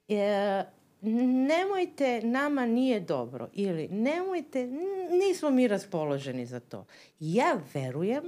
[0.10, 0.66] e,
[1.48, 4.68] nemojte, nama nije dobro ili nemojte,
[5.10, 6.86] nismo mi raspoloženi za to.
[7.20, 8.24] Ja verujem,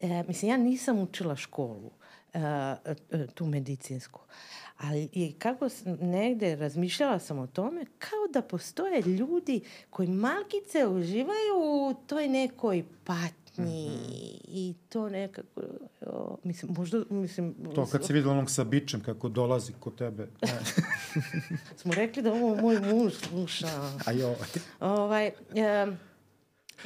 [0.00, 1.90] e, mislim, ja nisam učila školu,
[2.34, 2.38] e,
[3.10, 4.20] e, tu medicinsku,
[4.78, 5.68] ali i kako
[6.00, 9.60] negde razmišljala sam o tome, kao da postoje ljudi
[9.90, 11.54] koji malkice uživaju
[11.90, 14.40] u toj nekoj patnji mm -hmm.
[14.48, 15.60] i to nekako,
[16.06, 17.54] o, mislim, možda, mislim...
[17.74, 20.28] To kad si videla onog sa bičem kako dolazi kod tebe.
[21.80, 23.68] Smo rekli da ovo moj muž sluša.
[24.06, 24.34] A jo.
[24.80, 25.30] Ovaj,
[25.86, 25.96] um,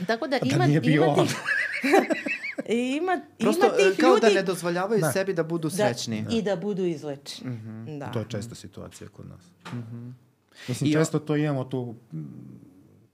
[0.07, 0.67] tako da, da ima...
[0.67, 1.29] nije bio ima on.
[2.69, 4.21] I ima, Prosto, ima tih kao ljudi...
[4.21, 5.13] da ne dozvoljavaju da.
[5.13, 6.23] sebi da budu srećni.
[6.23, 7.51] Da, I da budu izlečni.
[7.51, 7.99] Mm -hmm.
[7.99, 8.13] da.
[8.13, 9.73] To je česta situacija kod nas.
[9.73, 10.13] Mm -hmm.
[10.69, 11.95] Mislim, I često to imamo tu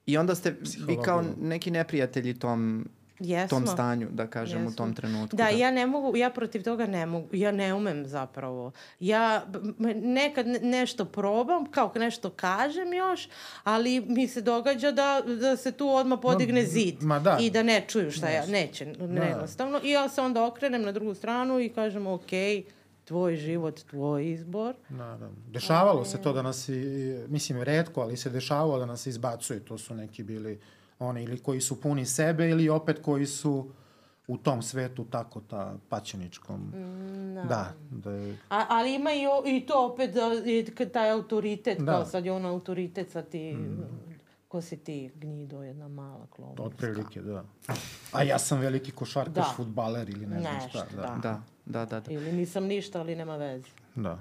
[0.05, 0.55] I onda ste
[0.87, 2.89] vi kao neki neprijatelji tom
[3.19, 3.59] Jesmo.
[3.59, 4.71] tom stanju, da kažem, Jesmo.
[4.71, 5.37] u tom trenutku.
[5.37, 8.71] Da, da, ja ne mogu, ja protiv toga ne mogu, ja ne umem zapravo.
[8.99, 9.45] Ja
[9.95, 13.29] nekad nešto probam, kao nešto kažem još,
[13.63, 17.37] ali mi se događa da, da se tu odmah podigne no, zid ma da.
[17.41, 18.85] i da ne čuju šta ja, neće,
[19.29, 19.79] jednostavno.
[19.83, 22.31] I ja se onda okrenem na drugu stranu i kažem, ok,
[23.05, 24.75] tvoj život, tvoj izbor.
[24.89, 25.35] Naravno.
[25.47, 29.59] Dešavalo se to da nas, i, mislim, redko, ali se dešavalo da nas izbacuje.
[29.59, 30.59] To su neki bili
[30.99, 33.71] one ili koji su puni sebe ili opet koji su
[34.27, 36.61] u tom svetu tako ta paćeničkom.
[36.61, 37.43] Mm, da.
[37.43, 38.37] da, da je...
[38.49, 41.91] A, ali ima i, o, i to opet da je taj autoritet, da.
[41.91, 43.53] kao sad je on autoritet, sad ti...
[43.53, 44.05] Mm.
[44.47, 46.63] Ko si ti, gnido, jedna mala klonovska.
[46.63, 47.43] Otprilike, da.
[48.11, 49.53] A ja sam veliki košarkaš, da.
[49.55, 50.85] futbaler ili ne znam šta.
[50.95, 51.01] Da.
[51.01, 51.17] Da.
[51.21, 52.11] da, da, da, da.
[52.11, 53.67] Ili nisam ništa, ali nema veze.
[53.95, 54.19] Da.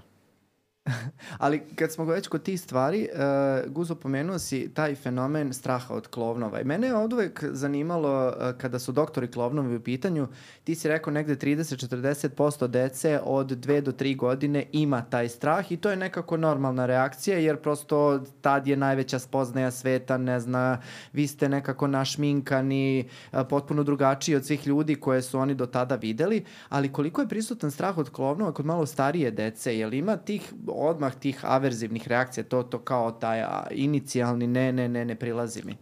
[1.39, 6.09] Ali kad smo već kod tih stvari, uh, Guzo pomenuo si taj fenomen straha od
[6.09, 6.61] klovnova.
[6.61, 10.29] I mene je od uvek zanimalo uh, kada su doktori klovnovi u pitanju,
[10.65, 15.77] ti si rekao negde 30-40% dece od 2 do 3 godine ima taj strah i
[15.77, 20.81] to je nekako normalna reakcija jer prosto tad je najveća spoznaja sveta, ne zna,
[21.13, 25.95] vi ste nekako našminkani, uh, potpuno drugačiji od svih ljudi koje su oni do tada
[25.95, 30.53] videli, ali koliko je prisutan strah od klovnova kod malo starije dece, jel ima tih
[30.75, 35.63] odmah tih averzivnih reakcija, to, to kao taj a, inicijalni ne, ne, ne, ne prilazi
[35.65, 35.77] mi.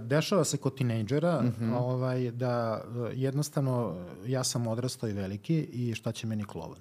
[0.00, 1.76] dešava se kod tinejdžera mm -hmm.
[1.76, 3.96] ovaj, da jednostavno
[4.26, 6.78] ja sam odrastao i veliki i šta će meni klovan.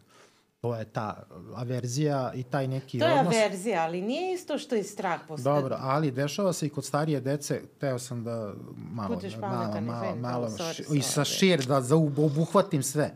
[0.62, 1.24] To je ta
[1.56, 3.10] averzija i taj neki odnos.
[3.10, 3.36] To je odnos.
[3.36, 5.56] averzija, ali nije isto što je strah postoje.
[5.56, 10.16] Dobro, ali dešava se i kod starije dece, teo sam da malo, Budeš malo, malo,
[10.16, 10.98] malo, sorry, sorry.
[10.98, 13.14] i sa šir da za obuhvatim sve.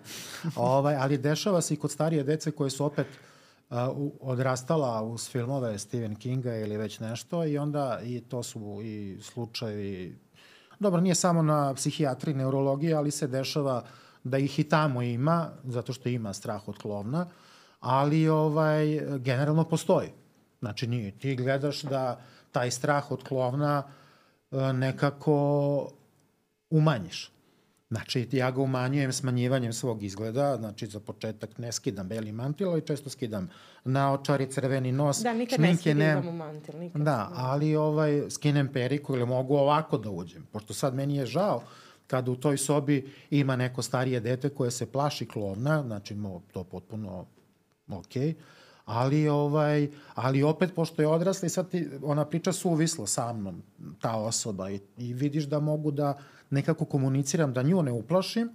[0.55, 3.34] ovaj, ali dešava se i kod starije dece koje su opet uh,
[3.69, 3.77] uh,
[4.21, 10.25] odrastala uz filmove Stephen Kinga ili već nešto i onda i to su i slučajevi
[10.79, 13.83] dobro, nije samo na psihijatri, neurologiji, ali se dešava
[14.23, 17.27] da ih i tamo ima, zato što ima strah od klovna,
[17.79, 20.09] ali ovaj, generalno postoji.
[20.59, 21.11] Znači, nije.
[21.11, 22.21] Ti gledaš da
[22.51, 23.83] taj strah od klovna
[24.73, 25.89] nekako
[26.69, 27.34] umanjiš.
[27.95, 32.81] Znači, ja ga umanjujem smanjivanjem svog izgleda, znači za početak ne skidam beli mantil, ali
[32.81, 33.49] često skidam
[33.83, 35.21] naočari, crveni nos.
[35.23, 36.31] Da, nikad ne skidam ne...
[36.31, 36.79] mantil.
[36.79, 37.01] Nikad.
[37.01, 41.61] Da, ali ovaj, skinem periku ili mogu ovako da uđem, pošto sad meni je žao
[42.07, 46.15] kada u toj sobi ima neko starije dete koje se plaši klovna, znači
[46.51, 47.25] to potpuno
[47.87, 48.13] ok,
[48.85, 53.61] ali ovaj ali opet pošto je odrasla i sad ti, ona priča suvislo sa mnom
[54.01, 56.17] ta osoba i, i vidiš da mogu da
[56.49, 58.49] nekako komuniciram da nju ne uplašim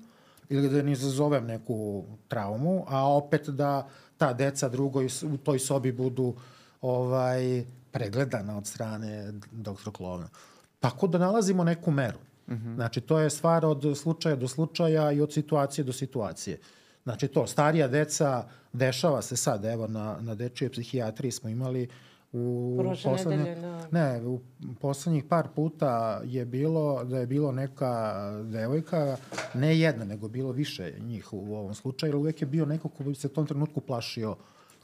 [0.48, 5.92] ili da ne izazovem neku traumu, a opet da ta deca drugoj u toj sobi
[5.92, 6.34] budu
[6.82, 10.28] ovaj pregledana od strane doktora Klovna.
[10.80, 12.18] Tako da nalazimo neku meru.
[12.48, 12.74] Mm -hmm.
[12.74, 16.58] Znači, to je stvar od slučaja do slučaja i od situacije do situacije.
[17.04, 21.88] Znači, to, starija deca, dešava se sad, evo, na, na dečijoj psihijatriji smo imali
[22.32, 23.88] u Prošle poslednje, nedelje, da.
[23.90, 24.40] Ne, u
[24.80, 29.16] poslednjih par puta je bilo da je bilo neka devojka,
[29.54, 33.04] ne jedna, nego bilo više njih u ovom slučaju, ali uvek je bio neko ko
[33.04, 34.36] bi se u tom trenutku plašio,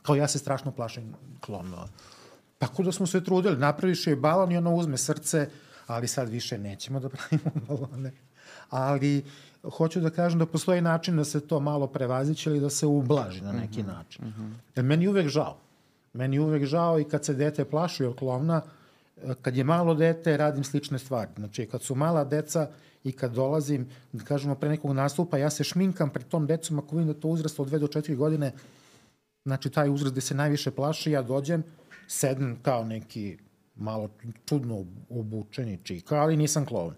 [0.03, 1.89] kao ja se strašno plašim klonova.
[2.59, 5.49] Tako da smo se trudili, napraviš je balon i ono uzme srce,
[5.87, 8.13] ali sad više nećemo da pravimo balone.
[8.71, 9.25] Ali
[9.71, 13.41] hoću da kažem da postoji način da se to malo prevaziće ili da se ublaži
[13.41, 13.97] na neki mm -hmm.
[13.97, 14.25] način.
[14.25, 14.53] Mm -hmm.
[14.77, 15.57] Jer meni je uvek žao.
[16.13, 18.63] Meni je uvek žao i kad se dete plaši od klovna,
[19.43, 21.31] kad je malo dete, radim slične stvari.
[21.37, 22.69] Znači, kad su mala deca
[23.05, 26.97] i kad dolazim, da kažemo, pre nekog nastupa, ja se šminkam pred tom decom, ako
[26.97, 28.53] vidim da to uzrast od 2 do 4 godine,
[29.45, 31.63] znači taj uzrast gde se najviše plaši, ja dođem,
[32.09, 33.39] sednem kao neki
[33.77, 34.09] malo
[34.47, 36.95] čudno obučeni čika, ali nisam klovn.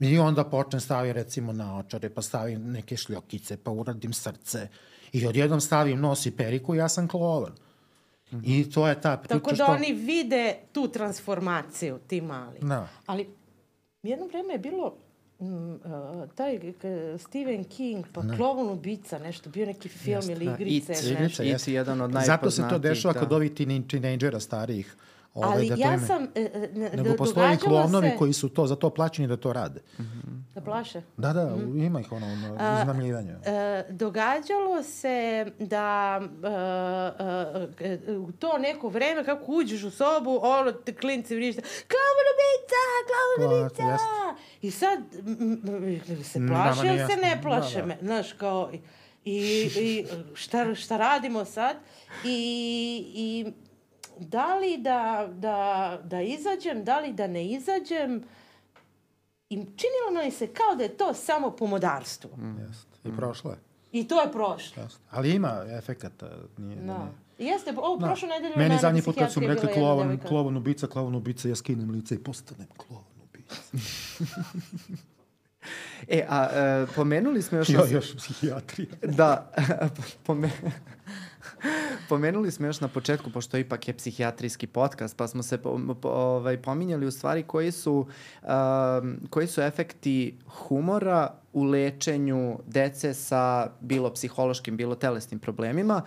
[0.00, 4.68] I onda počnem stavim recimo na očare, pa stavim neke šljokice, pa uradim srce
[5.12, 7.52] i odjednom stavim nos i periku, ja sam klovan.
[8.32, 8.42] Mm -hmm.
[8.44, 9.72] I to je ta priča Tako da što...
[9.72, 12.58] oni vide tu transformaciju, ti mali.
[12.62, 12.88] Da.
[13.06, 13.28] Ali
[14.02, 14.96] jedno vreme je bilo
[15.40, 15.80] mm, uh,
[16.34, 16.60] taj
[17.18, 18.36] Stephen King, pa Da.
[18.36, 21.18] Klovon ubica, nešto, bio neki film Jeste, ili da, igrice, It.
[21.20, 21.42] nešto.
[21.42, 23.20] Igrice, It jedan od Zato se to najpoznatijih, dešava da.
[23.20, 23.52] kod ovih
[23.88, 24.96] tinejdžera starijih.
[25.34, 28.66] Ovaj, Ali da ja sam, e, e, ne- Nego postoje klonovi se- koji su to,
[28.66, 29.80] za to plaćeni da to rade.
[30.54, 31.02] Da plaše?
[31.16, 31.42] Da, da,
[31.76, 33.32] ima ih ono, ono iznamljivanje.
[33.44, 36.20] E, događalo se da
[37.78, 43.44] e, e, u to neko vreme kako uđeš u sobu, ono te klinci vrište, Pa,
[43.44, 43.82] ubica.
[43.82, 44.06] jeste.
[44.62, 44.98] I sad
[46.22, 47.86] se plaše ili se ne plaše Da, da.
[47.86, 48.70] me, znaš, kao
[49.24, 49.32] i,
[49.76, 51.76] i šta, šta radimo sad
[52.24, 52.38] i,
[53.08, 53.52] i
[54.18, 58.24] da li da, da, da izađem, da li da ne izađem
[59.50, 62.30] i činilo mi se kao da je to samo pomodarstvo.
[62.68, 63.08] Jeste.
[63.08, 63.56] I prošlo je.
[63.92, 64.82] I to je prošlo.
[64.82, 65.00] Jeste.
[65.10, 66.30] Ali ima efekata.
[66.56, 66.98] Nije, Da.
[67.38, 67.52] nije.
[67.52, 68.06] Jeste, ovo Da.
[68.06, 71.56] prošle nedelje Meni zadnji put kad su mi rekli klovan, klovan ubica, klovan ubica, ja
[71.56, 73.60] skinem lice i postanem klovan ubica.
[76.08, 77.68] E, a e, pomenuli smo još...
[77.68, 78.88] Ja, još psihijatrija.
[79.02, 79.52] Da,
[80.26, 80.50] pome...
[82.08, 86.08] pomenuli smo još na početku, pošto ipak je psihijatrijski podcast, pa smo se po, po,
[86.08, 88.06] ovaj, pominjali u stvari koji su,
[88.42, 96.02] um, koji su efekti humora u lečenju dece sa bilo psihološkim, bilo telesnim problemima.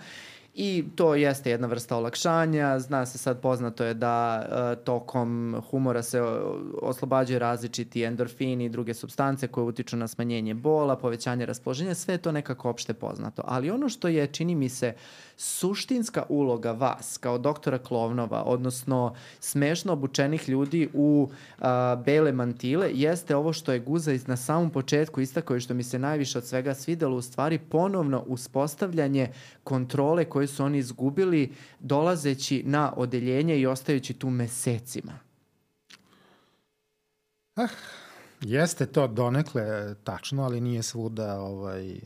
[0.60, 6.02] I to jeste jedna vrsta olakšanja, zna se sad poznato je da e, tokom humora
[6.02, 11.94] se o, oslobađaju različiti endorfini i druge substance koje utiču na smanjenje bola, povećanje raspoloženja,
[11.94, 13.42] sve je to nekako opšte poznato.
[13.44, 14.94] Ali ono što je, čini mi se,
[15.36, 21.28] suštinska uloga vas kao doktora Klovnova, odnosno smešno obučenih ljudi u
[21.58, 25.82] a, bele mantile, jeste ovo što je Guza na samom početku istakao i što mi
[25.82, 29.28] se najviše od svega svidelo, u stvari ponovno uspostavljanje
[29.64, 35.18] kontrole koje su oni izgubili dolazeći na odeljenje i ostajući tu mesecima.
[38.40, 42.00] Jeste to donekle tačno, ali nije svuda ovaj,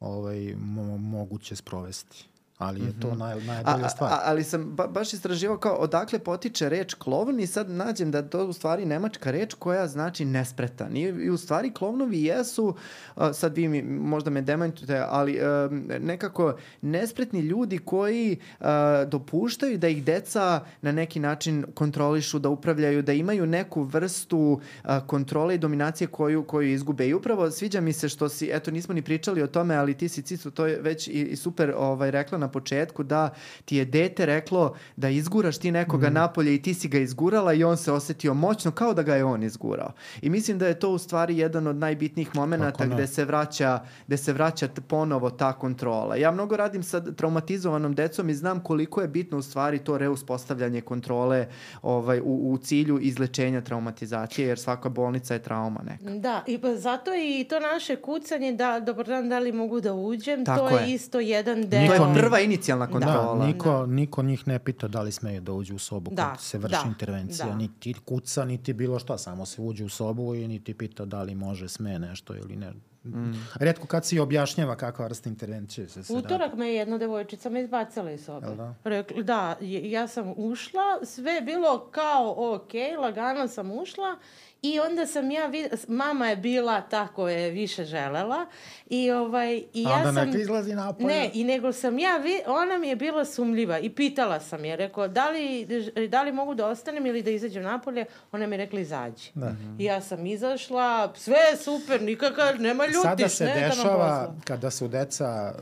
[0.00, 2.27] ovaj, mo moguće sprovesti.
[2.58, 4.12] Ali je to naj, A, najbolja a, stvar.
[4.12, 8.22] a, ali sam ba, baš istraživao kao odakle potiče reč klovn i sad nađem da
[8.22, 10.96] to u stvari nemačka reč koja znači nespretan.
[10.96, 12.74] I, i u stvari klovnovi jesu,
[13.14, 15.68] a, sad vi mi možda me demantujete, ali a,
[16.00, 23.02] nekako nespretni ljudi koji a, dopuštaju da ih deca na neki način kontrolišu, da upravljaju,
[23.02, 27.08] da imaju neku vrstu a, kontrole i dominacije koju, koju izgube.
[27.08, 30.08] I upravo sviđa mi se što si, eto nismo ni pričali o tome, ali ti
[30.08, 33.30] si Cicu to je već i, i super ovaj, rekla na početku da
[33.64, 36.14] ti je dete reklo da izguraš ti nekoga mm.
[36.14, 39.24] napolje i ti si ga izgurala i on se osetio moćno kao da ga je
[39.24, 39.92] on izgurao.
[40.22, 42.94] I mislim da je to u stvari jedan od najbitnijih momenata Kako ne?
[42.94, 46.16] gde se vraća, gde se vraća ponovo ta kontrola.
[46.16, 50.80] Ja mnogo radim sa traumatizovanom decom i znam koliko je bitno u stvari to reuspostavljanje
[50.80, 51.46] kontrole
[51.82, 56.18] ovaj, u, u cilju izlečenja traumatizacije, jer svaka bolnica je trauma neka.
[56.18, 59.94] Da, i pa zato i to naše kucanje da, dobar dan, da li mogu da
[59.94, 60.94] uđem, Tako to je, je.
[60.94, 61.80] isto jedan To deo.
[61.80, 63.34] Niko je ni- prva inicijalna kontrola.
[63.36, 66.40] Da, niko, niko njih ne pita da li smeju da uđu u sobu Da, kad
[66.40, 67.46] se vrši da, intervencija.
[67.46, 67.54] da.
[67.54, 69.18] Niti kuca, niti bilo šta.
[69.18, 72.72] Samo se uđe u sobu i niti pita da li može, sme nešto ili ne.
[73.04, 73.32] Mm.
[73.54, 77.50] Redko kad se i objašnjava kakva vrsta intervencije se, se Utorak me je jedna devojčica
[77.50, 78.46] me izbacila iz sobe.
[78.48, 78.74] da?
[78.84, 84.16] Rekli, da, je- ja sam ušla, sve je bilo kao ok, lagano sam ušla
[84.62, 85.66] i onda sam ja, vid...
[85.88, 88.46] mama je bila ta koja je više želela
[88.86, 90.40] i, ovaj, i ja onda sam...
[90.40, 91.06] izlazi napolje.
[91.06, 92.40] Ne, i nego sam ja, vi...
[92.46, 95.66] ona mi je bila sumljiva i pitala sam je, rekao, da li,
[96.08, 98.04] da li mogu da ostanem ili da izađem napolje?
[98.32, 99.30] Ona mi je rekla, izađi.
[99.34, 99.54] Da.
[99.78, 103.94] I ja sam izašla, sve je super, nikakav, nema ljutiš, Sada se ne da dešava,
[103.94, 104.34] posla.
[104.44, 105.54] kada su deca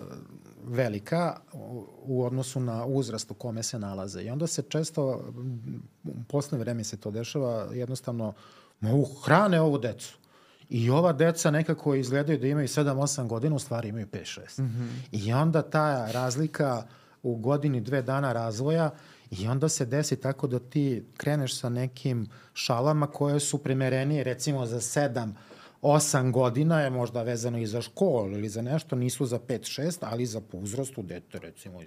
[0.65, 1.37] velika
[2.03, 4.23] u- odnosu na uzrast u kome se nalaze.
[4.23, 5.25] I onda se često,
[6.29, 8.33] posle vreme se to dešava, jednostavno
[8.81, 10.19] mogu hrane ovu decu.
[10.69, 14.61] I ova deca nekako izgledaju da imaju 7-8 godina, u stvari imaju 5-6.
[14.61, 15.27] Mm -hmm.
[15.27, 16.83] I onda ta razlika
[17.23, 18.91] u godini dve dana razvoja
[19.31, 24.67] i onda se desi tako da ti kreneš sa nekim šalama koje su primerenije recimo
[24.67, 25.33] za 7
[25.83, 30.27] 8 godina je možda vezano i za školu ili za nešto, nisu za 5-6, ali
[30.27, 31.81] za po uzrastu dete recimo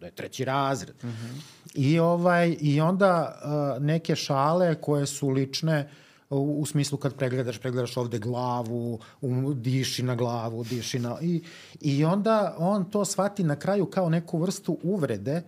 [0.00, 0.96] da je treći razred.
[1.04, 1.40] Mm -hmm.
[1.74, 3.40] I, ovaj, I onda
[3.76, 5.90] uh, neke šale koje su lične
[6.30, 11.16] u, u smislu kad pregledaš, pregledaš ovde glavu, um, diši na glavu, diši na...
[11.22, 11.42] I,
[11.80, 15.42] I onda on to shvati na kraju kao neku vrstu uvrede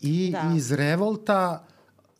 [0.00, 0.52] i Da.
[0.56, 1.66] iz revolta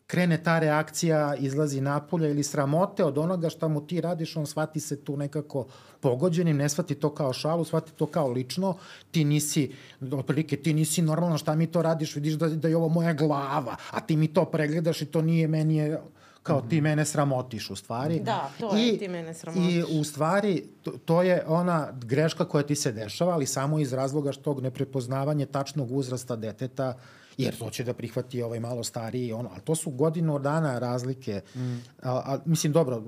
[0.06, 4.80] krene ta reakcija, izlazi napolje ili sramote od onoga šta mu ti radiš, on shvati
[4.80, 5.66] se tu nekako
[6.00, 8.76] pogođenim, ne shvati to kao šalu, shvati to kao lično,
[9.10, 9.72] ti nisi,
[10.12, 13.76] otprilike ti nisi normalno šta mi to radiš, vidiš da, da je ovo moja glava,
[13.90, 16.00] a ti mi to pregledaš i to nije, meni je
[16.46, 18.20] kao ti mene sramotiš u stvari.
[18.20, 19.74] Da, to je, ti mene sramotiš.
[19.74, 23.92] I u stvari to, to je ona greška koja ti se dešava, ali samo iz
[23.92, 26.94] razloga što tog neprepoznavanje tačnog uzrasta deteta
[27.36, 31.40] jer to će da prihvati ovaj malo stariji, ono, ali to su godinu dana razlike.
[31.54, 31.74] Mm.
[32.02, 33.02] A, a, mislim, dobro,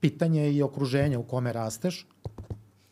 [0.00, 2.06] pitanje je i okruženje u kome rasteš.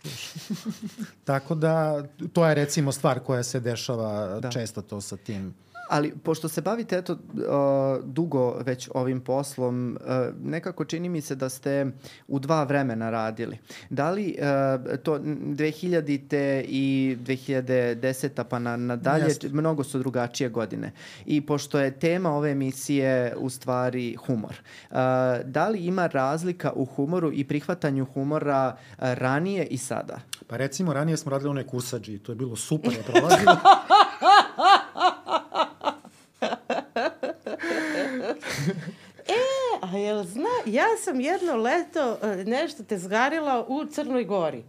[1.25, 4.41] Tako da, to je recimo stvar koja se dešava.
[4.41, 4.51] Da.
[4.51, 5.55] često to sa tim.
[5.93, 10.11] Ali pošto se bavite eto uh, dugo već ovim poslom, uh,
[10.45, 11.87] nekako čini mi se da ste
[12.29, 13.59] u dva vremena radili.
[13.91, 19.49] Da li uh, to 2000-te i 2010 pa na, nadalje, Jeste.
[19.49, 20.93] mnogo su drugačije godine.
[21.27, 24.55] I pošto je tema ove emisije u stvari humor,
[24.91, 24.97] uh,
[25.45, 30.21] da li ima razlika u humoru i prihvatanju humora ranije i sada?
[30.47, 33.57] Pa recimo, ranije smo radili onaj kursađi, to je bilo super, je prolazilo.
[39.83, 44.65] A jel zna, ja sam jedno leto e, nešto tezgarila u Crnoj Gori.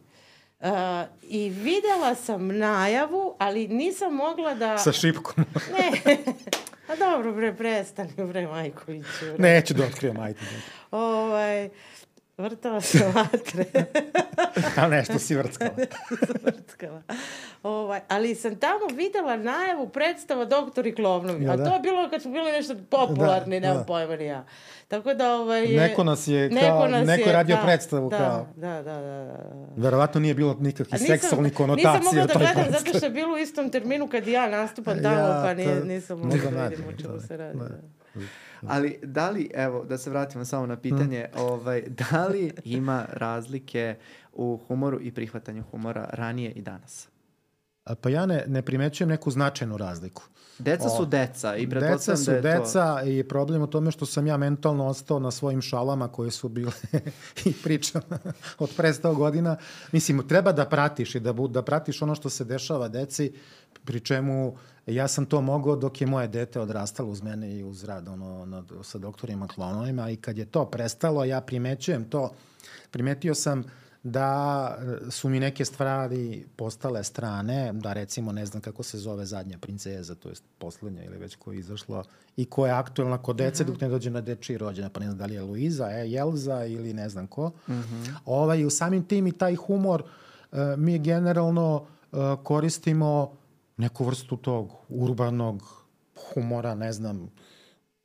[0.59, 0.69] Uh,
[1.21, 4.77] I videla sam najavu, ali nisam mogla da...
[4.77, 5.45] sa šipkom.
[5.77, 6.17] Ne.
[6.87, 9.25] A dobro, bre, prestani, bre, Majkoviću.
[9.37, 9.43] Bre.
[9.49, 10.39] Neću da otkrijem, ajde.
[10.91, 11.69] Ovaj,
[12.37, 13.65] vrtala se vatre.
[14.77, 15.71] A nešto si vrckala.
[16.45, 17.01] Vrtkala.
[17.63, 21.43] Ovaj, ali sam tamo videla najavu predstava Doktori Klovnovi.
[21.43, 21.65] Ja, a da.
[21.65, 23.19] to je bilo kad su bili nešto popularni,
[23.51, 23.83] Da, nemam da.
[23.83, 24.45] pojma ni ja.
[24.87, 25.67] Tako da ovaj...
[25.67, 29.01] Neko nas je kao- nas neko je radio da, predstavu da, kao- Da, da, da.
[29.01, 29.37] da.
[29.77, 31.93] Verovatno nije bilo nikakvih A seksualnih konotacija.
[31.93, 32.71] Nisam mogla da gledam predstavi.
[32.79, 36.19] zato što je bilo u istom terminu kad ja nastupam tamo, Ja, pa nije, nisam
[36.19, 37.59] mogla da vidim o čemu da, se radi.
[37.59, 38.21] da.
[38.67, 43.95] Ali da li, evo, da se vratimo samo na pitanje, ovaj, da li ima razlike
[44.33, 47.07] u humoru i prihvatanju humora ranije i danas?
[48.01, 50.23] Pa ja ne, ne primećujem neku značajnu razliku.
[50.59, 54.05] Deca su deca i Deca pretpostavljam su da je deca i problem u tome što
[54.05, 56.71] sam ja mentalno ostao na svojim šalama koje su bile
[57.45, 58.19] i pričama
[58.59, 59.57] od pre 100 godina.
[59.91, 63.33] Mislim, treba da pratiš i da, bu, da pratiš ono što se dešava deci,
[63.85, 64.55] pri čemu
[64.85, 68.45] ja sam to mogao dok je moje dete odrastalo uz mene i uz rad ono,
[68.45, 72.31] nad, sa doktorima klonovima i kad je to prestalo, ja primećujem to.
[72.91, 73.63] Primetio sam
[74.03, 74.77] da
[75.07, 79.57] e, su mi neke stvari postale strane, da recimo ne znam kako se zove zadnja
[79.57, 82.03] princeza, to je poslednja ili već koja je izašla
[82.37, 85.17] i koja je aktuelna kod dece dok ne dođe na dečiji rođena, pa ne znam
[85.17, 87.51] da li je Luiza, e, Jelza ili ne znam ko.
[87.67, 88.13] Mm -hmm.
[88.25, 90.03] ovaj, u samim tim i taj humor
[90.51, 93.42] e, mi generalno e, koristimo
[93.77, 95.85] neku vrstu tog urbanog
[96.15, 97.29] humora, ne znam,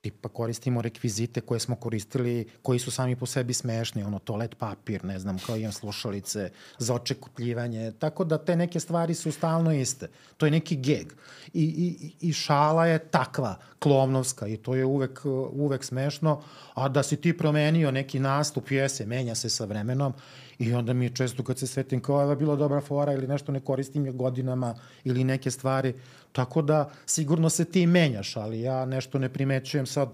[0.01, 5.05] tipa koristimo rekvizite koje smo koristili, koji su sami po sebi smešni, ono toalet papir,
[5.05, 10.09] ne znam, kao imam slušalice za očekutljivanje, tako da te neke stvari su stalno iste.
[10.37, 11.13] To je neki geg.
[11.53, 15.21] I, i, i šala je takva, klovnovska i to je uvek,
[15.53, 16.43] uvek smešno,
[16.75, 20.15] a da si ti promenio neki nastup jese, menja se sa vremenom
[20.59, 23.27] i onda mi je često kad se svetim kao ovo je bila dobra fora ili
[23.27, 24.75] nešto ne koristim je godinama
[25.05, 25.95] ili neke stvari,
[26.33, 30.09] tako da sigurno se ti menjaš, ali ja nešto ne primećujem sad,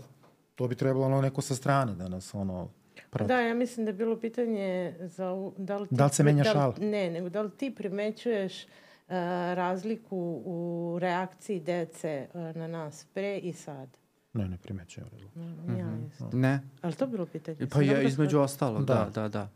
[0.55, 2.69] to bi trebalo ono neko sa strane da nas ono
[3.11, 3.29] protiv.
[3.29, 6.23] Da, ja mislim da je bilo pitanje za ovu- da li, ti, Da li se
[6.23, 6.75] menja da li-?
[6.81, 8.69] Ne, nego da li ti primećuješ uh,
[9.55, 10.59] razliku u
[11.01, 13.89] reakciji dece uh, na nas pre i sad?
[14.33, 15.09] Ne, ne primećujem.
[15.35, 16.31] Mm, Ja isto.
[16.33, 16.61] Ne.
[16.83, 17.57] Ali to bilo pitanje?
[17.61, 19.29] Pa dobro između ostalog, da, da, da.
[19.29, 19.49] Da.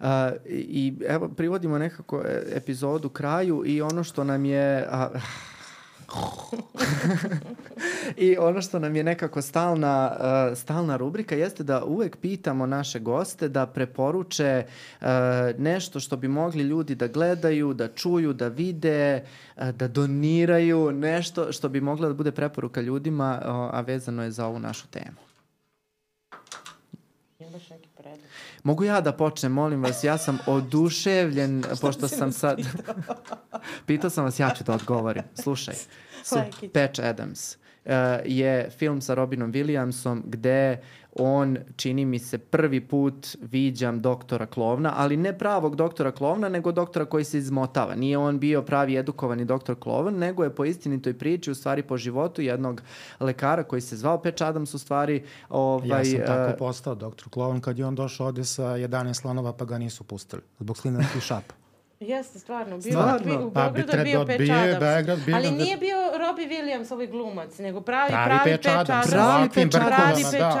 [0.00, 4.86] A, I evo, privodimo nekako e, epizodu kraju i ono što nam je...
[4.90, 5.08] A,
[8.16, 12.98] I ono što nam je nekako stalna, uh, stalna rubrika jeste da uvek pitamo naše
[12.98, 14.64] goste da preporuče
[15.00, 15.06] uh,
[15.58, 19.24] nešto što bi mogli ljudi da gledaju, da čuju, da vide,
[19.56, 23.40] uh, da doniraju, nešto što bi mogla da bude preporuka ljudima,
[23.72, 25.16] a vezano je za ovu našu temu.
[27.38, 28.28] Imaš neki predlog?
[28.68, 32.58] Mogu ja da počnem, molim vas, ja sam oduševljen, pošto sam sad...
[33.86, 35.22] Pitao sam vas, ja ću da odgovorim.
[35.42, 35.74] Slušaj,
[36.24, 36.36] su.
[36.72, 37.67] Patch Adams uh,
[38.24, 40.78] je film sa Robinom Williamsom gde
[41.18, 46.72] on, čini mi se, prvi put viđam doktora Klovna, ali ne pravog doktora Klovna, nego
[46.72, 47.94] doktora koji se izmotava.
[47.94, 51.96] Nije on bio pravi edukovani doktor Klovan, nego je po istinitoj priči, u stvari po
[51.96, 52.82] životu jednog
[53.20, 55.22] lekara koji se zvao Patch Adams, u stvari...
[55.48, 59.14] Ovaj, Ja sam tako uh, postao doktor Klovan kad je on došao ovde sa 11
[59.14, 61.54] slanova pa ga nisu pustili zbog slinavskih šapa.
[62.02, 62.78] Jeste, stvarno.
[62.78, 63.46] Bio, Stvarno?
[63.46, 64.80] U Pa bi Beogradu je bio trebao- Patch bio je Adams.
[64.80, 68.68] Beograd, bio Ali je- nije bio Robbie Williams, ovaj glumac, nego pravi, Pravi pravi, Patch
[68.70, 68.88] Adams.
[68.88, 69.10] Adams.
[69.10, 69.96] Pravi Patch Patch da,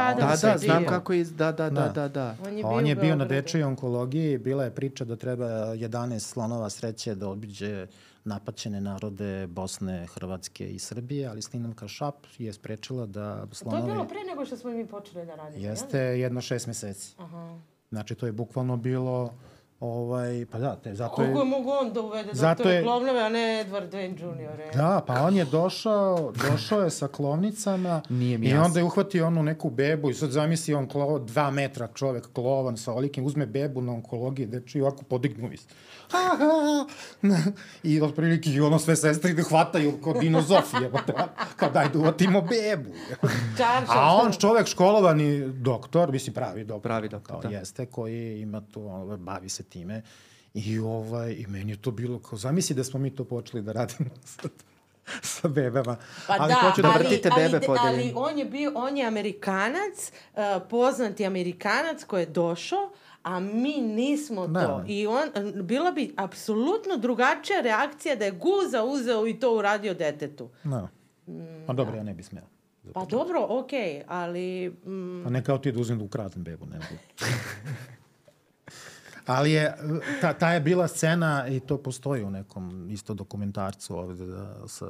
[0.00, 0.40] Adams.
[0.40, 0.88] Da, je da, znam bio.
[0.88, 1.32] kako iz...
[1.32, 1.88] Da, da, da, Da.
[1.88, 2.36] da, da.
[2.42, 5.46] On je Pa bio on je bio na dečoj onkologiji, bila je priča da treba
[5.74, 7.86] 11 slonova sreće da obiđe
[8.24, 13.82] napaćene narode Bosne, Hrvatske i Srbije, ali Slinavka Šap je sprečila da To je slonovi...
[13.84, 15.58] bilo pre nego što smo mi počeli da radimo.
[15.58, 15.72] jel?
[15.72, 17.14] Jeste jedno šest meseci.
[17.18, 17.58] Aha.
[17.90, 19.34] Znači, to je bukvalno bilo,
[19.80, 21.28] ovaj, pa da, te, zato je...
[21.28, 24.60] Kako je mogu on da uvede Zato doktore je- Klovnove, a ne Edward Wayne Jr.
[24.62, 24.70] e?
[24.74, 28.64] Da, pa on je došao, došao je sa klovnicama Nije mi i jasno.
[28.64, 32.76] onda je uhvatio onu neku bebu i sad zamisli on klo, dva metra čovek klovan
[32.76, 35.66] sa olikim, uzme bebu na onkologiji, deči i ovako podignu iz.
[36.10, 36.86] Ha, ha.
[37.82, 40.90] I otprilike i ono sve sestre ide hvataju kod dinozofije,
[41.56, 42.90] kao daj da uvatimo bebu.
[43.88, 47.48] A on čovek školovani doktor, mislim pravi doktor, Pravi doktor, da.
[47.48, 50.02] jeste, koji ima to, ovaj, bavi se time.
[50.54, 53.72] I, ovaj, I meni je to bilo kao, zamisli da smo mi to počeli da
[53.72, 54.50] radimo sad
[55.22, 55.96] sa bebama.
[56.26, 58.12] Pa ali da, hoću da ali, vrtite ali, bebe ali odeljenju.
[58.16, 60.40] on je bio, on je Amerikanac, uh,
[60.70, 62.90] poznati Amerikanac koji je došao,
[63.22, 64.60] a mi nismo Da.
[64.66, 64.84] to.
[64.86, 65.28] I on,
[65.62, 70.48] bila bi apsolutno drugačija reakcija da je Guza uzeo i to uradio detetu.
[70.64, 70.88] No.
[71.66, 72.44] Pa dobro, ja ne bi smeo.
[72.94, 74.68] Pa dobro, okej, ali...
[74.86, 77.02] Mm, Pa ne kao ti da uzmem da ukradem bebu, ne mogu.
[79.28, 79.74] Ali je,
[80.20, 84.86] ta, ta je bila scena i to postoji u nekom isto dokumentarcu ovde da, sa...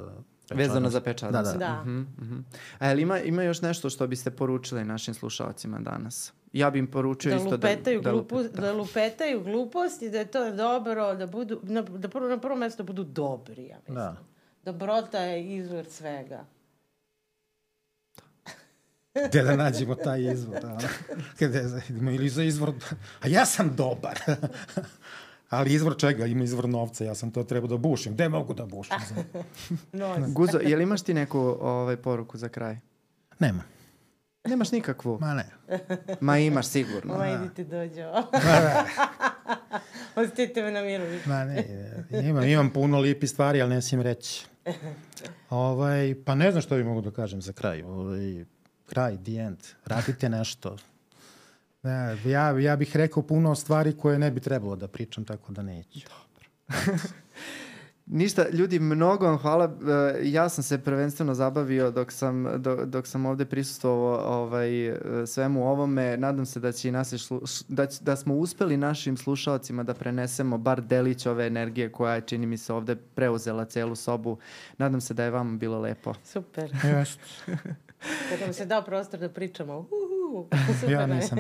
[0.51, 1.53] Vezano za Patch Da, Adamsa.
[1.53, 1.59] da.
[1.59, 1.81] da.
[1.83, 2.39] Mhm, mhm.
[2.79, 6.33] A jel ima, ima još nešto što biste poručili našim slušalcima danas?
[6.53, 8.11] Ja bih im poručio Da isto lupetaju, da...
[8.13, 12.39] glupu, lupet- da lupetaju gluposti, da je to dobro, da budu, na, da prvo, na
[12.39, 13.95] prvo mesto budu dobri, ja mislim.
[13.95, 14.17] Da.
[14.65, 16.45] Dobrota je izvor svega.
[19.29, 20.61] Gde da nađemo taj izvor?
[20.61, 20.79] Da?
[21.41, 22.73] Gde, ima ili za izvor...
[23.21, 24.21] A ja sam dobar.
[25.51, 26.27] Ali izvor čega?
[26.27, 28.15] Ima izvor novca, ja sam to trebao da bušim.
[28.15, 28.97] Gde mogu da bušim?
[29.93, 32.79] No, Guzo, jel imaš ti neku ovaj, poruku za kraj?
[33.39, 33.63] Nema.
[34.45, 35.19] Nemaš nikakvu?
[35.21, 35.47] Ma ne.
[36.21, 37.19] Ma imaš sigurno.
[37.19, 38.05] Ma idite dođe.
[40.17, 41.05] Ostite me na miru.
[41.27, 41.65] Ma ne,
[42.11, 44.47] imam, imam puno lipi stvari, ali ne smijem reći.
[45.51, 47.83] Ovaj, pa ne znam što bi mogu da kažem za kraj.
[47.83, 48.45] Ovaj,
[48.89, 49.59] kraj, the end.
[49.87, 50.77] Radite nešto.
[51.83, 55.63] Ne, ja, ja bih rekao puno stvari koje ne bi trebalo da pričam, tako da
[55.63, 56.01] neću.
[58.11, 59.65] Ništa, ljudi, mnogo vam hvala.
[60.15, 64.97] E, Ja sam se prvenstveno zabavio dok sam, do, dok sam ovde prisustvovao ovaj, e,
[65.27, 66.17] svemu ovome.
[66.17, 67.31] Nadam se da, će i nas,
[67.69, 72.21] da, će- da smo uspeli našim slušalcima da prenesemo bar delić ove energije koja je,
[72.21, 74.39] čini mi se, ovde preuzela celu sobu.
[74.79, 76.15] Nadam se da je vama bilo lepo.
[76.25, 76.73] Super.
[76.85, 77.19] Jest.
[78.31, 79.79] Kada nam se dao prostor da pričamo.
[79.79, 80.49] Uhu,
[80.81, 80.91] super.
[80.91, 81.39] Ja nisam.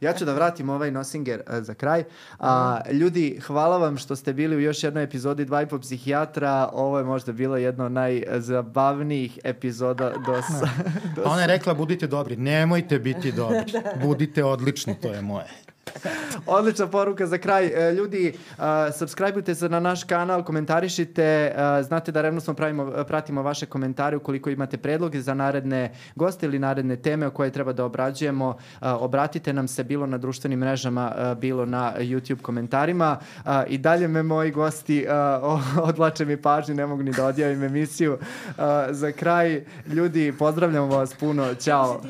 [0.00, 2.04] Ja ću da vratim ovaj Nosinger uh, za kraj.
[2.38, 6.68] A, ljudi, hvala vam što ste bili u još jednoj epizodi Dva i po psihijatra.
[6.72, 10.68] Ovo je možda bilo jedno od najzabavnijih epizoda do, sa,
[11.16, 12.36] do Ona je rekla budite dobri.
[12.36, 13.72] Nemojte biti dobri.
[14.02, 15.46] Budite odlični, to je moje.
[16.46, 17.66] Odlična poruka za kraj.
[17.66, 18.64] E, Ljudi, uh,
[18.98, 24.50] subscribeujte se na naš kanal, komentarišite, uh, znate da revnosno pravimo, pratimo vaše komentare ukoliko
[24.50, 28.48] imate predloge za naredne goste ili naredne teme o koje treba da obrađujemo.
[28.48, 33.18] Uh, obratite nam se bilo na društvenim mrežama, uh, bilo na YouTube komentarima.
[33.36, 35.06] Uh, I dalje me moji gosti
[35.44, 38.12] uh, odlače mi pažnju, ne mogu ni da odjavim emisiju.
[38.12, 41.54] Uh, za kraj, ljudi, pozdravljamo vas puno.
[41.54, 42.00] Ćao.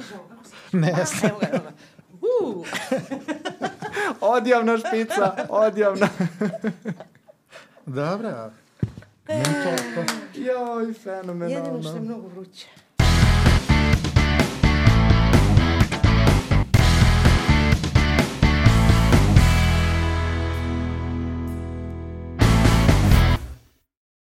[0.72, 1.93] Ne, evo ga.
[2.43, 2.66] Uh,
[4.20, 6.09] Odjavna špica, odjavna.
[7.86, 8.51] Dobra.
[9.28, 12.01] Meni to, to, Joj, jedino što je fenomenalno.
[12.01, 12.66] mnogo vruće.